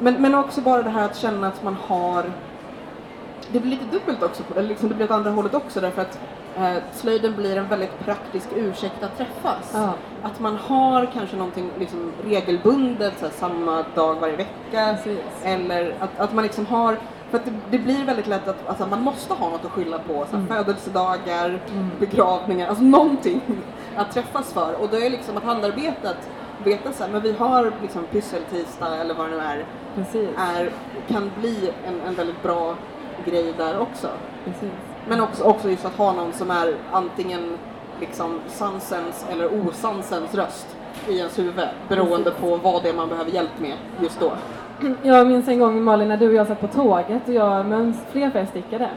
Men, 0.00 0.22
men 0.22 0.34
också 0.34 0.60
bara 0.60 0.82
det 0.82 0.90
här 0.90 1.04
att 1.04 1.16
känna 1.16 1.46
att 1.46 1.62
man 1.62 1.76
har 1.86 2.24
det 3.52 3.60
blir 3.60 3.70
lite 3.70 3.84
dubbelt 3.84 4.22
också, 4.22 4.42
eller 4.56 4.68
liksom 4.68 4.88
det 4.88 4.94
blir 4.94 5.06
åt 5.06 5.10
andra 5.10 5.30
hållet 5.30 5.54
också 5.54 5.80
därför 5.80 6.02
att 6.02 6.18
eh, 6.56 6.76
slöjden 6.92 7.36
blir 7.36 7.56
en 7.56 7.68
väldigt 7.68 7.98
praktisk 8.04 8.48
ursäkt 8.56 9.02
att 9.02 9.16
träffas. 9.16 9.70
Ja. 9.74 9.94
Att 10.22 10.40
man 10.40 10.56
har 10.56 11.06
kanske 11.12 11.36
någonting 11.36 11.70
liksom 11.78 12.12
regelbundet, 12.24 13.14
så 13.18 13.24
här, 13.24 13.32
samma 13.32 13.84
dag 13.94 14.20
varje 14.20 14.36
vecka. 14.36 14.96
Precis. 15.04 15.18
Eller 15.44 15.94
att, 16.00 16.20
att 16.20 16.34
man 16.34 16.44
liksom 16.44 16.66
har, 16.66 16.98
för 17.34 17.50
det, 17.50 17.56
det 17.70 17.78
blir 17.78 18.04
väldigt 18.04 18.26
lätt 18.26 18.48
att 18.48 18.68
alltså, 18.68 18.86
man 18.86 19.02
måste 19.02 19.34
ha 19.34 19.48
något 19.48 19.64
att 19.64 19.70
skylla 19.70 19.98
på. 19.98 20.26
Så 20.30 20.36
här, 20.36 20.46
Födelsedagar, 20.46 21.60
begravningar, 22.00 22.68
alltså 22.68 22.84
någonting 22.84 23.40
att 23.96 24.12
träffas 24.12 24.52
för. 24.52 24.74
Och 24.80 24.88
då 24.88 24.96
är 24.96 25.10
liksom 25.10 25.36
att 25.36 25.44
handarbetet 25.44 26.16
veta 26.64 26.92
så 26.92 27.04
här, 27.04 27.10
men 27.10 27.22
vi 27.22 27.32
har 27.32 27.72
liksom 27.82 28.04
pysseltisdag 28.04 29.00
eller 29.00 29.14
vad 29.14 29.30
det 29.30 29.36
nu 29.36 29.42
är, 29.42 29.66
Precis. 29.94 30.28
är 30.36 30.70
kan 31.08 31.30
bli 31.40 31.70
en, 31.86 32.00
en 32.00 32.14
väldigt 32.14 32.42
bra 32.42 32.74
grej 33.24 33.54
där 33.56 33.78
också. 33.78 34.08
Precis. 34.44 34.70
Men 35.08 35.20
också, 35.20 35.44
också 35.44 35.70
just 35.70 35.84
att 35.84 35.96
ha 35.96 36.12
någon 36.12 36.32
som 36.32 36.50
är 36.50 36.76
antingen 36.92 37.58
liksom 38.00 38.40
sansens 38.48 39.26
eller 39.30 39.68
osansens 39.68 40.34
röst 40.34 40.76
i 41.08 41.18
ens 41.18 41.38
huvud 41.38 41.68
beroende 41.88 42.30
på 42.30 42.56
vad 42.56 42.82
det 42.82 42.88
är 42.88 42.94
man 42.94 43.08
behöver 43.08 43.30
hjälp 43.30 43.60
med 43.60 43.76
just 44.00 44.20
då. 44.20 44.32
Jag 45.02 45.26
minns 45.26 45.48
en 45.48 45.58
gång 45.58 45.82
Malin 45.82 46.08
när 46.08 46.16
du 46.16 46.28
och 46.28 46.34
jag 46.34 46.46
satt 46.46 46.60
på 46.60 46.66
tåget 46.66 47.28
och 47.28 47.34
jag 47.34 47.66
möns 47.66 47.96
flerfärgstickade. 48.10 48.90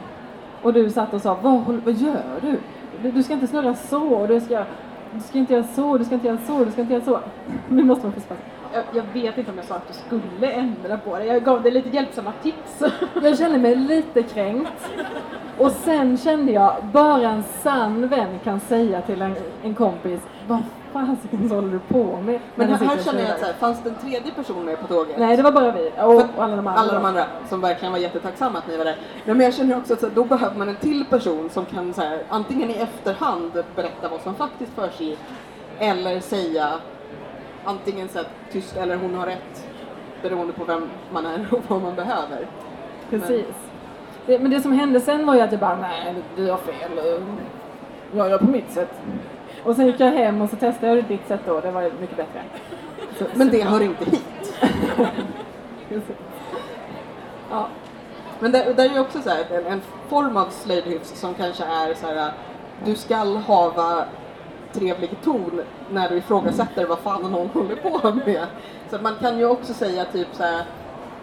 Och 0.62 0.72
du 0.72 0.90
satt 0.90 1.14
och 1.14 1.20
sa, 1.20 1.38
vad, 1.42 1.64
vad 1.84 1.94
gör 1.94 2.22
du? 2.40 2.58
du? 3.02 3.10
Du 3.10 3.22
ska 3.22 3.32
inte 3.32 3.46
snurra 3.46 3.74
så, 3.74 4.26
du 4.26 4.40
ska, 4.40 4.64
du 5.12 5.20
ska 5.20 5.38
inte 5.38 5.52
göra 5.52 5.64
så, 5.64 5.98
du 5.98 6.04
ska 6.04 6.14
inte 6.14 6.26
göra 6.26 6.38
så, 6.46 6.64
du 6.64 6.70
ska 6.70 6.80
inte 6.80 6.92
göra 6.94 7.04
så. 7.04 7.20
Nu 7.68 7.84
måste 7.84 8.06
man 8.06 8.20
spänna. 8.20 8.40
Jag, 8.72 8.84
jag 8.92 9.22
vet 9.22 9.38
inte 9.38 9.50
om 9.50 9.56
jag 9.56 9.66
sa 9.66 9.74
att 9.74 9.88
du 9.88 9.94
skulle 9.94 10.52
ändra 10.52 10.98
på 10.98 11.18
det. 11.18 11.24
Jag 11.24 11.44
gav 11.44 11.62
dig 11.62 11.72
lite 11.72 11.88
hjälpsamma 11.88 12.32
tips. 12.42 12.82
Jag 13.22 13.38
kände 13.38 13.58
mig 13.58 13.76
lite 13.76 14.22
kränkt. 14.22 14.90
Och 15.58 15.70
sen 15.70 16.16
kände 16.16 16.52
jag, 16.52 16.76
bara 16.92 17.30
en 17.30 17.42
sann 17.42 18.08
vän 18.08 18.38
kan 18.44 18.60
säga 18.60 19.00
till 19.00 19.22
en, 19.22 19.34
en 19.62 19.74
kompis, 19.74 20.20
vad 20.48 20.58
fasiken 20.92 21.50
håller 21.50 21.72
du 21.72 21.78
på 21.78 22.20
med? 22.20 22.40
Men 22.54 22.68
här, 22.68 22.86
här 22.86 23.02
känner 23.02 23.22
jag 23.22 23.30
att 23.30 23.40
så 23.40 23.46
här, 23.46 23.52
fanns 23.52 23.82
det 23.82 23.88
en 23.88 23.94
tredje 23.94 24.32
person 24.32 24.64
med 24.64 24.80
på 24.80 24.86
tåget? 24.86 25.18
Nej, 25.18 25.36
det 25.36 25.42
var 25.42 25.52
bara 25.52 25.72
vi. 25.72 25.90
Och, 25.98 26.14
och 26.14 26.44
alla 26.44 26.56
de 26.56 26.66
andra. 26.66 26.80
Alla 26.80 26.92
de 26.92 27.04
andra 27.04 27.24
som 27.48 27.60
verkligen 27.60 27.92
var 27.92 27.98
jättetacksamma 27.98 28.58
att 28.58 28.68
ni 28.68 28.76
var 28.76 28.84
där. 28.84 28.96
Nej, 29.24 29.36
men 29.36 29.40
jag 29.40 29.54
känner 29.54 29.76
också 29.78 29.92
att 29.92 30.00
så 30.00 30.06
här, 30.06 30.14
då 30.14 30.24
behöver 30.24 30.56
man 30.56 30.68
en 30.68 30.76
till 30.76 31.04
person 31.04 31.50
som 31.50 31.64
kan 31.64 31.94
så 31.94 32.00
här, 32.00 32.22
antingen 32.28 32.70
i 32.70 32.74
efterhand 32.74 33.64
berätta 33.76 34.08
vad 34.08 34.20
som 34.20 34.34
faktiskt 34.34 34.72
försiggick 34.74 35.18
eller 35.78 36.20
säga 36.20 36.68
antingen 37.64 38.08
så 38.08 38.18
här, 38.18 38.28
tyst 38.52 38.76
eller 38.76 38.96
hon 38.96 39.14
har 39.14 39.26
rätt 39.26 39.68
beroende 40.22 40.52
på 40.52 40.64
vem 40.64 40.88
man 41.12 41.26
är 41.26 41.46
och 41.50 41.60
vad 41.68 41.82
man 41.82 41.94
behöver. 41.94 42.46
Precis. 43.10 43.46
Det, 44.26 44.38
men 44.38 44.50
det 44.50 44.60
som 44.60 44.72
hände 44.72 45.00
sen 45.00 45.26
var 45.26 45.34
ju 45.34 45.40
att 45.40 45.52
jag 45.52 45.60
bara, 45.60 45.76
nej 45.76 46.14
du 46.36 46.50
har 46.50 46.58
fel. 46.58 47.20
Jag 48.12 48.30
gör 48.30 48.38
på 48.38 48.46
mitt 48.50 48.70
sätt. 48.70 49.00
Och 49.64 49.76
sen 49.76 49.86
gick 49.86 50.00
jag 50.00 50.10
hem 50.12 50.42
och 50.42 50.50
så 50.50 50.56
testade 50.56 50.94
jag 50.94 51.04
ditt 51.04 51.28
sätt 51.28 51.40
då, 51.46 51.60
det 51.60 51.70
var 51.70 51.82
mycket 52.00 52.16
bättre. 52.16 52.42
Så, 53.18 53.24
Men 53.34 53.48
det 53.50 53.62
hör 53.64 53.80
inte 53.82 54.04
hit. 54.04 54.54
Ja, 57.50 57.68
Men 58.40 58.52
det, 58.52 58.72
det 58.76 58.82
är 58.82 58.88
ju 58.94 59.00
också 59.00 59.22
så 59.22 59.30
här, 59.30 59.44
en, 59.50 59.66
en 59.66 59.80
form 60.08 60.36
av 60.36 60.46
slöjdhyfs 60.50 61.20
som 61.20 61.34
kanske 61.34 61.64
är 61.64 61.94
så 61.94 62.06
här, 62.06 62.32
du 62.84 62.94
skall 62.94 63.36
hava 63.36 64.04
trevlig 64.72 65.10
ton 65.24 65.60
när 65.90 66.08
du 66.08 66.16
ifrågasätter 66.16 66.86
vad 66.86 66.98
fan 66.98 67.22
någon 67.22 67.48
håller 67.48 67.76
på 67.76 68.12
med. 68.26 68.46
Så 68.90 68.98
man 69.02 69.14
kan 69.20 69.38
ju 69.38 69.44
också 69.46 69.74
säga 69.74 70.04
typ 70.04 70.28
så 70.32 70.42
här, 70.42 70.64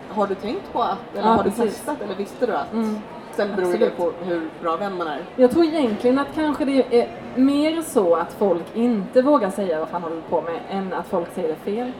har 0.09 0.27
du 0.27 0.35
tänkt 0.35 0.73
på 0.73 0.81
att, 0.83 0.97
eller 1.13 1.27
Ja, 1.27 1.33
har 1.33 1.43
du 1.43 1.49
precis. 1.51 1.75
testat, 1.75 2.01
eller 2.01 2.15
visste 2.15 2.45
du 2.45 2.53
att? 2.55 2.73
Mm. 2.73 3.01
Sen 3.35 3.55
beror 3.55 3.77
det 3.77 3.87
Absolut. 3.87 3.97
på 3.97 4.11
hur 4.25 4.49
bra 4.61 4.75
vän 4.77 4.97
man 4.97 5.07
är. 5.07 5.21
Jag 5.35 5.51
tror 5.51 5.65
egentligen 5.65 6.19
att 6.19 6.27
kanske 6.35 6.65
det 6.65 6.99
är 7.01 7.09
mer 7.35 7.81
så 7.81 8.15
att 8.15 8.33
folk 8.33 8.63
inte 8.73 9.21
vågar 9.21 9.49
säga 9.49 9.79
vad 9.79 9.89
fan 9.89 10.03
håller 10.03 10.15
du 10.15 10.21
på 10.21 10.41
med 10.41 10.59
än 10.69 10.93
att 10.93 11.07
folk 11.07 11.33
säger 11.33 11.47
det 11.47 11.71
fel. 11.71 11.91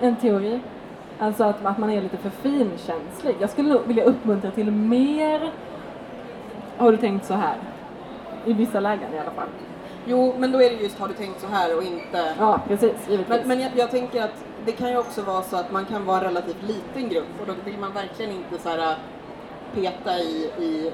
En 0.00 0.16
teori. 0.16 0.60
Alltså 1.18 1.44
att, 1.44 1.64
att 1.64 1.78
man 1.78 1.90
är 1.90 2.02
lite 2.02 2.16
för 2.16 2.30
finkänslig. 2.30 3.36
Jag 3.38 3.50
skulle 3.50 3.68
nog 3.68 3.80
vilja 3.86 4.04
uppmuntra 4.04 4.50
till 4.50 4.70
mer 4.70 5.52
har 6.76 6.92
du 6.92 6.98
tänkt 6.98 7.26
så 7.26 7.34
här? 7.34 7.56
I 8.44 8.52
vissa 8.52 8.80
lägen 8.80 9.14
i 9.14 9.18
alla 9.18 9.30
fall. 9.30 9.48
Jo, 10.04 10.34
men 10.38 10.52
då 10.52 10.62
är 10.62 10.70
det 10.70 10.76
just 10.76 10.98
har 10.98 11.08
du 11.08 11.14
tänkt 11.14 11.40
så 11.40 11.46
här 11.46 11.76
och 11.76 11.82
inte 11.82 12.34
Ja, 12.38 12.60
precis. 12.68 13.08
Givetvis. 13.08 13.28
Men, 13.28 13.48
men 13.48 13.60
jag, 13.60 13.70
jag 13.74 13.90
tänker 13.90 14.24
att 14.24 14.44
det 14.66 14.72
kan 14.72 14.90
ju 14.90 14.98
också 14.98 15.22
vara 15.22 15.42
så 15.42 15.56
att 15.56 15.72
man 15.72 15.84
kan 15.84 16.04
vara 16.04 16.18
en 16.18 16.24
relativt 16.24 16.62
liten 16.62 17.08
grupp 17.08 17.40
och 17.40 17.46
då 17.46 17.52
vill 17.64 17.78
man 17.78 17.92
verkligen 17.92 18.32
inte 18.32 18.58
så 18.62 18.68
här, 18.68 18.96
peta 19.80 20.18
i, 20.18 20.50
i 20.58 20.92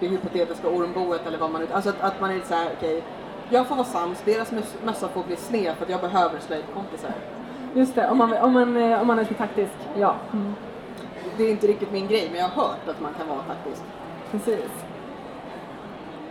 det 0.00 0.06
hypotetiska 0.06 0.68
ormboet 0.68 1.26
eller 1.26 1.38
vad 1.38 1.50
man 1.50 1.60
nu... 1.60 1.66
Alltså 1.72 1.90
att, 1.90 2.00
att 2.00 2.20
man 2.20 2.30
är 2.30 2.40
så 2.40 2.54
här, 2.54 2.68
okej, 2.76 3.02
jag 3.50 3.66
får 3.66 3.76
vara 3.76 3.86
sams, 3.86 4.22
deras 4.24 4.52
mös- 4.52 4.84
mössa 4.84 5.08
får 5.08 5.22
bli 5.22 5.36
sned 5.36 5.74
för 5.76 5.84
att 5.84 5.90
jag 5.90 6.00
behöver 6.00 6.38
slöjdkompisar. 6.40 7.10
Just 7.74 7.94
det, 7.94 8.08
om 8.08 8.18
man, 8.18 8.32
om 8.32 8.52
man, 8.52 8.76
eh, 8.76 9.00
om 9.00 9.06
man 9.06 9.18
är 9.18 9.22
lite 9.22 9.34
taktisk. 9.34 9.72
Ja. 9.98 10.14
Mm. 10.32 10.54
det 11.36 11.44
är 11.44 11.50
inte 11.50 11.66
riktigt 11.66 11.92
min 11.92 12.06
grej, 12.06 12.28
men 12.30 12.40
jag 12.40 12.48
har 12.48 12.62
hört 12.62 12.88
att 12.88 13.00
man 13.00 13.14
kan 13.14 13.28
vara 13.28 13.42
faktiskt. 13.42 13.84
Precis. 14.30 14.70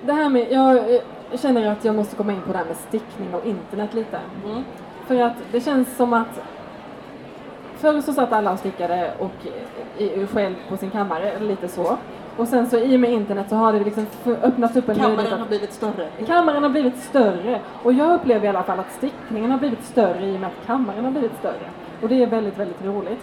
Det 0.01 0.13
här 0.13 0.29
med, 0.29 0.51
jag 0.51 0.93
eh, 0.95 1.01
känner 1.41 1.71
att 1.71 1.85
jag 1.85 1.95
måste 1.95 2.15
komma 2.15 2.33
in 2.33 2.41
på 2.41 2.51
det 2.51 2.57
här 2.57 2.65
med 2.65 2.77
stickning 2.77 3.33
och 3.33 3.45
internet 3.45 3.93
lite. 3.93 4.19
Mm. 4.45 4.63
För 5.07 5.19
att 5.19 5.33
det 5.51 5.61
känns 5.61 5.97
som 5.97 6.13
att 6.13 6.41
förr 7.79 8.01
så 8.01 8.13
satt 8.13 8.33
alla 8.33 8.51
och 8.51 8.59
stickade 8.59 9.11
och 9.19 9.31
i, 9.97 10.03
i, 10.03 10.27
själv 10.27 10.55
på 10.69 10.77
sin 10.77 10.89
kammare, 10.89 11.31
eller 11.31 11.47
lite 11.47 11.67
så. 11.67 11.97
Och 12.37 12.47
sen 12.47 12.69
så 12.69 12.77
i 12.77 12.95
och 12.95 12.99
med 12.99 13.11
internet 13.11 13.45
så 13.49 13.55
har 13.55 13.73
det 13.73 13.79
liksom 13.79 14.05
öppnats 14.41 14.75
upp 14.75 14.89
en 14.89 14.95
Kammaren 14.95 15.33
att 15.33 15.39
har 15.39 15.47
blivit 15.47 15.73
större. 15.73 16.09
Kammaren 16.27 16.63
har 16.63 16.69
blivit 16.69 16.97
större 16.97 17.59
och 17.83 17.93
jag 17.93 18.13
upplever 18.15 18.45
i 18.45 18.49
alla 18.49 18.63
fall 18.63 18.79
att 18.79 18.91
stickningen 18.91 19.51
har 19.51 19.57
blivit 19.57 19.83
större 19.83 20.25
i 20.25 20.35
och 20.35 20.39
med 20.39 20.47
att 20.47 20.65
kammaren 20.65 21.05
har 21.05 21.11
blivit 21.11 21.37
större. 21.39 21.69
Och 22.01 22.09
det 22.09 22.23
är 22.23 22.27
väldigt, 22.27 22.59
väldigt 22.59 22.85
roligt. 22.85 23.19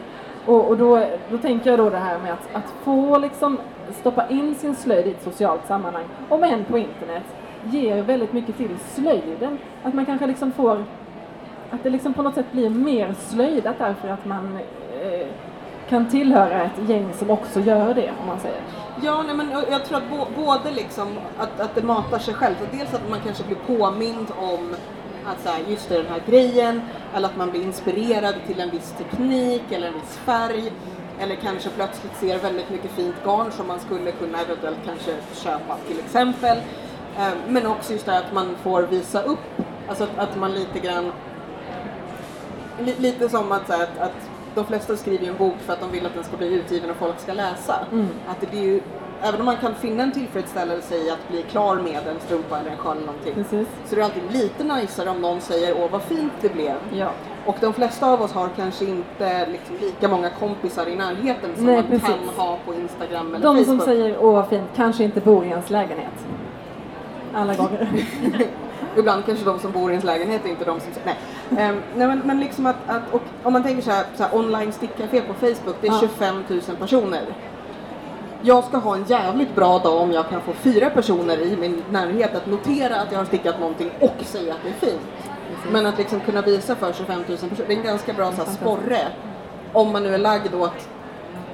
Och, 0.46 0.68
och 0.68 0.76
då, 0.76 1.04
då 1.30 1.38
tänker 1.38 1.70
jag 1.70 1.78
då 1.78 1.90
det 1.90 1.98
här 1.98 2.18
med 2.18 2.32
att, 2.32 2.48
att 2.52 2.74
få 2.84 3.18
liksom 3.18 3.58
stoppa 3.92 4.28
in 4.28 4.54
sin 4.54 4.76
slöjd 4.76 5.06
i 5.06 5.10
ett 5.10 5.22
socialt 5.22 5.66
sammanhang, 5.66 6.04
om 6.28 6.44
än 6.44 6.64
på 6.64 6.78
internet, 6.78 7.24
ger 7.64 8.02
väldigt 8.02 8.32
mycket 8.32 8.56
till 8.56 8.78
slöjden. 8.78 9.58
Att 9.82 9.94
man 9.94 10.06
kanske 10.06 10.26
liksom 10.26 10.52
får, 10.52 10.84
att 11.70 11.82
det 11.82 11.90
liksom 11.90 12.14
på 12.14 12.22
något 12.22 12.34
sätt 12.34 12.52
blir 12.52 12.70
mer 12.70 13.14
slöjdat 13.18 13.78
därför 13.78 14.08
att 14.08 14.24
man 14.24 14.58
eh, 15.02 15.26
kan 15.88 16.08
tillhöra 16.08 16.62
ett 16.62 16.88
gäng 16.88 17.12
som 17.14 17.30
också 17.30 17.60
gör 17.60 17.94
det, 17.94 18.10
om 18.20 18.26
man 18.26 18.40
säger. 18.40 18.60
Ja, 19.02 19.22
nej, 19.26 19.36
men 19.36 19.50
jag, 19.70 19.84
tror 19.84 19.98
att 19.98 20.10
bo, 20.10 20.42
både 20.44 20.70
liksom 20.70 21.08
att, 21.38 21.60
att 21.60 21.74
det 21.74 21.82
matar 21.82 22.18
sig 22.18 22.34
själv, 22.34 22.54
och 22.62 22.76
dels 22.78 22.94
att 22.94 23.10
man 23.10 23.20
kanske 23.20 23.44
blir 23.44 23.78
påmind 23.78 24.26
om 24.38 24.74
att 25.26 25.42
så 25.42 25.48
här, 25.48 25.60
just 25.68 25.88
det, 25.88 25.96
den 25.96 26.06
här 26.06 26.22
grejen, 26.26 26.82
eller 27.14 27.28
att 27.28 27.36
man 27.36 27.50
blir 27.50 27.62
inspirerad 27.62 28.34
till 28.46 28.60
en 28.60 28.70
viss 28.70 28.94
teknik 28.98 29.62
eller 29.70 29.88
en 29.88 29.94
viss 29.94 30.16
färg, 30.16 30.72
eller 31.20 31.34
kanske 31.34 31.70
plötsligt 31.70 32.16
ser 32.16 32.38
väldigt 32.38 32.70
mycket 32.70 32.90
fint 32.90 33.14
garn 33.24 33.52
som 33.52 33.66
man 33.66 33.80
skulle 33.80 34.12
kunna 34.12 34.40
eventuellt 34.40 34.78
kanske 34.84 35.10
köpa 35.34 35.76
till 35.88 35.98
exempel. 35.98 36.58
Eh, 37.18 37.32
men 37.48 37.66
också 37.66 37.92
just 37.92 38.06
det 38.06 38.12
här 38.12 38.18
att 38.18 38.32
man 38.32 38.56
får 38.62 38.82
visa 38.82 39.22
upp, 39.22 39.62
alltså 39.88 40.04
att, 40.04 40.18
att 40.18 40.36
man 40.36 40.52
lite 40.52 40.78
grann 40.78 41.12
lite 42.98 43.28
som 43.28 43.52
att, 43.52 43.66
så 43.66 43.72
här, 43.72 43.82
att, 43.82 43.98
att 43.98 44.30
de 44.54 44.64
flesta 44.64 44.96
skriver 44.96 45.24
ju 45.24 45.30
en 45.30 45.36
bok 45.36 45.54
för 45.66 45.72
att 45.72 45.80
de 45.80 45.90
vill 45.90 46.06
att 46.06 46.14
den 46.14 46.24
ska 46.24 46.36
bli 46.36 46.54
utgiven 46.54 46.90
och 46.90 46.96
folk 46.96 47.20
ska 47.20 47.32
läsa. 47.32 47.74
Att 48.28 48.40
det 48.50 48.58
är 48.58 48.62
ju, 48.62 48.80
även 49.22 49.40
om 49.40 49.46
man 49.46 49.56
kan 49.56 49.74
finna 49.74 50.02
en 50.02 50.12
tillfredsställelse 50.12 50.96
i 50.96 51.10
att 51.10 51.28
bli 51.28 51.42
klar 51.42 51.76
med 51.76 52.06
en 52.08 52.20
strumpa 52.20 52.58
eller 52.58 52.70
en 52.70 52.76
sjal 52.76 52.96
eller 52.96 53.06
någonting. 53.06 53.34
Precis. 53.34 53.68
Så 53.86 53.94
det 53.94 54.00
är 54.00 54.04
alltid 54.04 54.22
lite 54.32 54.64
najsare 54.64 55.10
om 55.10 55.20
någon 55.20 55.40
säger 55.40 55.74
åh 55.78 55.90
vad 55.90 56.02
fint 56.02 56.32
det 56.40 56.48
blev. 56.48 56.74
Ja. 56.94 57.10
Och 57.46 57.56
de 57.60 57.72
flesta 57.72 58.06
av 58.06 58.22
oss 58.22 58.32
har 58.32 58.48
kanske 58.56 58.84
inte 58.84 59.46
liksom 59.46 59.76
lika 59.80 60.08
många 60.08 60.30
kompisar 60.30 60.86
i 60.86 60.96
närheten 60.96 61.50
som 61.56 61.64
Nej, 61.66 61.74
man 61.76 61.86
precis. 61.90 62.08
kan 62.08 62.18
ha 62.36 62.58
på 62.66 62.74
Instagram 62.74 63.34
eller 63.34 63.44
De 63.44 63.56
Facebook. 63.56 63.66
som 63.66 63.80
säger 63.80 64.16
åh 64.20 64.32
vad 64.32 64.48
fint, 64.48 64.70
kanske 64.76 65.04
inte 65.04 65.20
bor 65.20 65.44
i 65.44 65.48
ens 65.48 65.70
lägenhet. 65.70 66.26
Alla 67.34 67.54
gånger. 67.54 67.88
Ibland 68.96 69.26
kanske 69.26 69.44
de 69.44 69.58
som 69.58 69.72
bor 69.72 69.90
i 69.90 69.92
ens 69.92 70.04
lägenhet 70.04 70.44
är 70.44 70.48
inte 70.48 70.64
de 70.64 70.80
som 70.80 70.92
säger 70.92 71.06
nej. 71.06 71.16
Ehm, 71.50 71.82
nej 71.96 72.06
men, 72.06 72.18
men 72.24 72.40
liksom 72.40 72.66
att, 72.66 72.76
att 72.86 73.02
och 73.12 73.22
om 73.42 73.52
man 73.52 73.62
tänker 73.62 73.82
så 73.82 73.90
här, 73.90 74.04
så 74.16 74.22
här 74.22 74.34
online 74.34 74.72
stickcafé 74.72 75.20
på 75.20 75.34
Facebook, 75.34 75.76
det 75.80 75.86
är 75.86 75.92
Ja. 75.92 75.98
25 76.00 76.44
000 76.48 76.60
personer. 76.78 77.22
Jag 78.42 78.64
ska 78.64 78.76
ha 78.76 78.94
en 78.94 79.04
jävligt 79.04 79.54
bra 79.54 79.78
dag 79.78 80.02
om 80.02 80.12
jag 80.12 80.28
kan 80.28 80.40
få 80.40 80.52
fyra 80.52 80.90
personer 80.90 81.38
i 81.38 81.56
min 81.56 81.82
närhet 81.90 82.34
att 82.34 82.46
notera 82.46 83.00
att 83.00 83.12
jag 83.12 83.18
har 83.18 83.24
stickat 83.24 83.60
någonting 83.60 83.90
och 84.00 84.14
säga 84.24 84.54
att 84.54 84.60
det 84.62 84.68
är 84.68 84.90
fint. 84.90 85.00
Men 85.72 85.86
att 85.86 85.98
liksom 85.98 86.20
kunna 86.20 86.42
visa 86.42 86.74
för 86.76 86.92
25 86.92 87.18
000 87.18 87.26
personer, 87.26 87.50
det 87.68 87.72
är 87.72 87.76
en 87.76 87.82
ganska 87.84 88.12
bra 88.12 88.32
så 88.32 88.36
här, 88.36 88.50
sporre. 88.52 88.98
Om 89.72 89.92
man 89.92 90.02
nu 90.02 90.14
är 90.14 90.18
lagd 90.18 90.54
åt 90.54 90.88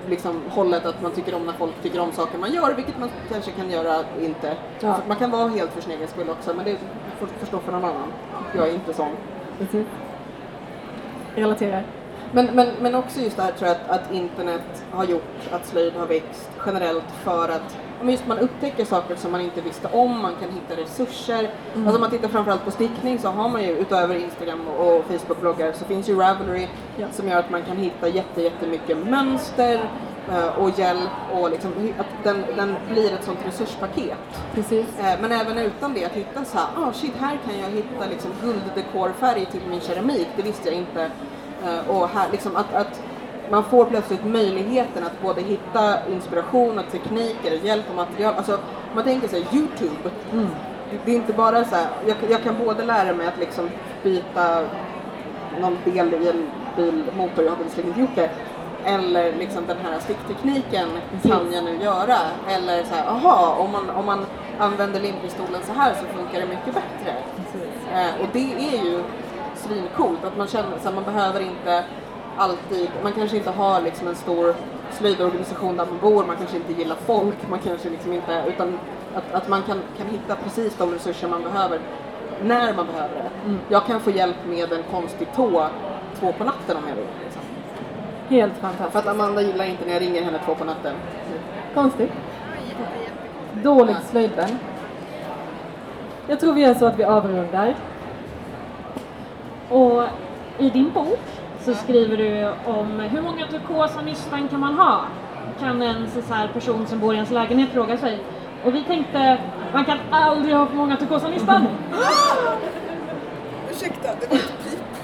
liksom, 0.08 0.42
hållet 0.48 0.86
att 0.86 1.02
man 1.02 1.12
tycker 1.12 1.34
om 1.34 1.46
när 1.46 1.52
folk 1.52 1.82
tycker 1.82 2.00
om 2.00 2.12
saker 2.12 2.38
man 2.38 2.52
gör, 2.52 2.74
vilket 2.74 2.98
man 2.98 3.08
kanske 3.32 3.50
kan 3.50 3.70
göra 3.70 4.04
inte. 4.20 4.56
Ja. 4.80 4.96
Man 5.08 5.16
kan 5.16 5.30
vara 5.30 5.48
helt 5.48 5.72
för 5.72 5.80
sin 5.80 5.92
egen 5.92 6.08
skull 6.08 6.30
också, 6.30 6.54
men 6.54 6.64
det 6.64 6.76
får 7.20 7.26
förstå 7.26 7.58
för 7.58 7.72
någon 7.72 7.84
annan. 7.84 8.12
Jag 8.56 8.68
är 8.68 8.74
inte 8.74 8.94
sån. 8.94 9.10
Precis. 9.62 9.86
Relaterar. 11.34 11.82
Men, 12.32 12.46
men, 12.46 12.68
men 12.80 12.94
också 12.94 13.20
just 13.20 13.36
det 13.36 13.42
här 13.42 13.52
tror 13.52 13.68
jag 13.68 13.76
att, 13.76 13.90
att 14.00 14.12
internet 14.12 14.84
har 14.90 15.04
gjort 15.04 15.48
att 15.52 15.66
slöjd 15.66 15.92
har 15.94 16.06
växt 16.06 16.50
generellt 16.66 17.10
för 17.24 17.48
att 17.48 17.76
just 18.02 18.26
man 18.26 18.38
upptäcker 18.38 18.84
saker 18.84 19.16
som 19.16 19.32
man 19.32 19.40
inte 19.40 19.60
visste 19.60 19.88
om, 19.88 20.22
man 20.22 20.32
kan 20.40 20.50
hitta 20.50 20.82
resurser. 20.82 21.50
Alltså 21.76 21.94
om 21.94 22.00
man 22.00 22.10
tittar 22.10 22.28
framförallt 22.28 22.64
på 22.64 22.70
stickning 22.70 23.18
så 23.18 23.28
har 23.28 23.48
man 23.48 23.62
ju 23.62 23.70
utöver 23.70 24.14
Instagram 24.14 24.68
och 24.68 25.04
Facebook-bloggar 25.04 25.72
så 25.72 25.84
finns 25.84 26.08
ju 26.08 26.16
Ravelry 26.18 26.66
Ja. 26.96 27.06
som 27.12 27.28
gör 27.28 27.38
att 27.38 27.50
man 27.50 27.62
kan 27.62 27.76
hitta 27.76 28.08
jätte, 28.08 28.42
jättemycket 28.42 28.98
mönster 29.06 29.80
och 30.58 30.78
hjälp 30.78 31.10
och 31.32 31.50
liksom, 31.50 31.70
att 31.98 32.24
den, 32.24 32.44
den 32.56 32.76
blir 32.90 33.12
ett 33.14 33.24
sånt 33.24 33.38
resurspaket. 33.46 34.18
Precis. 34.54 34.86
Eh, 34.98 35.20
Men 35.20 35.32
även 35.32 35.58
utan 35.58 35.94
det, 35.94 36.04
att 36.04 36.12
hitta 36.12 36.44
så 36.44 36.58
här, 36.58 36.66
ah 36.76 36.92
shit, 36.92 37.12
här 37.20 37.38
kan 37.46 37.58
jag 37.60 37.68
hitta 37.70 38.06
liksom 38.10 38.30
gulddekorfärg 38.42 39.46
till 39.46 39.60
min 39.70 39.80
keramik, 39.80 40.28
det 40.36 40.42
visste 40.42 40.68
jag 40.68 40.78
inte. 40.78 41.02
Eh, 41.64 41.90
Och 41.90 42.08
här, 42.08 42.28
liksom 42.32 42.56
att, 42.56 42.74
att 42.74 43.02
man 43.50 43.64
får 43.64 43.84
plötsligt 43.84 44.24
möjligheten 44.24 45.04
att 45.04 45.22
både 45.22 45.40
hitta 45.40 45.94
inspiration 46.12 46.78
och 46.78 46.90
tekniker, 46.92 47.52
hjälp 47.62 47.84
och 47.90 47.96
material. 47.96 48.34
Alltså, 48.36 48.58
man 48.94 49.04
tänker 49.04 49.28
sig 49.28 49.46
Youtube, 49.52 50.10
det 51.04 51.10
är 51.10 51.14
inte 51.16 51.32
bara 51.32 51.64
så 51.64 51.74
här, 51.76 51.86
jag, 52.06 52.16
jag 52.30 52.42
kan 52.42 52.54
både 52.64 52.84
lära 52.84 53.12
mig 53.14 53.26
att 53.26 53.38
liksom 53.38 53.70
byta 54.02 54.64
någon 55.60 55.76
del 55.84 56.14
i 56.14 56.28
en 56.28 56.50
bilmotor, 56.76 57.44
jag 57.44 57.50
har 57.50 57.64
visserligen 57.64 58.00
gjort 58.00 58.14
det. 58.14 58.30
Eller 58.84 59.32
liksom 59.32 59.66
den 59.66 59.76
här 59.84 60.00
sticktekniken 60.00 60.88
kan 61.22 61.52
jag 61.52 61.64
nu 61.64 61.76
göra. 61.82 62.16
Eller 62.48 62.84
så 62.84 62.94
här, 62.94 63.06
aha, 63.06 63.56
om 63.58 63.72
man, 63.72 63.90
om 63.90 64.06
man 64.06 64.26
använder 64.58 65.00
limpistolen 65.00 65.60
så 65.62 65.72
här 65.72 65.94
så 65.94 66.18
funkar 66.18 66.40
det 66.40 66.46
mycket 66.46 66.74
bättre. 66.74 67.16
Eh, 67.92 68.20
och 68.20 68.28
det 68.32 68.52
är 68.54 68.84
ju 68.84 69.02
svincoolt 69.56 70.24
att 70.24 70.36
man 70.36 70.46
känner 70.48 70.78
så 70.78 70.88
här, 70.88 70.94
man 70.94 71.04
behöver 71.04 71.40
inte 71.40 71.84
alltid, 72.36 72.90
man 73.02 73.12
kanske 73.12 73.36
inte 73.36 73.50
har 73.50 73.80
liksom 73.80 74.08
en 74.08 74.14
stor 74.14 74.54
slöjdorganisation 74.90 75.76
där 75.76 75.86
man 75.86 75.98
bor, 75.98 76.24
man 76.24 76.36
kanske 76.36 76.56
inte 76.56 76.72
gillar 76.72 76.96
folk, 77.06 77.48
man 77.50 77.58
kanske 77.58 77.90
liksom 77.90 78.12
inte, 78.12 78.44
utan 78.48 78.78
att, 79.14 79.32
att 79.32 79.48
man 79.48 79.62
kan, 79.62 79.80
kan 79.98 80.06
hitta 80.06 80.36
precis 80.36 80.74
de 80.78 80.92
resurser 80.92 81.28
man 81.28 81.42
behöver 81.42 81.80
när 82.42 82.74
man 82.74 82.86
behöver 82.86 83.14
det. 83.14 83.30
Jag 83.68 83.86
kan 83.86 84.00
få 84.00 84.10
hjälp 84.10 84.36
med 84.48 84.72
en 84.72 84.82
konstig 84.90 85.28
tå 85.36 85.68
två 86.20 86.32
på 86.32 86.44
natten 86.44 86.76
om 86.76 86.82
jag 86.88 86.96
vill. 86.96 87.06
Liksom. 87.24 87.41
Helt 88.32 88.54
För 88.54 88.60
fantastiskt. 88.60 88.96
att 88.96 89.06
Amanda 89.06 89.42
gillar 89.42 89.64
inte 89.64 89.84
när 89.84 89.92
jag 89.92 90.02
ringer 90.02 90.22
henne 90.22 90.38
två 90.44 90.54
på 90.54 90.64
natten. 90.64 90.94
Konstigt. 91.74 92.12
Dålig 93.62 93.96
slöjdvän. 93.96 94.58
Jag 96.26 96.40
tror 96.40 96.52
vi 96.52 96.60
gör 96.60 96.74
så 96.74 96.86
att 96.86 96.98
vi 96.98 97.04
avrundar. 97.04 97.74
Och 99.68 100.02
i 100.58 100.70
din 100.70 100.92
bok 100.92 101.20
så 101.60 101.74
skriver 101.74 102.16
du 102.16 102.52
om 102.66 103.00
hur 103.00 103.22
många 103.22 103.46
turkosa 103.46 104.00
nystan 104.00 104.48
kan 104.48 104.60
man 104.60 104.74
ha? 104.74 105.00
Kan 105.60 105.82
en 105.82 106.10
så 106.10 106.34
här 106.34 106.48
person 106.48 106.86
som 106.86 107.00
bor 107.00 107.12
i 107.12 107.16
ens 107.16 107.30
lägenhet 107.30 107.70
fråga 107.70 107.96
sig. 107.96 108.18
Och 108.64 108.74
vi 108.74 108.84
tänkte, 108.84 109.38
man 109.72 109.84
kan 109.84 109.98
aldrig 110.10 110.54
ha 110.56 110.66
för 110.66 110.76
många 110.76 110.96
turkosa 110.96 111.28
nystan. 111.28 111.66
Ursäkta, 113.70 114.08
det 114.20 114.30
var 114.30 114.36
ett 114.36 114.61
pip. 114.61 114.61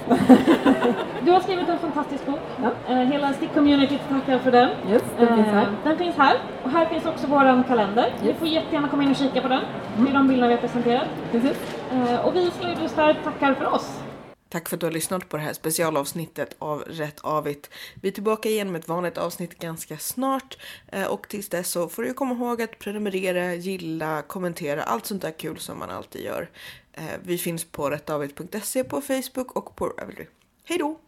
Du 1.24 1.32
har 1.32 1.40
skrivit 1.40 1.68
en 1.68 1.78
fantastisk 1.78 2.26
bok. 2.26 2.38
Ja. 2.62 2.70
Eh, 2.94 2.98
Hela 2.98 3.32
stickcommunityt 3.32 4.00
tackar 4.08 4.38
för 4.38 4.50
den. 4.52 4.68
Yes, 4.90 5.02
den 5.18 5.28
finns 5.36 5.46
här. 5.48 5.62
Eh, 5.62 5.68
Den 5.84 5.98
finns 5.98 6.16
här. 6.16 6.36
Och 6.64 6.70
här 6.70 6.86
finns 6.86 7.06
också 7.06 7.26
vår 7.26 7.62
kalender. 7.68 8.12
Ni 8.22 8.34
får 8.34 8.48
jättegärna 8.48 8.88
komma 8.88 9.02
in 9.02 9.10
och 9.10 9.16
kika 9.16 9.40
på 9.40 9.48
den. 9.48 9.60
Det 9.96 10.10
är 10.10 10.14
de 10.14 10.28
bilderna 10.28 10.46
vi 10.48 10.54
har 10.54 10.60
presenterat. 10.60 11.06
Precis. 11.32 11.76
Eh, 11.92 12.26
Och 12.26 12.36
vi 12.36 12.50
slöjdlyssnare 12.50 13.14
tackar 13.24 13.54
för 13.54 13.74
oss. 13.74 14.00
Tack 14.48 14.68
för 14.68 14.76
att 14.76 14.80
du 14.80 14.86
har 14.86 14.92
lyssnat 14.92 15.28
på 15.28 15.36
det 15.36 15.42
här 15.42 15.52
specialavsnittet 15.52 16.56
av 16.58 16.80
Rätt 16.86 17.20
Avigt. 17.20 17.70
Vi 17.94 18.08
är 18.08 18.12
tillbaka 18.12 18.48
igen 18.48 18.72
med 18.72 18.78
ett 18.78 18.88
vanligt 18.88 19.18
avsnitt 19.18 19.58
ganska 19.58 19.98
snart. 19.98 20.58
Eh, 20.86 21.06
och 21.06 21.28
tills 21.28 21.48
dess 21.48 21.70
så 21.70 21.88
får 21.88 22.02
du 22.02 22.14
komma 22.14 22.34
ihåg 22.34 22.62
att 22.62 22.78
prenumerera, 22.78 23.54
gilla, 23.54 24.22
kommentera, 24.22 24.82
allt 24.82 25.06
sånt 25.06 25.22
där 25.22 25.30
kul 25.38 25.58
som 25.58 25.78
man 25.78 25.90
alltid 25.90 26.24
gör. 26.24 26.50
Eh, 26.92 27.04
vi 27.22 27.38
finns 27.38 27.64
på 27.64 27.90
rättavigt.se 27.90 28.84
på 28.84 29.00
Facebook 29.00 29.56
och 29.56 29.76
på 29.76 29.86
Ravelry. 29.86 30.26
Hej 30.64 30.78
då! 30.78 30.98